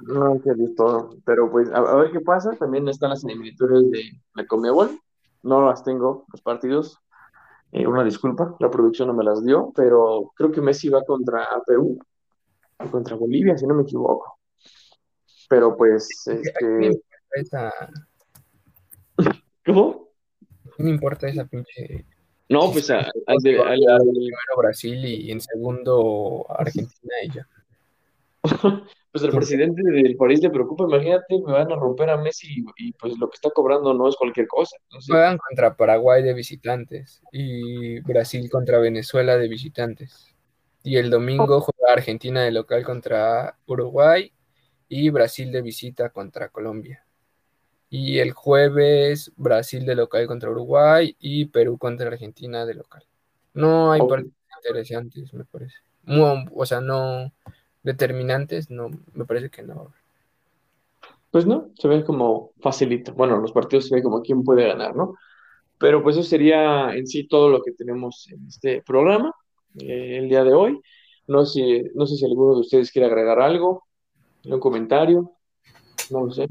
No, 0.03 0.40
que 0.40 0.51
es 0.51 0.74
todo. 0.76 1.16
Pero 1.24 1.51
pues 1.51 1.70
a, 1.70 1.78
a 1.78 1.95
ver 1.97 2.11
qué 2.12 2.20
pasa. 2.20 2.51
También 2.59 2.88
están 2.88 3.11
las 3.11 3.24
eliminatorias 3.24 3.90
de 3.90 4.03
la 4.34 4.47
Conmebol. 4.47 4.99
No 5.43 5.66
las 5.66 5.82
tengo, 5.84 6.24
los 6.32 6.40
partidos. 6.43 6.99
Eh, 7.72 7.86
una 7.86 8.05
disculpa, 8.05 8.55
la 8.61 8.70
producción 8.70 9.09
no 9.09 9.14
me 9.14 9.24
las 9.24 9.43
dio, 9.45 9.72
pero 9.74 10.32
creo 10.36 10.53
que 10.53 10.61
Messi 10.61 10.88
va 10.90 11.03
contra 11.05 11.47
Perú 11.66 11.99
contra 12.90 13.16
Bolivia, 13.16 13.57
si 13.57 13.66
no 13.66 13.74
me 13.74 13.82
equivoco. 13.82 14.38
Pero 15.49 15.76
pues, 15.76 16.09
¿A 16.26 16.32
este, 16.32 17.01
esa, 17.36 17.72
¿cómo? 19.66 20.09
¿a 20.66 20.70
quién 20.76 20.88
le 20.88 20.95
importa 20.95 21.28
esa 21.28 21.45
pinche 21.47 22.05
No, 22.49 22.70
pues 22.72 22.90
a- 22.90 23.07
al 23.26 23.38
de- 23.38 23.59
al- 23.61 23.78
Primero 23.78 24.36
al- 24.57 24.59
Brasil 24.59 25.05
y 25.05 25.30
en 25.30 25.40
segundo 25.40 26.45
Argentina 26.49 27.14
y 27.24 27.30
ya. 27.30 27.47
pues 29.12 29.24
al 29.24 29.30
presidente 29.30 29.82
del 29.82 30.16
París 30.16 30.40
le 30.40 30.51
preocupa, 30.51 30.84
imagínate, 30.84 31.38
me 31.47 31.53
van 31.53 31.70
a 31.70 31.76
romper 31.76 32.11
a 32.11 32.16
Messi 32.16 32.49
y, 32.49 32.88
y, 32.88 32.93
pues 32.93 33.18
lo 33.18 33.28
que 33.28 33.36
está 33.36 33.51
cobrando 33.51 33.93
no 33.95 34.09
es 34.09 34.16
cualquier 34.16 34.47
cosa. 34.49 34.76
Entonces, 34.84 35.11
Juegan 35.12 35.38
contra 35.38 35.76
Paraguay 35.76 36.22
de 36.22 36.34
visitantes 36.34 37.22
y 37.30 38.01
Brasil 38.01 38.51
contra 38.51 38.78
Venezuela 38.78 39.36
de 39.36 39.49
visitantes. 39.49 40.34
Y 40.82 40.97
el 40.97 41.11
domingo 41.11 41.61
juega 41.61 41.93
Argentina 41.93 42.43
de 42.43 42.51
local 42.51 42.84
contra 42.84 43.57
Uruguay 43.66 44.32
y 44.88 45.11
Brasil 45.11 45.53
de 45.53 45.62
visita 45.62 46.11
contra 46.11 46.49
Colombia. 46.49 47.07
Y 47.88 48.18
el 48.18 48.32
jueves 48.32 49.32
Brasil 49.36 49.86
de 49.86 49.95
local 49.95 50.26
contra 50.26 50.51
Uruguay 50.51 51.14
y 51.20 51.45
Perú 51.45 51.78
contra 51.78 52.09
Argentina 52.09 52.66
de 52.66 52.74
local. 52.74 53.05
No 53.55 53.93
hay 53.93 54.01
partidos 54.01 54.34
interesantes, 54.57 55.32
me 55.34 55.45
parece. 55.45 55.76
O 56.55 56.66
sea, 56.66 56.80
no 56.80 57.32
determinantes, 57.83 58.70
no, 58.70 58.91
me 59.14 59.24
parece 59.24 59.51
que 59.51 59.62
no. 59.62 59.93
Pues 61.30 61.47
no, 61.47 61.70
se 61.78 61.89
ve 61.89 62.05
como 62.05 62.53
facilito. 62.61 63.12
Bueno, 63.14 63.39
los 63.39 63.53
partidos 63.53 63.89
se 63.89 63.95
ve 63.95 64.03
como 64.03 64.20
quién 64.22 64.45
puede 64.45 64.68
ganar, 64.68 64.95
¿no? 64.95 65.14
Pero 65.78 66.03
pues 66.03 66.16
eso 66.16 66.28
sería 66.28 66.95
en 66.95 67.07
sí 67.07 67.26
todo 67.26 67.49
lo 67.49 67.62
que 67.62 67.72
tenemos 67.72 68.28
en 68.30 68.47
este 68.47 68.83
programa 68.83 69.35
eh, 69.80 70.18
el 70.18 70.28
día 70.28 70.45
de 70.45 70.53
hoy. 70.53 70.80
No 71.26 71.47
sé, 71.47 71.91
no 71.95 72.07
sé 72.07 72.16
si 72.16 72.24
alguno 72.24 72.55
de 72.55 72.61
ustedes 72.61 72.91
quiere 72.93 73.07
agregar 73.07 73.41
algo, 73.41 73.85
un 74.45 74.61
comentario, 74.61 75.33
no 76.11 76.26
lo 76.26 76.33
sé. 76.33 76.47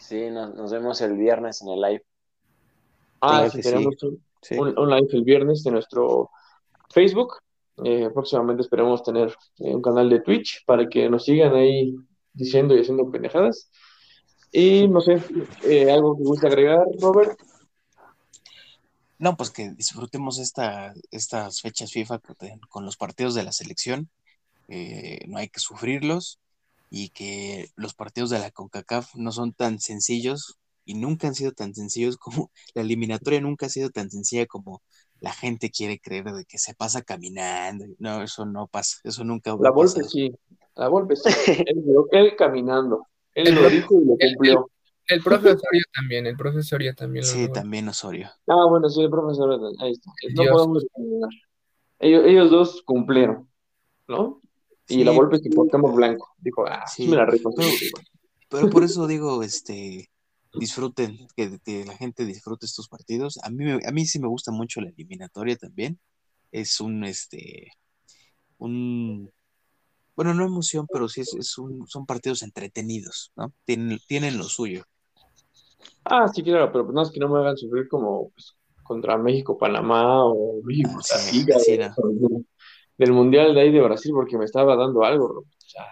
Sí, 0.00 0.30
nos, 0.30 0.54
nos 0.54 0.72
vemos 0.72 1.00
el 1.02 1.16
viernes 1.16 1.60
en 1.62 1.68
el 1.68 1.80
live. 1.80 2.04
Ah, 3.20 3.48
sí, 3.50 3.60
tenemos 3.60 4.02
un, 4.02 4.22
Sí. 4.40 4.56
un- 4.56 4.78
un 4.78 4.90
live 4.90 5.08
el 5.12 5.24
viernes 5.24 5.64
de 5.64 5.72
nuestro 5.72 6.30
Facebook. 6.90 7.34
Eh, 7.84 8.10
próximamente 8.12 8.62
esperemos 8.62 9.02
tener 9.02 9.28
eh, 9.58 9.74
un 9.74 9.82
canal 9.82 10.08
de 10.10 10.20
Twitch 10.20 10.64
para 10.66 10.88
que 10.88 11.08
nos 11.08 11.24
sigan 11.24 11.54
ahí 11.54 11.94
diciendo 12.32 12.76
y 12.76 12.80
haciendo 12.80 13.10
pendejadas. 13.10 13.70
Y 14.52 14.88
no 14.88 15.00
sé, 15.00 15.22
eh, 15.64 15.90
algo 15.90 16.16
que 16.16 16.24
guste 16.24 16.46
agregar, 16.46 16.84
Robert. 17.00 17.38
No, 19.18 19.36
pues 19.36 19.50
que 19.50 19.70
disfrutemos 19.70 20.38
esta, 20.38 20.94
estas 21.10 21.60
fechas 21.60 21.92
FIFA 21.92 22.20
con, 22.20 22.36
con 22.68 22.84
los 22.84 22.96
partidos 22.96 23.34
de 23.34 23.42
la 23.42 23.52
selección. 23.52 24.08
eh, 24.68 25.20
no 25.28 25.38
hay 25.38 25.48
que 25.48 25.60
sufrirlos 25.60 26.40
y 26.90 27.10
que 27.10 27.70
los 27.76 27.94
partidos 27.94 28.30
de 28.30 28.38
la 28.38 28.50
CONCACAF 28.50 29.14
no 29.16 29.32
son 29.32 29.52
tan 29.52 29.80
sencillos 29.80 30.58
y 30.84 30.94
nunca 30.94 31.28
han 31.28 31.34
sido 31.34 31.52
tan 31.52 31.74
sencillos 31.74 32.16
como 32.18 32.50
la 32.74 32.82
eliminatoria 32.82 33.40
nunca 33.40 33.66
ha 33.66 33.70
sido 33.70 33.90
tan 33.90 34.10
sencilla 34.10 34.46
como 34.46 34.82
la 35.20 35.32
gente 35.32 35.70
quiere 35.70 35.98
creer 35.98 36.24
de 36.32 36.44
que 36.44 36.58
se 36.58 36.74
pasa 36.74 37.02
caminando. 37.02 37.84
No, 37.98 38.22
eso 38.22 38.44
no 38.46 38.66
pasa, 38.66 38.98
eso 39.04 39.24
nunca 39.24 39.54
va 39.54 39.60
La 39.64 39.70
Volpe 39.70 40.04
sí, 40.04 40.32
la 40.76 40.88
Volpe 40.88 41.16
sí. 41.16 41.24
Él, 41.66 41.84
él 42.12 42.36
caminando. 42.36 43.06
Él 43.34 43.54
lo 43.54 43.68
dijo 43.68 44.00
y 44.00 44.04
lo 44.04 44.16
El- 44.18 44.34
cumplió. 44.34 44.70
El 45.10 45.22
profesorio 45.22 45.82
también, 45.94 46.26
el 46.26 46.36
profesorio 46.36 46.94
también 46.94 47.24
lo 47.24 47.30
Sí, 47.32 47.48
también 47.50 47.88
Osorio. 47.88 48.28
Ah, 48.46 48.66
bueno, 48.68 48.90
sí, 48.90 49.00
el 49.02 49.08
profesor, 49.08 49.58
ahí 49.80 49.92
está. 49.92 50.10
No 50.34 50.42
Dios. 50.42 50.52
podemos. 50.52 50.86
Ellos, 51.98 52.22
ellos 52.26 52.50
dos 52.50 52.82
cumplieron, 52.84 53.48
¿no? 54.06 54.40
Y 54.86 54.94
Sí. 54.96 55.04
la 55.04 55.12
Volpe 55.12 55.38
se 55.38 55.48
portamos 55.50 55.94
blanco. 55.94 56.28
Dijo, 56.38 56.66
ah, 56.66 56.84
sí, 56.86 57.04
Sí. 57.04 57.08
me 57.08 57.16
la. 57.16 57.26
Pero- 57.26 57.42
Pero 58.50 58.70
por 58.70 58.84
eso 58.84 59.06
digo, 59.06 59.42
este, 59.42 60.10
disfruten, 60.54 61.18
que, 61.36 61.58
que 61.64 61.84
la 61.84 61.96
gente 61.96 62.24
disfrute 62.24 62.66
estos 62.66 62.88
partidos. 62.88 63.38
A 63.42 63.50
mí, 63.50 63.64
me- 63.64 63.80
a 63.86 63.90
mí 63.92 64.06
sí 64.06 64.18
me 64.18 64.28
gusta 64.28 64.52
mucho 64.52 64.80
la 64.80 64.90
eliminatoria 64.90 65.56
también. 65.56 65.98
Es 66.52 66.80
un, 66.80 67.04
este, 67.04 67.72
un, 68.58 69.30
bueno, 70.16 70.34
no 70.34 70.44
emoción, 70.46 70.86
pero 70.92 71.08
sí 71.08 71.20
es, 71.22 71.34
es 71.34 71.58
un, 71.58 71.86
son 71.88 72.06
partidos 72.06 72.42
entretenidos, 72.42 73.32
¿no? 73.36 73.52
Tienen, 73.64 73.98
tienen 74.08 74.38
lo 74.38 74.44
suyo. 74.44 74.84
Ah, 76.04 76.26
sí, 76.28 76.42
claro, 76.42 76.72
pero 76.72 76.84
pues 76.84 76.94
no 76.94 77.02
es 77.02 77.10
que 77.10 77.20
no 77.20 77.28
me 77.28 77.38
hagan 77.40 77.56
sufrir 77.56 77.88
como 77.88 78.30
pues, 78.30 78.56
contra 78.82 79.18
México, 79.18 79.58
Panamá 79.58 80.24
o 80.24 80.60
México, 80.64 80.90
Ah, 80.98 81.02
sí, 81.02 81.36
Liga 81.38 81.56
así 81.56 81.76
de- 81.76 81.88
no. 81.90 81.94
del 82.96 83.12
Mundial 83.12 83.54
de 83.54 83.60
ahí 83.60 83.70
de 83.72 83.80
Brasil 83.82 84.12
porque 84.14 84.38
me 84.38 84.44
estaba 84.46 84.74
dando 84.76 85.04
algo. 85.04 85.44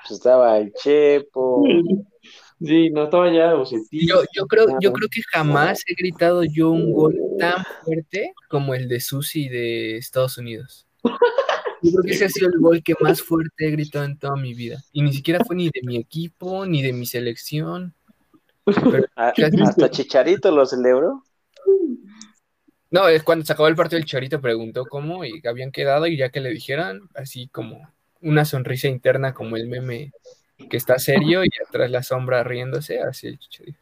Pues 0.03 0.11
estaba 0.19 0.59
el 0.59 0.73
Chepo. 0.73 1.65
Sí, 2.59 2.91
no 2.91 3.05
estaba 3.05 3.31
ya 3.33 3.55
Bucetich. 3.55 4.09
Yo, 4.09 4.23
yo 4.35 4.47
creo, 4.47 4.67
yo 4.81 4.93
creo 4.93 5.09
que 5.11 5.21
jamás 5.31 5.83
he 5.87 5.95
gritado 5.95 6.43
yo 6.45 6.71
un 6.71 6.91
gol 6.91 7.15
tan 7.39 7.63
fuerte 7.85 8.33
como 8.49 8.75
el 8.75 8.89
de 8.89 9.01
Susi 9.01 9.49
de 9.49 9.97
Estados 9.99 10.39
Unidos. 10.39 10.87
Yo 11.83 11.91
creo 11.93 12.03
que 12.03 12.13
ese 12.13 12.25
ha 12.25 12.29
sido 12.31 12.49
el 12.49 12.59
gol 12.59 12.83
que 12.83 12.95
más 13.01 13.21
fuerte 13.21 13.69
he 13.69 13.71
gritado 13.71 14.07
en 14.07 14.19
toda 14.19 14.37
mi 14.37 14.55
vida. 14.55 14.83
Y 14.93 15.03
ni 15.03 15.13
siquiera 15.13 15.45
fue 15.45 15.55
ni 15.57 15.67
de 15.67 15.83
mi 15.85 15.97
equipo, 15.99 16.65
ni 16.65 16.83
de 16.83 16.93
mi 16.95 17.05
selección. 17.05 17.95
A- 19.17 19.33
Casi. 19.37 19.61
hasta 19.63 19.91
Chicharito 19.91 20.51
lo 20.51 20.65
celebró. 20.65 21.23
No, 22.91 23.09
es 23.09 23.23
cuando 23.23 23.45
se 23.45 23.53
acabó 23.53 23.69
el 23.69 23.77
partido 23.77 23.99
el 23.99 24.07
Charito 24.07 24.41
preguntó 24.41 24.87
cómo 24.87 25.25
y 25.25 25.43
habían 25.47 25.73
quedado 25.73 26.07
y 26.07 26.17
ya 26.17 26.31
que 26.31 26.41
le 26.41 26.51
dijeron, 26.51 27.11
así 27.15 27.49
como 27.49 27.89
una 28.23 28.45
sonrisa 28.45 28.89
interna 28.89 29.35
como 29.35 29.57
el 29.57 29.69
meme 29.69 30.13
que 30.71 30.77
está 30.77 30.99
serio 30.99 31.45
y 31.45 31.51
atrás 31.67 31.91
la 31.91 32.03
sombra 32.03 32.43
riéndose, 32.45 33.01
así 33.01 33.29
el 33.29 33.39
Chicharito. 33.39 33.79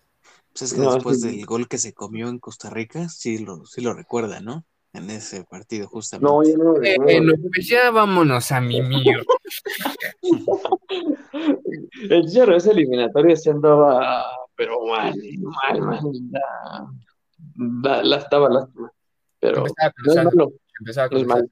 Pues 0.53 0.63
es 0.63 0.75
que 0.75 0.81
No, 0.81 0.95
después 0.95 1.21
sí. 1.21 1.37
del 1.39 1.47
gol 1.47 1.69
que 1.69 1.79
se 1.79 1.93
comió 1.93 2.29
en 2.29 2.39
Costa 2.39 2.71
Rica, 2.71 3.09
sí 3.09 3.39
lo, 3.39 3.65
sí 3.67 3.81
lo 3.81 3.93
recuerda, 3.95 4.41
¿no? 4.41 4.65
En 4.93 5.11
ese 5.11 5.43
partido, 5.45 5.89
justamente. 5.89 6.33
No, 6.33 6.43
yo 6.45 6.57
no 6.57 6.81
Eh, 6.83 7.21
no, 7.21 7.33
pues 7.53 7.69
ya 7.69 7.91
vámonos 7.91 8.53
a 8.53 8.61
mi 8.61 8.81
mío. 8.81 9.19
El 12.11 12.25
Chicharro 12.27 12.57
esa 12.57 12.71
eliminatoria 12.71 13.35
se 13.37 13.51
andaba, 13.51 14.25
pero 14.55 14.85
mal, 14.87 15.15
mal, 15.41 15.81
mal. 15.81 16.01
La, 16.31 16.87
la, 17.83 18.03
la 18.05 18.17
estaba 18.19 18.49
lástima. 18.49 18.93
Pero 19.41 19.59
Empezaba 19.67 19.93
no 20.05 20.11
es 20.11 20.15
sal- 20.15 20.25
malo, 20.27 20.53
empezaba 20.81 21.09
no 21.09 21.19
es 21.19 21.27
malo. 21.27 21.47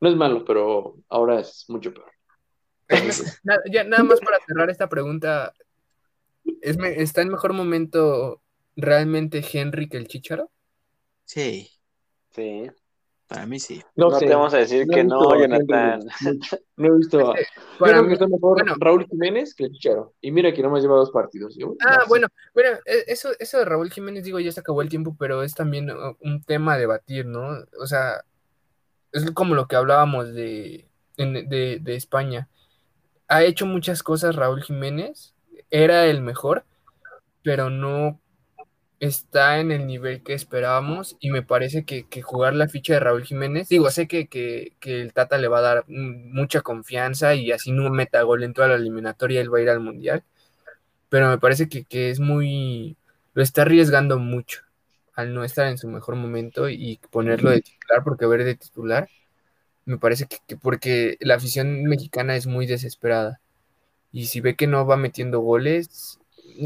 No 0.00 0.08
es 0.08 0.16
malo, 0.16 0.44
pero 0.44 0.96
ahora 1.08 1.40
es 1.40 1.64
mucho 1.68 1.92
peor. 1.92 2.10
Na- 3.44 3.60
ya, 3.70 3.84
nada 3.84 4.02
más 4.04 4.20
para 4.20 4.38
cerrar 4.46 4.70
esta 4.70 4.88
pregunta, 4.88 5.52
¿es 6.60 6.76
me- 6.76 7.00
¿está 7.02 7.22
en 7.22 7.28
mejor 7.30 7.52
momento 7.52 8.40
realmente 8.76 9.44
Henry 9.52 9.88
que 9.88 9.96
el 9.96 10.08
Chicharo? 10.08 10.50
Sí, 11.24 11.70
Sí. 12.30 12.70
para 13.28 13.46
mí 13.46 13.58
sí. 13.60 13.82
No, 13.96 14.10
No 14.10 14.18
sé, 14.18 14.26
te 14.26 14.34
vamos 14.34 14.52
a 14.54 14.58
decir 14.58 14.86
no 14.86 14.94
que 14.94 15.04
no, 15.04 15.30
a 15.32 15.34
Henry 15.36 15.42
Jonathan. 15.66 16.00
mucho. 16.20 16.56
No 16.76 16.86
he 16.94 16.98
visto 16.98 17.30
a... 17.30 17.34
Yo 17.38 17.78
Para 17.78 18.02
mí- 18.02 18.12
está 18.12 18.26
mejor 18.26 18.54
bueno. 18.58 18.74
Raúl 18.78 19.06
Jiménez 19.06 19.54
que 19.54 19.64
el 19.64 19.72
Chicharo. 19.72 20.14
Y 20.20 20.30
mira 20.30 20.52
que 20.52 20.62
nomás 20.62 20.82
lleva 20.82 20.96
dos 20.96 21.10
partidos. 21.10 21.56
Yo, 21.56 21.74
Ah, 21.80 21.98
no 22.02 22.06
bueno, 22.08 22.26
bueno, 22.52 22.70
e- 22.84 23.04
eso, 23.06 23.30
eso 23.38 23.58
de 23.58 23.64
Raúl 23.64 23.90
Jiménez, 23.90 24.24
digo, 24.24 24.38
ya 24.40 24.52
se 24.52 24.60
acabó 24.60 24.82
el 24.82 24.88
tiempo, 24.88 25.16
pero 25.18 25.42
es 25.42 25.54
también 25.54 25.90
uh, 25.90 26.16
un 26.20 26.42
tema 26.42 26.74
a 26.74 26.78
debatir, 26.78 27.24
¿no? 27.26 27.48
O 27.80 27.86
sea, 27.86 28.24
es 29.12 29.28
como 29.32 29.54
lo 29.54 29.66
que 29.68 29.76
hablábamos 29.76 30.34
de, 30.34 30.88
de, 31.16 31.78
de 31.80 31.94
España. 31.96 32.48
Ha 33.28 33.44
hecho 33.44 33.66
muchas 33.66 34.02
cosas 34.02 34.36
Raúl 34.36 34.62
Jiménez, 34.62 35.34
era 35.70 36.06
el 36.06 36.20
mejor, 36.20 36.64
pero 37.42 37.70
no 37.70 38.20
está 39.00 39.58
en 39.60 39.70
el 39.70 39.86
nivel 39.86 40.22
que 40.22 40.34
esperábamos 40.34 41.16
y 41.20 41.30
me 41.30 41.42
parece 41.42 41.84
que, 41.84 42.08
que 42.08 42.22
jugar 42.22 42.54
la 42.54 42.68
ficha 42.68 42.94
de 42.94 43.00
Raúl 43.00 43.24
Jiménez, 43.24 43.68
digo, 43.68 43.90
sé 43.90 44.08
que, 44.08 44.28
que, 44.28 44.72
que 44.80 45.02
el 45.02 45.12
Tata 45.12 45.38
le 45.38 45.48
va 45.48 45.58
a 45.58 45.62
dar 45.62 45.84
mucha 45.88 46.62
confianza 46.62 47.34
y 47.34 47.52
así 47.52 47.72
no 47.72 47.90
meta 47.90 48.22
gol 48.22 48.44
en 48.44 48.54
toda 48.54 48.68
la 48.68 48.76
eliminatoria, 48.76 49.40
él 49.40 49.52
va 49.52 49.58
a 49.58 49.62
ir 49.62 49.70
al 49.70 49.80
Mundial, 49.80 50.24
pero 51.08 51.28
me 51.28 51.38
parece 51.38 51.68
que, 51.68 51.84
que 51.84 52.10
es 52.10 52.20
muy, 52.20 52.96
lo 53.34 53.42
está 53.42 53.62
arriesgando 53.62 54.18
mucho 54.18 54.62
al 55.14 55.34
no 55.34 55.44
estar 55.44 55.66
en 55.68 55.78
su 55.78 55.88
mejor 55.88 56.16
momento 56.16 56.68
y 56.68 56.98
ponerlo 57.10 57.50
de 57.50 57.62
titular, 57.62 58.02
porque 58.04 58.26
ver 58.26 58.44
de 58.44 58.56
titular, 58.56 59.08
me 59.86 59.98
parece 59.98 60.26
que, 60.26 60.38
que 60.46 60.56
porque 60.56 61.16
la 61.20 61.34
afición 61.34 61.84
mexicana 61.84 62.36
es 62.36 62.46
muy 62.46 62.66
desesperada 62.66 63.40
y 64.12 64.26
si 64.26 64.40
ve 64.40 64.54
que 64.54 64.66
no 64.66 64.86
va 64.86 64.96
metiendo 64.96 65.40
goles, 65.40 66.20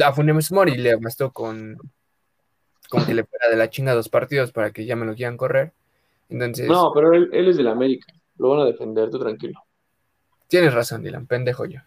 a 0.05 0.13
Funes 0.13 0.53
Mori 0.53 0.77
le 0.77 0.97
bastó 0.97 1.33
con, 1.33 1.79
con 2.91 3.07
que 3.07 3.15
le 3.15 3.25
fuera 3.25 3.49
de 3.49 3.57
la 3.57 3.71
chinga 3.71 3.95
dos 3.95 4.09
partidos 4.09 4.53
para 4.53 4.71
que 4.71 4.85
ya 4.85 4.97
me 4.97 5.07
lo 5.07 5.15
quieran 5.15 5.37
correr. 5.37 5.73
Entonces, 6.29 6.69
No, 6.69 6.93
pero 6.95 7.15
él, 7.15 7.31
él 7.33 7.49
es 7.49 7.57
del 7.57 7.69
América. 7.69 8.13
Lo 8.37 8.51
van 8.51 8.61
a 8.61 8.65
defender, 8.67 9.11
tú 9.11 9.19
tranquilo. 9.19 9.61
tienes 10.47 10.75
razón, 10.75 11.03
Dylan, 11.03 11.27
pendejo 11.27 11.65
yo. 11.65 11.81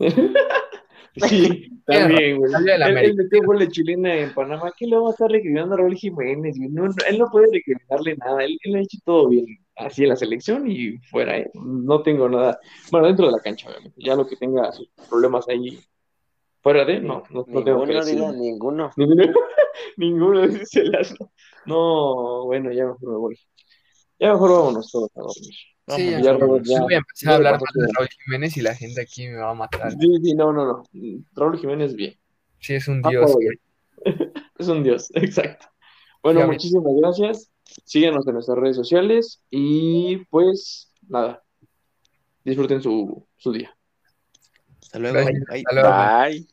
Sí, 1.26 1.80
también, 1.86 2.38
güey. 2.38 2.52
Él, 2.52 3.14
metió 3.14 3.42
gol 3.42 3.58
de 3.58 3.68
chilena 3.68 4.14
en 4.14 4.34
Panamá. 4.34 4.72
¿Qué 4.76 4.86
le 4.86 4.96
va 4.96 5.08
a 5.08 5.10
estar 5.10 5.30
recriminando 5.30 5.74
a 5.74 5.78
Raúl 5.78 5.96
Jiménez? 5.96 6.56
no, 6.58 6.86
él 6.86 7.18
no 7.18 7.30
puede 7.30 7.48
recriminarle 7.52 8.16
nada. 8.16 8.44
Él, 8.44 8.58
él 8.62 8.76
ha 8.76 8.80
hecho 8.80 8.98
todo 9.04 9.28
bien. 9.28 9.46
Así 9.78 10.02
en 10.02 10.08
la 10.08 10.16
selección 10.16 10.68
y 10.70 10.98
fuera, 10.98 11.38
¿eh? 11.38 11.50
No 11.54 12.02
tengo 12.02 12.28
nada. 12.28 12.58
Bueno, 12.90 13.06
dentro 13.06 13.26
de 13.26 13.32
la 13.32 13.40
cancha, 13.40 13.68
obviamente. 13.68 14.02
Ya 14.02 14.16
lo 14.16 14.26
que 14.26 14.36
tenga 14.36 14.72
sus 14.72 14.88
problemas 15.08 15.48
ahí 15.48 15.78
Fuera 16.60 16.84
de, 16.84 17.00
no, 17.00 17.22
no, 17.30 17.44
no 17.46 17.62
tengo 17.64 17.86
que 17.86 17.92
ninguno, 17.94 18.04
decir. 18.04 18.18
Ninguno. 18.36 18.90
Ninguno, 18.96 19.32
ninguno 19.96 20.48
dice. 20.48 20.82
No, 21.66 22.44
bueno, 22.46 22.72
ya 22.72 22.86
mejor 22.86 23.08
me 23.08 23.16
voy. 23.16 23.38
Ya 24.18 24.32
mejor 24.32 24.50
vámonos 24.50 24.90
todos 24.90 25.10
a 25.16 25.20
dormir. 25.20 25.54
Sí, 25.86 26.10
ya, 26.10 26.20
ya, 26.20 26.32
Robert, 26.34 26.64
ya. 26.66 26.78
Yo 26.78 26.82
voy 26.82 26.94
a 26.94 26.98
empezar 26.98 27.32
a 27.32 27.36
hablar 27.36 27.52
más 27.60 27.72
de 27.72 27.92
Raúl 27.96 28.08
Jiménez 28.08 28.56
y 28.56 28.60
la 28.60 28.74
gente 28.74 29.00
aquí 29.00 29.28
me 29.28 29.36
va 29.36 29.50
a 29.50 29.54
matar. 29.54 29.92
Sí, 29.92 30.18
sí, 30.22 30.34
no, 30.34 30.52
no, 30.52 30.66
no. 30.66 30.82
Raúl 31.32 31.58
Jiménez, 31.58 31.94
bien. 31.94 32.18
Sí, 32.58 32.74
es 32.74 32.88
un 32.88 33.00
Ah, 33.04 33.10
dios. 33.10 33.32
Es 34.58 34.66
un 34.66 34.82
dios, 34.82 35.10
exacto. 35.14 35.66
Bueno, 36.34 36.46
muchísimas 36.46 36.94
gracias. 36.94 37.50
Síguenos 37.84 38.26
en 38.26 38.34
nuestras 38.34 38.58
redes 38.58 38.76
sociales 38.76 39.42
y 39.50 40.18
pues 40.26 40.92
nada, 41.08 41.42
disfruten 42.44 42.82
su, 42.82 43.26
su 43.36 43.52
día. 43.52 43.74
Hasta 44.82 44.98
luego. 44.98 45.24
Bye. 45.24 45.62
Hasta 45.64 45.74
luego. 45.74 45.88
Bye. 45.88 46.48